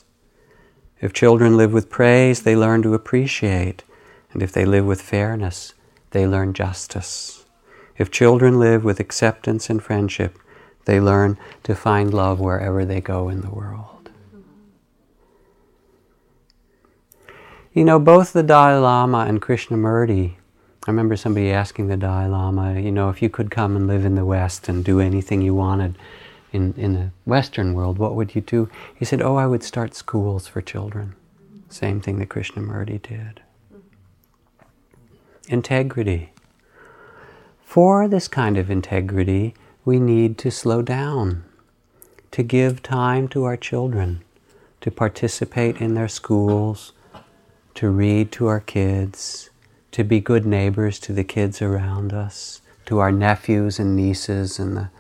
If 1.01 1.13
children 1.15 1.57
live 1.57 1.73
with 1.73 1.89
praise, 1.89 2.43
they 2.43 2.55
learn 2.55 2.83
to 2.83 2.95
appreciate. 2.95 3.85
And 4.33 4.43
if 4.43 4.53
they 4.53 4.65
live 4.65 4.85
with 4.85 5.01
fairness, 5.01 5.75
they 6.11 6.27
learn 6.27 6.53
justice. 6.53 7.47
If 7.97 8.11
children 8.11 8.59
live 8.59 8.85
with 8.85 9.01
acceptance 9.01 9.71
and 9.71 9.83
friendship, 9.83 10.39
they 10.85 11.01
learn 11.01 11.39
to 11.63 11.75
find 11.75 12.13
love 12.13 12.41
wherever 12.41 12.85
they 12.85 13.01
go 13.01 13.29
in 13.29 13.41
the 13.41 13.51
world. 13.51 14.11
You 17.73 17.85
know, 17.85 17.99
both 17.99 18.33
the 18.33 18.43
Dalai 18.43 18.81
Lama 18.81 19.27
and 19.29 19.41
Krishnamurti, 19.41 20.35
I 20.87 20.91
remember 20.91 21.17
somebody 21.17 21.51
asking 21.51 21.89
the 21.89 21.97
Dalai 21.97 22.27
Lama, 22.27 22.81
you 22.81 22.91
know, 22.91 23.11
if 23.11 23.23
you 23.23 23.31
could 23.31 23.51
come 23.51 23.77
and 23.77 23.87
live 23.87 24.05
in 24.05 24.17
the 24.17 24.25
West 24.25 24.69
and 24.69 24.85
do 24.85 24.99
anything 25.01 25.41
you 25.41 25.55
wanted 25.55 25.97
in, 26.53 26.75
in 26.77 26.95
the 26.95 27.11
Western 27.25 27.75
world, 27.75 27.99
what 27.99 28.15
would 28.15 28.35
you 28.35 28.41
do? 28.41 28.69
He 28.95 29.05
said, 29.05 29.23
oh, 29.23 29.37
I 29.37 29.47
would 29.47 29.63
start 29.63 29.95
schools 29.95 30.47
for 30.47 30.61
children. 30.61 31.15
Same 31.69 32.01
thing 32.01 32.19
that 32.19 32.29
Krishnamurti 32.29 33.01
did. 33.03 33.43
Integrity. 35.49 36.33
For 37.65 38.09
this 38.09 38.27
kind 38.27 38.59
of 38.59 38.71
integrity, 38.71 39.55
we 39.85 40.01
need 40.01 40.37
to 40.39 40.51
slow 40.51 40.83
down, 40.83 41.45
to 42.33 42.43
give 42.43 42.83
time 42.83 43.29
to 43.29 43.45
our 43.45 43.57
children, 43.57 44.23
to 44.81 44.91
participate 44.91 45.81
in 45.81 45.95
their 45.95 46.09
schools, 46.09 46.93
to 47.75 47.89
read 47.89 48.33
to 48.33 48.47
our 48.47 48.61
kids, 48.61 49.51
to 49.93 50.05
be 50.05 50.21
good 50.21 50.47
neighbors 50.47 50.99
to 51.01 51.13
the 51.13 51.25
kids 51.25 51.63
around 51.63 52.13
us, 52.13 52.61
to 52.87 52.99
our 52.99 53.13
nephews 53.13 53.79
and 53.79 53.95
nieces 53.95 54.59
and 54.59 54.77
the 54.77 54.91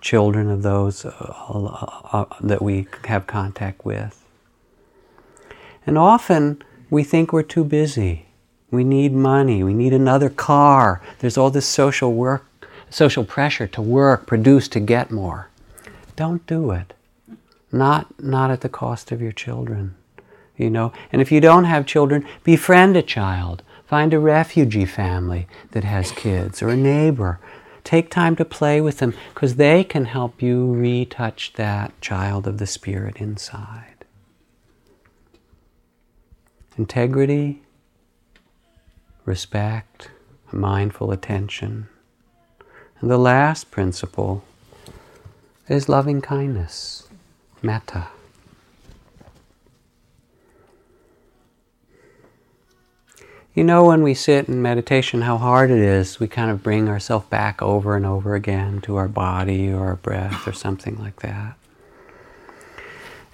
children 0.00 0.50
of 0.50 0.62
those 0.62 1.04
uh, 1.04 1.10
uh, 2.12 2.24
that 2.40 2.62
we 2.62 2.86
have 3.04 3.26
contact 3.26 3.84
with. 3.84 4.24
And 5.86 5.98
often 5.98 6.62
we 6.88 7.04
think 7.04 7.32
we're 7.32 7.42
too 7.42 7.64
busy. 7.64 8.26
We 8.70 8.84
need 8.84 9.12
money. 9.12 9.62
We 9.62 9.74
need 9.74 9.92
another 9.92 10.30
car. 10.30 11.02
There's 11.18 11.36
all 11.36 11.50
this 11.50 11.66
social 11.66 12.12
work, 12.12 12.46
social 12.88 13.24
pressure 13.24 13.66
to 13.68 13.82
work, 13.82 14.26
produce, 14.26 14.68
to 14.68 14.80
get 14.80 15.10
more. 15.10 15.48
Don't 16.16 16.46
do 16.46 16.70
it. 16.70 16.92
Not, 17.72 18.22
not 18.22 18.50
at 18.50 18.60
the 18.60 18.68
cost 18.68 19.12
of 19.12 19.20
your 19.20 19.32
children. 19.32 19.94
You 20.56 20.70
know, 20.70 20.92
and 21.10 21.22
if 21.22 21.32
you 21.32 21.40
don't 21.40 21.64
have 21.64 21.86
children, 21.86 22.26
befriend 22.44 22.96
a 22.96 23.02
child. 23.02 23.62
Find 23.86 24.14
a 24.14 24.20
refugee 24.20 24.84
family 24.84 25.48
that 25.72 25.82
has 25.82 26.12
kids 26.12 26.62
or 26.62 26.68
a 26.68 26.76
neighbor. 26.76 27.40
Take 27.90 28.08
time 28.08 28.36
to 28.36 28.44
play 28.44 28.80
with 28.80 28.98
them 28.98 29.14
because 29.34 29.56
they 29.56 29.82
can 29.82 30.04
help 30.04 30.40
you 30.40 30.72
retouch 30.72 31.54
that 31.54 32.00
child 32.00 32.46
of 32.46 32.58
the 32.58 32.66
spirit 32.68 33.16
inside. 33.16 34.04
Integrity 36.78 37.62
respect, 39.24 40.08
mindful 40.52 41.10
attention. 41.10 41.88
And 43.00 43.10
the 43.10 43.18
last 43.18 43.72
principle 43.72 44.44
is 45.66 45.88
loving 45.88 46.20
kindness, 46.20 47.08
metta. 47.60 48.06
You 53.52 53.64
know, 53.64 53.84
when 53.84 54.04
we 54.04 54.14
sit 54.14 54.48
in 54.48 54.62
meditation, 54.62 55.22
how 55.22 55.36
hard 55.36 55.72
it 55.72 55.80
is. 55.80 56.20
We 56.20 56.28
kind 56.28 56.52
of 56.52 56.62
bring 56.62 56.88
ourselves 56.88 57.26
back 57.26 57.60
over 57.60 57.96
and 57.96 58.06
over 58.06 58.36
again 58.36 58.80
to 58.82 58.94
our 58.94 59.08
body 59.08 59.72
or 59.72 59.88
our 59.88 59.96
breath 59.96 60.46
or 60.46 60.52
something 60.52 60.96
like 60.98 61.20
that. 61.22 61.56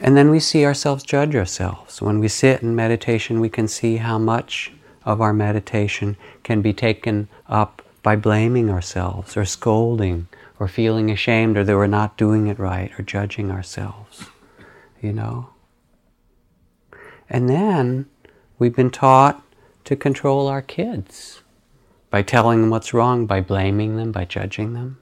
And 0.00 0.16
then 0.16 0.30
we 0.30 0.40
see 0.40 0.64
ourselves 0.64 1.02
judge 1.02 1.36
ourselves. 1.36 2.00
When 2.00 2.18
we 2.18 2.28
sit 2.28 2.62
in 2.62 2.74
meditation, 2.74 3.40
we 3.40 3.50
can 3.50 3.68
see 3.68 3.96
how 3.96 4.18
much 4.18 4.72
of 5.04 5.20
our 5.20 5.34
meditation 5.34 6.16
can 6.42 6.62
be 6.62 6.72
taken 6.72 7.28
up 7.46 7.82
by 8.02 8.16
blaming 8.16 8.70
ourselves 8.70 9.36
or 9.36 9.44
scolding 9.44 10.28
or 10.58 10.66
feeling 10.66 11.10
ashamed 11.10 11.58
or 11.58 11.64
that 11.64 11.76
we're 11.76 11.86
not 11.86 12.16
doing 12.16 12.46
it 12.46 12.58
right 12.58 12.90
or 12.98 13.02
judging 13.02 13.50
ourselves, 13.50 14.26
you 15.02 15.12
know. 15.12 15.50
And 17.28 17.50
then 17.50 18.06
we've 18.58 18.74
been 18.74 18.90
taught 18.90 19.42
to 19.86 19.96
control 19.96 20.48
our 20.48 20.60
kids 20.60 21.42
by 22.10 22.20
telling 22.20 22.60
them 22.60 22.70
what's 22.70 22.92
wrong, 22.92 23.24
by 23.24 23.40
blaming 23.40 23.96
them, 23.96 24.12
by 24.12 24.24
judging 24.24 24.74
them. 24.74 24.98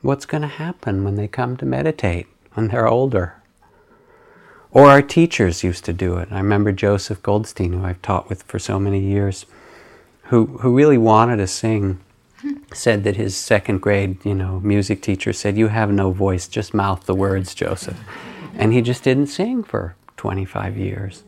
What's 0.00 0.24
going 0.24 0.42
to 0.42 0.48
happen 0.48 1.04
when 1.04 1.16
they 1.16 1.28
come 1.28 1.56
to 1.58 1.66
meditate 1.66 2.26
when 2.54 2.68
they're 2.68 2.88
older? 2.88 3.36
Or 4.70 4.88
our 4.88 5.02
teachers 5.02 5.62
used 5.62 5.84
to 5.84 5.92
do 5.92 6.16
it. 6.16 6.28
I 6.30 6.38
remember 6.38 6.72
Joseph 6.72 7.22
Goldstein, 7.22 7.74
who 7.74 7.84
I've 7.84 8.00
taught 8.00 8.30
with 8.30 8.42
for 8.44 8.58
so 8.58 8.78
many 8.78 9.00
years, 9.00 9.44
who, 10.24 10.46
who 10.58 10.74
really 10.74 10.98
wanted 10.98 11.36
to 11.36 11.46
sing, 11.46 12.00
said 12.72 13.04
that 13.04 13.16
his 13.16 13.36
second 13.36 13.82
grade, 13.82 14.24
you 14.24 14.34
know, 14.34 14.60
music 14.60 15.02
teacher 15.02 15.34
said, 15.34 15.58
You 15.58 15.68
have 15.68 15.90
no 15.90 16.10
voice, 16.12 16.48
just 16.48 16.72
mouth 16.72 17.04
the 17.04 17.14
words, 17.14 17.54
Joseph. 17.54 18.00
And 18.54 18.72
he 18.72 18.80
just 18.80 19.02
didn't 19.02 19.26
sing 19.26 19.62
for 19.62 19.96
25 20.16 20.78
years 20.78 21.24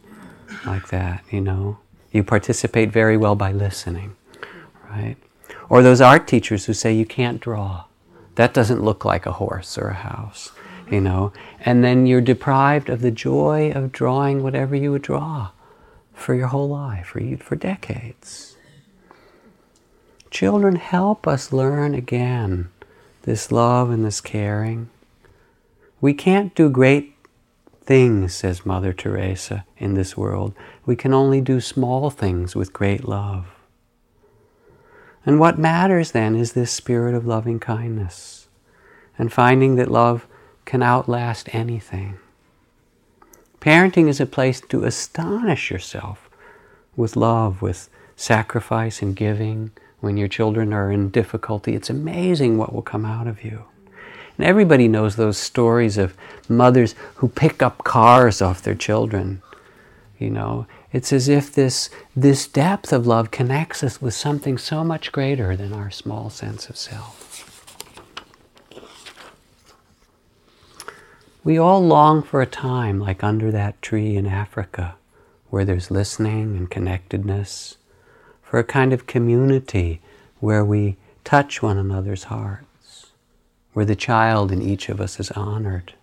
like 0.67 0.89
that, 0.89 1.25
you 1.31 1.41
know. 1.41 1.79
You 2.11 2.25
participate 2.25 2.91
very 2.91 3.17
well 3.17 3.35
by 3.35 3.53
listening, 3.53 4.17
right? 4.91 5.17
Or 5.69 5.83
those 5.83 6.01
art 6.01 6.27
teachers 6.27 6.67
who 6.67 6.75
say 6.75 6.93
you 6.93 7.07
can't 7.07 7.41
draw. 7.41 7.85
That 8.35 8.55
doesn't 8.55 8.83
look 8.83 9.05
like 9.05 9.27
a 9.27 9.33
horse 9.33 9.79
or 9.79 9.89
a 9.89 9.95
house 9.95 10.53
you 10.93 11.01
know, 11.01 11.33
and 11.61 11.83
then 11.83 12.07
you're 12.07 12.21
deprived 12.21 12.91
of 12.91 13.01
the 13.01 13.11
joy 13.11 13.73
of 13.75 13.93
drawing 13.93 14.43
whatever 14.43 14.77
you 14.77 14.93
would 14.93 15.01
draw 15.01 15.51
for 16.13 16.35
your 16.35 16.49
whole 16.49 16.69
life, 16.69 17.07
for, 17.07 17.21
you, 17.21 17.39
for 17.39 17.57
decades. 17.57 18.57
Children 20.31 20.77
help 20.77 21.27
us 21.27 21.51
learn 21.51 21.95
again 21.95 22.69
this 23.23 23.51
love 23.51 23.91
and 23.91 24.05
this 24.05 24.21
caring. 24.21 24.91
We 26.01 26.13
can't 26.13 26.55
do 26.55 26.69
great 26.69 27.12
things, 27.93 28.35
says 28.35 28.65
Mother 28.65 28.95
Teresa, 28.95 29.67
in 29.77 29.93
this 29.93 30.17
world. 30.17 30.55
We 30.87 30.97
can 30.97 31.13
only 31.13 31.43
do 31.43 31.61
small 31.61 32.09
things 32.09 32.57
with 32.57 32.73
great 32.73 33.05
love. 33.05 33.49
And 35.27 35.39
what 35.39 35.59
matters 35.59 36.13
then 36.13 36.35
is 36.35 36.55
this 36.55 36.71
spirit 36.73 37.15
of 37.15 37.27
loving 37.27 37.61
kindness 37.61 38.49
and 39.19 39.31
finding 39.31 39.77
that 39.77 39.91
love 39.91 40.27
can 40.65 40.83
outlast 40.83 41.55
anything. 41.55 42.17
Parenting 43.61 44.09
is 44.09 44.21
a 44.21 44.25
place 44.25 44.63
to 44.71 44.85
astonish 44.85 45.71
yourself 45.71 46.31
with 46.97 47.15
love, 47.15 47.61
with 47.61 47.91
sacrifice 48.17 49.03
and 49.03 49.15
giving. 49.15 49.71
When 50.01 50.17
your 50.17 50.29
children 50.29 50.73
are 50.73 50.91
in 50.91 51.11
difficulty, 51.11 51.75
it's 51.75 51.91
amazing 51.91 52.57
what 52.57 52.73
will 52.73 52.81
come 52.81 53.05
out 53.05 53.27
of 53.27 53.45
you. 53.45 53.67
And 54.39 54.47
everybody 54.47 54.89
knows 54.89 55.17
those 55.17 55.39
stories 55.39 55.99
of 55.99 56.15
mothers 56.49 56.95
who 57.17 57.29
pick 57.29 57.63
up 57.63 57.85
cars 57.85 58.41
off 58.41 58.63
their 58.63 58.75
children. 58.75 59.43
You 60.19 60.31
know, 60.31 60.67
it's 60.93 61.13
as 61.13 61.29
if 61.29 61.53
this, 61.53 61.91
this 62.15 62.47
depth 62.47 62.93
of 62.93 63.07
love 63.07 63.31
connects 63.31 63.83
us 63.83 64.01
with 64.01 64.15
something 64.15 64.59
so 64.59 64.85
much 64.85 65.11
greater 65.11 65.57
than 65.57 65.73
our 65.73 65.91
small 65.91 66.31
sense 66.31 66.69
of 66.69 66.77
self. 66.77 67.23
We 71.45 71.59
all 71.59 71.85
long 71.85 72.23
for 72.23 72.41
a 72.41 72.47
time 72.47 73.01
like 73.01 73.25
under 73.25 73.51
that 73.51 73.83
tree 73.83 74.17
in 74.17 74.27
Africa, 74.27 74.95
where 75.51 75.65
there's 75.65 75.91
listening 75.91 76.57
and 76.57 76.71
connectedness, 76.71 77.79
for 78.43 78.61
a 78.61 78.65
kind 78.65 78.93
of 78.93 79.07
community 79.09 80.01
where 80.39 80.65
we 80.65 80.97
touch 81.25 81.61
one 81.61 81.79
another's 81.79 82.25
hearts, 82.25 82.65
where 83.73 83.85
the 83.85 83.97
child 83.97 84.53
in 84.53 84.63
each 84.63 84.89
of 84.89 85.01
us 85.01 85.19
is 85.19 85.31
honored. 85.33 85.95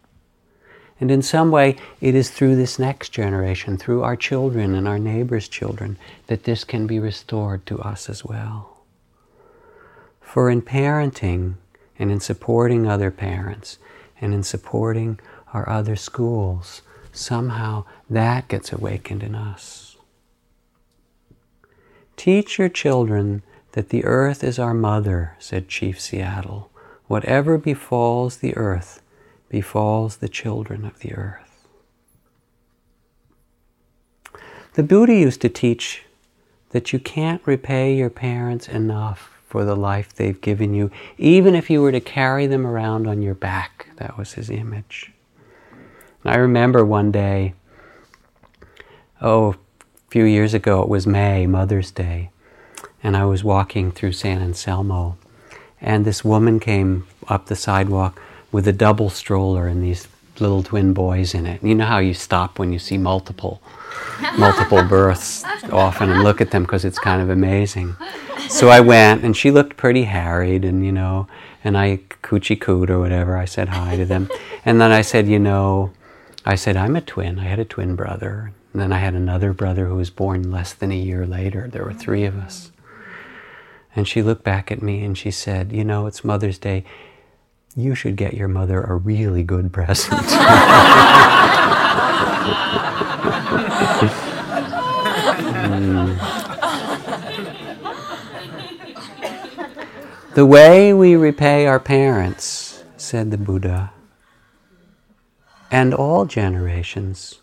And 0.99 1.09
in 1.11 1.21
some 1.21 1.49
way, 1.49 1.77
it 2.01 2.13
is 2.13 2.29
through 2.29 2.55
this 2.55 2.77
next 2.77 3.09
generation, 3.09 3.77
through 3.77 4.03
our 4.03 4.17
children 4.17 4.75
and 4.75 4.87
our 4.87 4.99
neighbors' 4.99 5.47
children, 5.47 5.97
that 6.27 6.43
this 6.43 6.63
can 6.63 6.87
be 6.87 6.99
restored 6.99 7.65
to 7.67 7.79
us 7.79 8.09
as 8.09 8.25
well. 8.25 8.83
For 10.19 10.49
in 10.49 10.61
parenting 10.61 11.55
and 11.97 12.11
in 12.11 12.19
supporting 12.19 12.85
other 12.85 13.11
parents 13.11 13.77
and 14.19 14.33
in 14.33 14.43
supporting 14.43 15.19
our 15.53 15.67
other 15.69 15.95
schools, 15.95 16.81
somehow 17.13 17.85
that 18.09 18.47
gets 18.47 18.71
awakened 18.71 19.23
in 19.23 19.35
us. 19.35 19.95
Teach 22.17 22.59
your 22.59 22.69
children 22.69 23.41
that 23.71 23.89
the 23.89 24.03
earth 24.03 24.43
is 24.43 24.59
our 24.59 24.73
mother, 24.73 25.35
said 25.39 25.69
Chief 25.69 25.99
Seattle. 25.99 26.68
Whatever 27.09 27.57
befalls 27.57 28.37
the 28.37 28.55
earth 28.55 29.01
befalls 29.49 30.17
the 30.17 30.29
children 30.29 30.85
of 30.85 30.99
the 30.99 31.15
earth. 31.15 31.65
The 34.75 34.83
Buddha 34.83 35.15
used 35.15 35.41
to 35.41 35.49
teach 35.49 36.03
that 36.69 36.93
you 36.93 36.99
can't 36.99 37.41
repay 37.47 37.95
your 37.95 38.11
parents 38.11 38.67
enough 38.67 39.41
for 39.47 39.65
the 39.65 39.75
life 39.75 40.13
they've 40.13 40.39
given 40.39 40.75
you, 40.75 40.91
even 41.17 41.55
if 41.55 41.67
you 41.71 41.81
were 41.81 41.91
to 41.91 41.99
carry 41.99 42.45
them 42.45 42.67
around 42.67 43.07
on 43.07 43.23
your 43.23 43.33
back. 43.33 43.87
That 43.97 44.15
was 44.15 44.33
his 44.33 44.51
image. 44.51 45.11
And 46.23 46.31
I 46.31 46.35
remember 46.35 46.85
one 46.85 47.11
day, 47.11 47.55
oh, 49.19 49.53
a 49.53 50.11
few 50.11 50.25
years 50.25 50.53
ago, 50.53 50.83
it 50.83 50.87
was 50.87 51.07
May, 51.07 51.47
Mother's 51.47 51.89
Day, 51.89 52.29
and 53.01 53.17
I 53.17 53.25
was 53.25 53.43
walking 53.43 53.91
through 53.91 54.11
San 54.11 54.43
Anselmo, 54.43 55.17
and 55.81 56.05
this 56.05 56.23
woman 56.23 56.59
came 56.59 57.07
up 57.27 57.45
the 57.45 57.55
sidewalk 57.55 58.21
with 58.51 58.67
a 58.67 58.73
double 58.73 59.09
stroller 59.09 59.67
and 59.67 59.83
these 59.83 60.07
little 60.39 60.63
twin 60.63 60.93
boys 60.93 61.33
in 61.33 61.45
it. 61.45 61.61
You 61.63 61.75
know 61.75 61.85
how 61.85 61.99
you 61.99 62.13
stop 62.13 62.59
when 62.59 62.71
you 62.71 62.79
see 62.79 62.97
multiple 62.97 63.61
multiple 64.37 64.83
births 64.89 65.43
often 65.71 66.09
and 66.09 66.23
look 66.23 66.41
at 66.41 66.51
them 66.51 66.63
because 66.63 66.85
it's 66.85 66.99
kind 66.99 67.21
of 67.21 67.29
amazing. 67.29 67.95
So 68.49 68.69
I 68.69 68.79
went, 68.79 69.23
and 69.23 69.35
she 69.35 69.51
looked 69.51 69.77
pretty 69.77 70.03
harried, 70.03 70.65
and 70.65 70.85
you 70.85 70.91
know, 70.91 71.27
and 71.63 71.77
I 71.77 71.97
coochie 72.23 72.59
cooed 72.59 72.89
or 72.89 72.99
whatever. 72.99 73.37
I 73.37 73.45
said 73.45 73.69
hi 73.69 73.97
to 73.97 74.05
them, 74.05 74.29
and 74.65 74.79
then 74.79 74.91
I 74.91 75.01
said, 75.01 75.27
you 75.27 75.39
know, 75.39 75.91
I 76.45 76.55
said 76.55 76.75
I'm 76.77 76.95
a 76.95 77.01
twin. 77.01 77.39
I 77.39 77.45
had 77.45 77.59
a 77.59 77.65
twin 77.65 77.95
brother, 77.95 78.53
and 78.73 78.81
then 78.81 78.91
I 78.91 78.99
had 78.99 79.13
another 79.13 79.53
brother 79.53 79.85
who 79.85 79.95
was 79.95 80.09
born 80.09 80.51
less 80.51 80.73
than 80.73 80.91
a 80.91 80.97
year 80.97 81.25
later. 81.25 81.67
There 81.67 81.83
were 81.83 81.93
three 81.93 82.25
of 82.25 82.37
us. 82.37 82.71
And 83.95 84.07
she 84.07 84.21
looked 84.21 84.43
back 84.43 84.71
at 84.71 84.81
me 84.81 85.03
and 85.03 85.17
she 85.17 85.31
said, 85.31 85.71
You 85.71 85.83
know, 85.83 86.07
it's 86.07 86.23
Mother's 86.23 86.57
Day. 86.57 86.83
You 87.75 87.95
should 87.95 88.15
get 88.15 88.33
your 88.33 88.47
mother 88.47 88.81
a 88.81 88.95
really 88.95 89.43
good 89.43 89.71
present. 89.73 90.21
Mm. 95.69 96.17
The 100.33 100.45
way 100.45 100.93
we 100.93 101.15
repay 101.15 101.67
our 101.67 101.79
parents, 101.79 102.83
said 102.97 103.31
the 103.31 103.37
Buddha, 103.37 103.91
and 105.71 105.93
all 105.93 106.25
generations, 106.25 107.41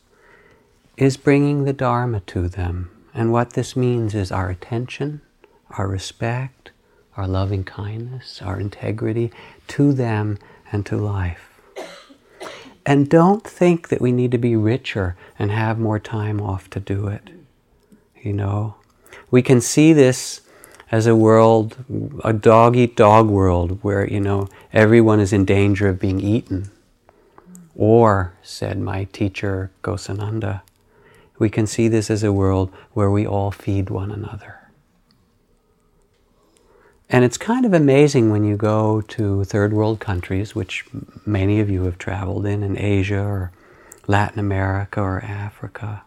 is 0.97 1.17
bringing 1.17 1.65
the 1.65 1.73
Dharma 1.73 2.21
to 2.21 2.49
them. 2.49 2.91
And 3.13 3.33
what 3.33 3.55
this 3.55 3.77
means 3.77 4.15
is 4.15 4.33
our 4.33 4.51
attention, 4.51 5.21
our 5.71 5.89
respect, 5.89 6.71
our 7.17 7.27
loving 7.27 7.65
kindness, 7.65 8.41
our 8.43 8.61
integrity 8.61 9.31
to 9.69 9.93
them 9.93 10.39
and 10.71 10.85
to 10.87 10.97
life. 10.97 11.61
And 12.85 13.09
don't 13.09 13.43
think 13.43 13.89
that 13.89 14.01
we 14.01 14.13
need 14.13 14.31
to 14.31 14.39
be 14.39 14.55
richer 14.55 15.17
and 15.39 15.51
have 15.51 15.79
more 15.79 15.99
time 15.99 16.41
off 16.41 16.71
to 16.71 16.81
do 16.81 17.09
it. 17.09 17.31
You 18.23 18.33
know, 18.33 18.77
we 19.31 19.43
can 19.43 19.61
see 19.61 19.93
this 19.93 20.43
as 20.93 21.07
a 21.07 21.17
world, 21.17 21.77
a 22.23 22.33
dog 22.33 22.77
eat 22.77 22.95
dog 22.95 23.29
world, 23.29 23.83
where, 23.83 24.09
you 24.09 24.21
know, 24.21 24.49
everyone 24.73 25.19
is 25.19 25.33
in 25.33 25.45
danger 25.45 25.89
of 25.89 25.99
being 25.99 26.21
eaten. 26.21 26.71
Or, 27.75 28.35
said 28.43 28.79
my 28.79 29.05
teacher 29.05 29.73
Ghosananda, 29.83 30.63
we 31.39 31.51
can 31.51 31.67
see 31.67 31.89
this 31.89 32.09
as 32.09 32.23
a 32.23 32.33
world 32.33 32.73
where 32.93 33.11
we 33.11 33.27
all 33.27 33.51
feed 33.51 33.91
one 33.91 34.13
another. 34.13 34.56
And 37.09 37.25
it's 37.25 37.39
kind 37.39 37.65
of 37.65 37.73
amazing 37.73 38.31
when 38.31 38.45
you 38.45 38.57
go 38.57 39.01
to 39.01 39.45
third 39.45 39.73
world 39.73 40.01
countries, 40.01 40.55
which 40.55 40.85
many 41.25 41.61
of 41.61 41.71
you 41.71 41.85
have 41.85 41.99
traveled 41.99 42.47
in, 42.47 42.63
in 42.63 42.77
Asia 42.77 43.21
or 43.21 43.53
Latin 44.09 44.41
America 44.41 45.01
or 45.01 45.21
Africa, 45.21 46.03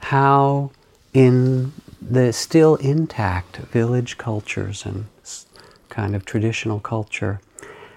how 0.00 0.70
in 1.12 1.72
the 2.00 2.32
still 2.32 2.76
intact 2.76 3.56
village 3.56 4.18
cultures 4.18 4.86
and 4.86 5.06
kind 5.88 6.14
of 6.14 6.24
traditional 6.24 6.80
culture, 6.80 7.40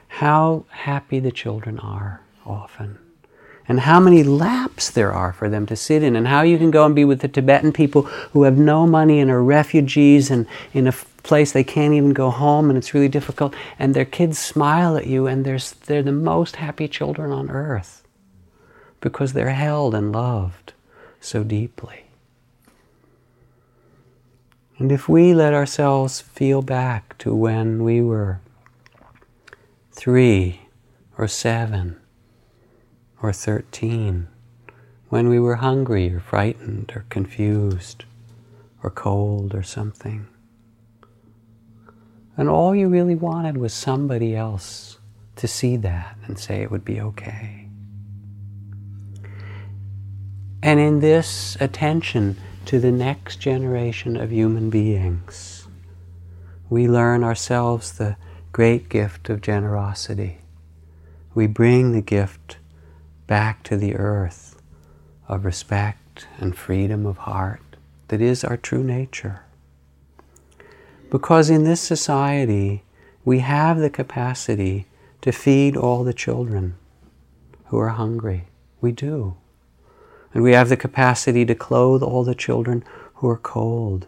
how 0.07 0.65
happy 0.69 1.19
the 1.19 1.31
children 1.31 1.79
are 1.79 2.21
often. 2.45 2.97
And 3.67 3.79
how 3.79 3.99
many 3.99 4.23
laps 4.23 4.91
there 4.91 5.11
are 5.11 5.33
for 5.33 5.49
them 5.49 5.65
to 5.65 5.75
sit 5.75 6.03
in, 6.03 6.15
and 6.15 6.27
how 6.27 6.43
you 6.43 6.59
can 6.59 6.69
go 6.69 6.85
and 6.85 6.93
be 6.93 7.03
with 7.03 7.21
the 7.21 7.27
Tibetan 7.27 7.73
people 7.73 8.03
who 8.03 8.43
have 8.43 8.57
no 8.57 8.85
money 8.85 9.19
and 9.19 9.31
are 9.31 9.41
refugees 9.41 10.29
and 10.29 10.45
in 10.71 10.87
a 10.87 10.91
place 11.25 11.51
they 11.51 11.63
can't 11.63 11.93
even 11.93 12.13
go 12.13 12.29
home 12.29 12.69
and 12.69 12.77
it's 12.77 12.93
really 12.93 13.09
difficult, 13.09 13.53
and 13.79 13.93
their 13.93 14.05
kids 14.05 14.37
smile 14.39 14.95
at 14.95 15.07
you, 15.07 15.27
and 15.27 15.43
they're, 15.43 15.59
they're 15.87 16.03
the 16.03 16.11
most 16.11 16.55
happy 16.57 16.87
children 16.87 17.31
on 17.31 17.49
earth 17.49 18.07
because 19.01 19.33
they're 19.33 19.49
held 19.49 19.93
and 19.93 20.11
loved 20.11 20.73
so 21.19 21.43
deeply. 21.43 22.05
And 24.77 24.91
if 24.91 25.09
we 25.09 25.33
let 25.33 25.53
ourselves 25.53 26.21
feel 26.21 26.61
back 26.61 27.17
to 27.19 27.33
when 27.33 27.83
we 27.83 28.01
were 28.01 28.39
three 29.91 30.61
or 31.17 31.27
seven 31.27 31.99
or 33.21 33.31
thirteen, 33.31 34.27
when 35.09 35.29
we 35.29 35.39
were 35.39 35.55
hungry 35.55 36.13
or 36.13 36.19
frightened 36.19 36.91
or 36.93 37.05
confused 37.09 38.03
or 38.83 38.89
cold 38.89 39.55
or 39.55 39.63
something, 39.63 40.27
and 42.37 42.49
all 42.49 42.75
you 42.75 42.87
really 42.87 43.15
wanted 43.15 43.57
was 43.57 43.73
somebody 43.73 44.35
else 44.35 44.97
to 45.37 45.47
see 45.47 45.77
that 45.77 46.17
and 46.25 46.39
say 46.39 46.61
it 46.61 46.71
would 46.71 46.85
be 46.85 46.99
okay. 46.99 47.67
And 50.63 50.79
in 50.79 50.99
this 50.99 51.57
attention, 51.59 52.37
to 52.65 52.79
the 52.79 52.91
next 52.91 53.39
generation 53.39 54.17
of 54.17 54.31
human 54.31 54.71
beings. 54.71 55.67
We 56.67 56.87
learn 56.87 57.23
ourselves 57.23 57.91
the 57.91 58.17
great 58.51 58.89
gift 58.89 59.29
of 59.29 59.41
generosity. 59.41 60.39
We 61.35 61.45
bring 61.45 61.91
the 61.91 62.01
gift 62.01 62.57
back 63.27 63.61
to 63.63 63.77
the 63.77 63.95
earth 63.95 64.59
of 65.27 65.45
respect 65.45 66.27
and 66.39 66.57
freedom 66.57 67.05
of 67.05 67.17
heart 67.19 67.61
that 68.07 68.21
is 68.21 68.43
our 68.43 68.57
true 68.57 68.83
nature. 68.83 69.44
Because 71.15 71.49
in 71.49 71.63
this 71.63 71.79
society, 71.79 72.83
we 73.23 73.39
have 73.39 73.79
the 73.79 73.89
capacity 73.89 74.85
to 75.21 75.31
feed 75.31 75.77
all 75.77 76.03
the 76.03 76.13
children 76.13 76.75
who 77.67 77.77
are 77.77 77.95
hungry. 77.95 78.49
We 78.81 78.91
do. 78.91 79.37
And 80.33 80.43
we 80.43 80.51
have 80.51 80.67
the 80.67 80.75
capacity 80.75 81.45
to 81.45 81.55
clothe 81.55 82.03
all 82.03 82.25
the 82.25 82.35
children 82.35 82.83
who 83.13 83.29
are 83.29 83.37
cold. 83.37 84.07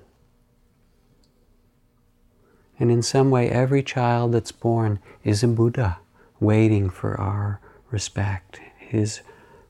And 2.77 2.91
in 2.91 3.01
some 3.01 3.31
way, 3.31 3.49
every 3.49 3.83
child 3.83 4.33
that's 4.33 4.51
born 4.51 4.99
is 5.23 5.41
a 5.43 5.47
Buddha 5.47 5.99
waiting 6.41 6.89
for 6.89 7.17
our 7.17 7.61
respect, 7.89 8.59
his 8.77 9.21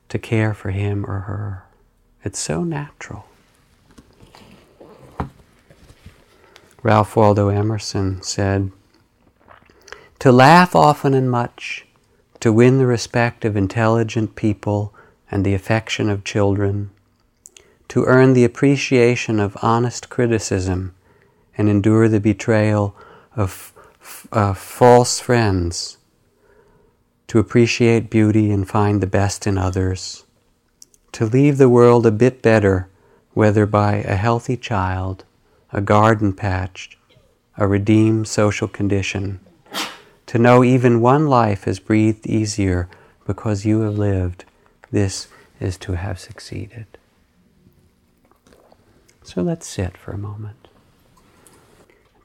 to 0.09 0.17
care 0.17 0.55
for 0.55 0.71
him 0.71 1.05
or 1.05 1.19
her. 1.19 1.65
It's 2.23 2.39
so 2.39 2.63
natural. 2.63 3.27
Ralph 6.87 7.17
Waldo 7.17 7.49
Emerson 7.49 8.21
said, 8.21 8.71
To 10.19 10.31
laugh 10.31 10.73
often 10.73 11.13
and 11.13 11.29
much, 11.29 11.85
to 12.39 12.53
win 12.53 12.77
the 12.77 12.85
respect 12.85 13.43
of 13.43 13.57
intelligent 13.57 14.37
people 14.37 14.95
and 15.29 15.43
the 15.43 15.53
affection 15.53 16.09
of 16.09 16.23
children, 16.23 16.91
to 17.89 18.05
earn 18.05 18.31
the 18.31 18.45
appreciation 18.45 19.37
of 19.37 19.57
honest 19.61 20.07
criticism 20.07 20.95
and 21.57 21.67
endure 21.67 22.07
the 22.07 22.21
betrayal 22.21 22.95
of 23.35 23.73
uh, 24.31 24.53
false 24.53 25.19
friends, 25.19 25.97
to 27.27 27.37
appreciate 27.37 28.09
beauty 28.09 28.49
and 28.49 28.69
find 28.69 29.01
the 29.01 29.07
best 29.07 29.45
in 29.45 29.57
others, 29.57 30.23
to 31.11 31.25
leave 31.25 31.57
the 31.57 31.67
world 31.67 32.05
a 32.05 32.11
bit 32.11 32.41
better, 32.41 32.87
whether 33.33 33.65
by 33.65 33.95
a 33.95 34.15
healthy 34.15 34.55
child, 34.55 35.25
a 35.77 35.81
garden 35.81 36.33
patch, 36.33 36.97
a 37.55 37.67
redeemed 37.67 38.27
social 38.27 38.67
condition, 38.67 39.39
to 40.25 40.39
know 40.39 40.63
even 40.63 41.01
one 41.01 41.27
life 41.27 41.65
has 41.65 41.77
breathed 41.77 42.25
easier 42.25 42.89
because 43.27 43.63
you 43.63 43.81
have 43.81 43.95
lived 43.95 44.43
this 44.89 45.27
is 45.59 45.77
to 45.77 45.93
have 45.93 46.19
succeeded. 46.19 46.87
So 49.21 49.43
let's 49.43 49.67
sit 49.67 49.95
for 49.95 50.13
a 50.13 50.17
moment. 50.17 50.67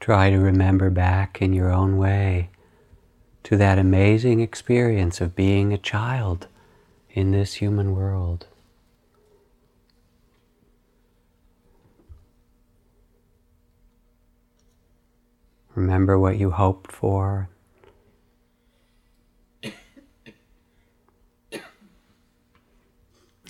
Try 0.01 0.31
to 0.31 0.39
remember 0.39 0.89
back 0.89 1.43
in 1.43 1.53
your 1.53 1.71
own 1.71 1.99
way 1.99 2.49
to 3.43 3.59
that 3.59 3.79
amazing 3.79 4.41
experience 4.41 5.21
of 5.21 5.37
being 5.37 5.75
a 5.75 5.79
child 5.79 6.47
in 7.11 7.33
this 7.33 7.55
human 7.55 7.95
world. 7.95 8.47
Remember 15.75 16.19
what 16.19 16.39
you 16.39 16.51
hoped 16.51 16.93
for. 16.93 17.49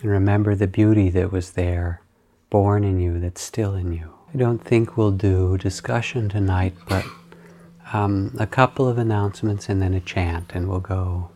And 0.03 0.11
remember 0.11 0.57
the 0.57 0.67
beauty 0.67 1.11
that 1.11 1.31
was 1.31 1.53
there, 1.53 2.03
born 2.51 2.83
in 2.83 2.99
you, 2.99 3.21
that's 3.21 3.41
still 3.41 3.75
in 3.75 3.93
you. 3.93 4.13
I 4.35 4.37
don't 4.37 4.59
think 4.59 4.97
we'll 4.97 5.13
do 5.13 5.57
discussion 5.59 6.29
tonight, 6.29 6.75
but 6.89 7.05
um, 7.93 8.35
a 8.39 8.47
couple 8.47 8.89
of 8.89 8.99
announcements 8.99 9.69
and 9.69 9.81
then 9.81 9.95
a 9.95 10.01
chant, 10.01 10.51
and 10.55 10.69
we'll 10.69 10.81
go. 10.81 11.31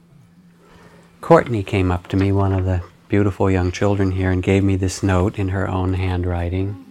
Courtney 1.20 1.62
came 1.62 1.92
up 1.92 2.08
to 2.08 2.16
me, 2.16 2.32
one 2.32 2.52
of 2.52 2.64
the 2.64 2.82
beautiful 3.08 3.50
young 3.50 3.70
children 3.70 4.10
here, 4.12 4.32
and 4.32 4.42
gave 4.42 4.64
me 4.64 4.74
this 4.74 5.00
note 5.02 5.38
in 5.38 5.48
her 5.50 5.68
own 5.68 5.94
handwriting 5.94 6.84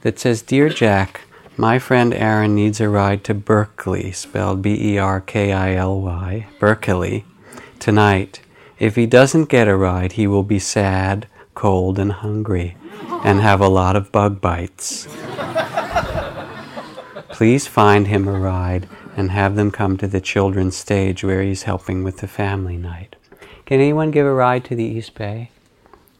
that 0.00 0.18
says 0.18 0.42
Dear 0.42 0.68
Jack, 0.68 1.20
my 1.60 1.78
friend 1.78 2.14
Aaron 2.14 2.54
needs 2.54 2.80
a 2.80 2.88
ride 2.88 3.22
to 3.24 3.34
Berkeley, 3.34 4.12
spelled 4.12 4.62
B 4.62 4.94
E 4.94 4.98
R 4.98 5.20
K 5.20 5.52
I 5.52 5.74
L 5.74 6.00
Y, 6.00 6.46
Berkeley, 6.58 7.26
tonight. 7.78 8.40
If 8.78 8.96
he 8.96 9.04
doesn't 9.04 9.50
get 9.50 9.68
a 9.68 9.76
ride, 9.76 10.12
he 10.12 10.26
will 10.26 10.42
be 10.42 10.58
sad, 10.58 11.26
cold, 11.54 11.98
and 11.98 12.12
hungry, 12.12 12.78
and 13.22 13.42
have 13.42 13.60
a 13.60 13.68
lot 13.68 13.94
of 13.94 14.10
bug 14.10 14.40
bites. 14.40 15.06
Please 17.28 17.66
find 17.66 18.06
him 18.06 18.26
a 18.26 18.40
ride 18.40 18.88
and 19.14 19.30
have 19.30 19.54
them 19.54 19.70
come 19.70 19.98
to 19.98 20.08
the 20.08 20.20
children's 20.20 20.78
stage 20.78 21.22
where 21.22 21.42
he's 21.42 21.64
helping 21.64 22.02
with 22.02 22.18
the 22.18 22.26
family 22.26 22.78
night. 22.78 23.16
Can 23.66 23.80
anyone 23.80 24.10
give 24.10 24.24
a 24.24 24.32
ride 24.32 24.64
to 24.64 24.74
the 24.74 24.84
East 24.84 25.14
Bay? 25.14 25.50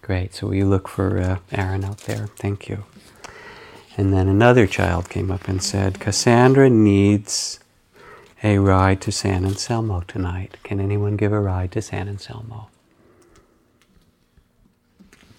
Great. 0.02 0.34
So 0.34 0.48
we 0.48 0.64
look 0.64 0.86
for 0.86 1.18
uh, 1.18 1.38
Aaron 1.50 1.84
out 1.84 1.98
there? 2.00 2.26
Thank 2.36 2.68
you. 2.68 2.84
And 3.96 4.12
then 4.12 4.28
another 4.28 4.66
child 4.66 5.10
came 5.10 5.30
up 5.30 5.48
and 5.48 5.62
said, 5.62 6.00
Cassandra 6.00 6.70
needs 6.70 7.60
a 8.42 8.58
ride 8.58 9.00
to 9.02 9.12
San 9.12 9.44
Anselmo 9.44 10.02
tonight. 10.06 10.56
Can 10.62 10.80
anyone 10.80 11.16
give 11.16 11.32
a 11.32 11.40
ride 11.40 11.72
to 11.72 11.82
San 11.82 12.08
Anselmo? 12.08 12.68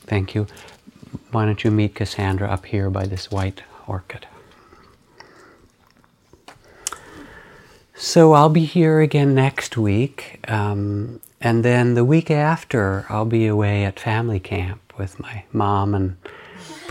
Thank 0.06 0.36
you. 0.36 0.48
Why 1.32 1.46
don't 1.46 1.64
you 1.64 1.72
meet 1.72 1.96
Cassandra 1.96 2.50
up 2.50 2.66
here 2.66 2.90
by 2.90 3.06
this 3.06 3.32
white 3.32 3.64
orchid? 3.88 4.28
So 7.96 8.34
I'll 8.34 8.50
be 8.50 8.66
here 8.66 9.00
again 9.00 9.36
next 9.36 9.78
week, 9.78 10.40
um, 10.48 11.22
and 11.40 11.64
then 11.64 11.94
the 11.94 12.04
week 12.04 12.32
after, 12.32 13.06
I'll 13.10 13.26
be 13.26 13.46
away 13.46 13.86
at 13.86 14.00
family 14.00 14.40
camp 14.40 14.82
with 14.98 15.20
my 15.20 15.44
mom 15.54 15.94
and 15.94 16.18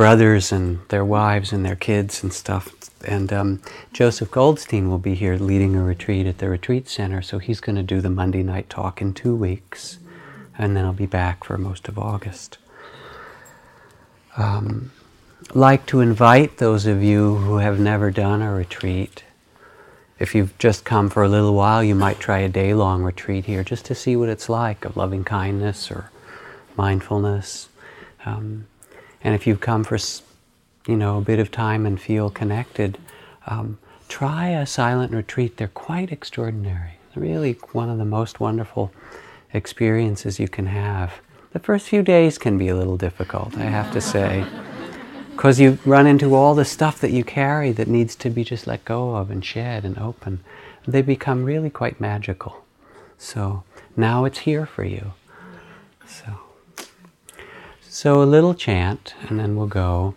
brothers 0.01 0.51
and 0.51 0.78
their 0.88 1.05
wives 1.05 1.53
and 1.53 1.62
their 1.62 1.76
kids 1.76 2.22
and 2.22 2.32
stuff. 2.32 2.74
And 3.05 3.30
um, 3.34 3.61
Joseph 3.92 4.30
Goldstein 4.30 4.88
will 4.88 4.96
be 4.96 5.14
here 5.14 5.36
leading 5.36 5.76
a 5.76 5.84
retreat 5.84 6.26
at 6.26 6.38
the 6.38 6.48
retreat 6.48 6.88
center, 6.88 7.20
so 7.20 7.38
he's 7.38 7.61
going 7.61 7.76
to 7.76 7.82
do 7.82 8.01
the 8.01 8.09
Monday 8.09 8.42
night 8.42 8.70
talk 8.70 9.03
in 9.03 9.12
two 9.12 9.36
weeks, 9.36 9.98
and 10.57 10.74
then 10.74 10.86
I'll 10.86 10.94
be 10.94 11.05
back 11.05 11.44
for 11.44 11.59
most 11.59 11.86
of 11.86 11.98
August. 11.98 12.57
Um, 14.38 14.90
like 15.53 15.84
to 15.88 16.01
invite 16.01 16.57
those 16.57 16.86
of 16.86 17.03
you 17.03 17.34
who 17.34 17.59
have 17.59 17.78
never 17.78 18.11
done 18.11 18.40
a 18.40 18.55
retreat. 18.55 19.24
If 20.18 20.34
you've 20.34 20.57
just 20.57 20.82
come 20.82 21.11
for 21.11 21.24
a 21.24 21.28
little 21.28 21.53
while, 21.53 21.84
you 21.84 21.94
might 21.94 22.18
try 22.18 22.38
a 22.38 22.48
day 22.48 22.72
long 22.72 23.03
retreat 23.03 23.44
here 23.44 23.62
just 23.62 23.84
to 23.84 23.94
see 23.94 24.16
what 24.16 24.30
it's 24.30 24.48
like 24.48 24.86
of 24.86 24.96
loving 24.96 25.24
kindness 25.24 25.90
or 25.90 26.11
mindfulness. 26.74 27.68
Um, 28.24 28.66
and 29.23 29.35
if 29.35 29.47
you've 29.47 29.61
come 29.61 29.85
for, 29.85 29.99
you 30.87 30.97
know, 30.97 31.18
a 31.18 31.23
bit 31.23 31.39
of 31.39 31.51
time 31.51 31.87
and 31.87 32.01
feel 32.01 32.31
connected, 32.31 32.99
um, 33.47 33.79
try 34.09 34.49
a 34.49 34.66
silent 34.66 35.12
retreat. 35.12 35.57
They're 35.57 35.68
quite 35.68 36.11
extraordinary. 36.11 36.99
Really, 37.14 37.53
one 37.73 37.91
of 37.91 37.99
the 37.99 38.05
most 38.05 38.41
wonderful 38.41 38.93
experiences 39.53 40.39
you 40.39 40.49
can 40.49 40.66
have. 40.66 41.21
The 41.53 41.59
first 41.59 41.89
few 41.89 42.03
days 42.03 42.39
can 42.39 42.57
be 42.57 42.68
a 42.68 42.77
little 42.77 42.97
difficult, 42.97 43.57
I 43.57 43.64
have 43.64 43.93
to 43.93 44.01
say, 44.01 44.47
because 45.33 45.59
you 45.59 45.79
run 45.85 46.07
into 46.07 46.35
all 46.35 46.55
the 46.55 46.64
stuff 46.64 47.01
that 47.01 47.11
you 47.11 47.25
carry 47.25 47.73
that 47.73 47.89
needs 47.89 48.14
to 48.16 48.31
be 48.31 48.45
just 48.45 48.68
let 48.68 48.85
go 48.85 49.16
of 49.16 49.31
and 49.31 49.45
shed 49.45 49.85
and 49.85 49.99
open. 49.99 50.41
They 50.87 51.03
become 51.03 51.45
really 51.45 51.71
quite 51.71 52.01
magical. 52.01 52.64
So 53.18 53.64
now 53.97 54.25
it's 54.25 54.39
here 54.39 54.64
for 54.66 54.85
you. 54.85 55.12
So. 56.07 56.49
So, 58.03 58.22
a 58.22 58.24
little 58.24 58.55
chant, 58.55 59.12
and 59.28 59.38
then 59.38 59.57
we'll 59.57 59.66
go. 59.66 60.14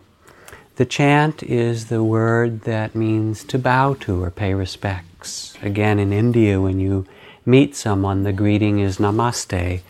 The 0.78 0.86
chant 0.86 1.44
is 1.44 1.88
the 1.88 2.02
word 2.02 2.62
that 2.62 2.96
means 2.96 3.44
to 3.44 3.60
bow 3.60 3.96
to 3.96 4.24
or 4.24 4.32
pay 4.32 4.54
respects. 4.54 5.58
Again, 5.62 6.00
in 6.00 6.14
India, 6.14 6.62
when 6.62 6.80
you 6.80 7.06
meet 7.46 7.76
someone, 7.76 8.24
the 8.24 8.32
greeting 8.32 8.80
is 8.80 9.00
namaste, 9.00 9.82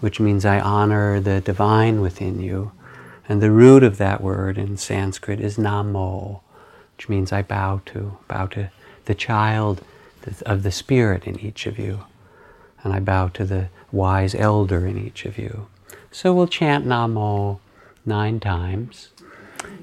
which 0.00 0.18
means 0.18 0.46
I 0.46 0.60
honor 0.60 1.20
the 1.20 1.42
divine 1.42 2.00
within 2.00 2.40
you. 2.40 2.72
And 3.28 3.42
the 3.42 3.50
root 3.50 3.82
of 3.82 3.98
that 3.98 4.22
word 4.22 4.56
in 4.56 4.78
Sanskrit 4.78 5.38
is 5.38 5.58
namo, 5.58 6.40
which 6.96 7.10
means 7.10 7.32
I 7.32 7.42
bow 7.42 7.82
to, 7.84 8.16
bow 8.28 8.46
to 8.46 8.70
the 9.04 9.14
child 9.14 9.82
of 10.46 10.62
the 10.62 10.72
spirit 10.72 11.26
in 11.26 11.38
each 11.38 11.66
of 11.66 11.78
you. 11.78 12.06
And 12.82 12.94
I 12.94 13.00
bow 13.00 13.28
to 13.28 13.44
the 13.44 13.68
wise 13.90 14.34
elder 14.34 14.86
in 14.86 14.96
each 14.96 15.26
of 15.26 15.36
you. 15.36 15.66
So 16.14 16.34
we'll 16.34 16.46
chant 16.46 16.84
Namo 16.86 17.58
nine 18.04 18.38
times. 18.38 19.08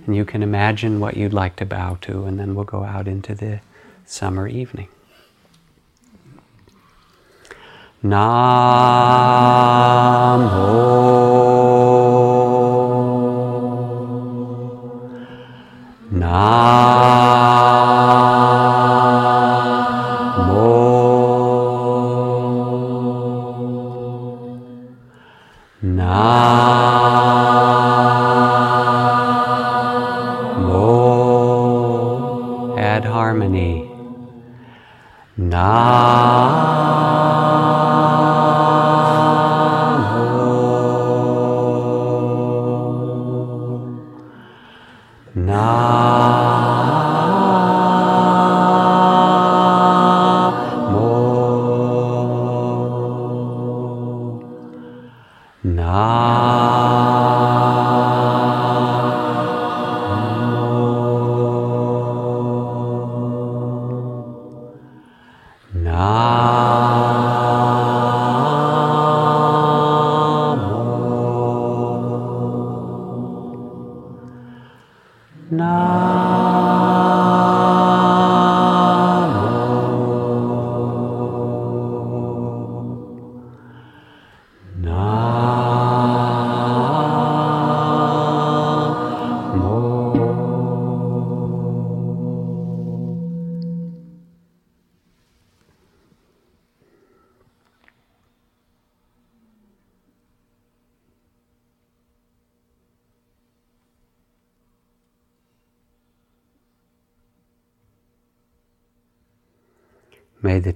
And 0.05 0.15
you 0.15 0.25
can 0.25 0.43
imagine 0.43 0.99
what 0.99 1.17
you'd 1.17 1.34
like 1.34 1.55
to 1.55 1.65
bow 1.65 1.97
to, 2.01 2.25
and 2.25 2.39
then 2.39 2.53
we'll 2.53 2.65
go 2.65 2.84
out 2.84 3.07
into 3.07 3.34
the 3.34 3.61
summer 4.05 4.47
evening. 4.47 4.89
Namo. 8.03 8.19
Namo. 16.13 17.18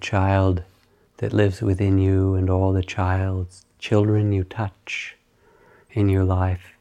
Child 0.04 0.64
that 1.18 1.34
lives 1.34 1.62
within 1.62 1.98
you 1.98 2.36
and 2.36 2.50
all 2.50 2.74
the 2.74 2.84
child's 2.84 3.66
children 3.80 4.32
you 4.32 4.44
touch 4.44 5.16
in 5.92 6.10
your 6.10 6.24
life, 6.24 6.78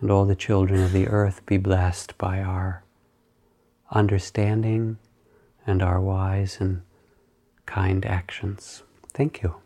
and 0.00 0.10
all 0.10 0.24
the 0.24 0.34
children 0.34 0.82
of 0.82 0.92
the 0.92 1.06
earth 1.08 1.44
be 1.46 1.56
blessed 1.56 2.16
by 2.18 2.40
our 2.40 2.82
understanding 3.90 4.96
and 5.66 5.82
our 5.82 6.00
wise 6.00 6.58
and 6.60 6.82
kind 7.66 8.04
actions. 8.04 8.82
Thank 9.12 9.42
you. 9.42 9.56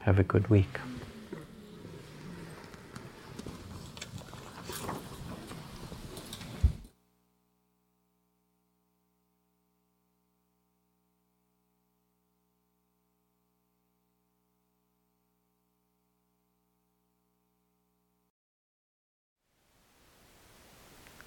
Have 0.00 0.18
a 0.18 0.24
good 0.24 0.48
week. 0.48 0.80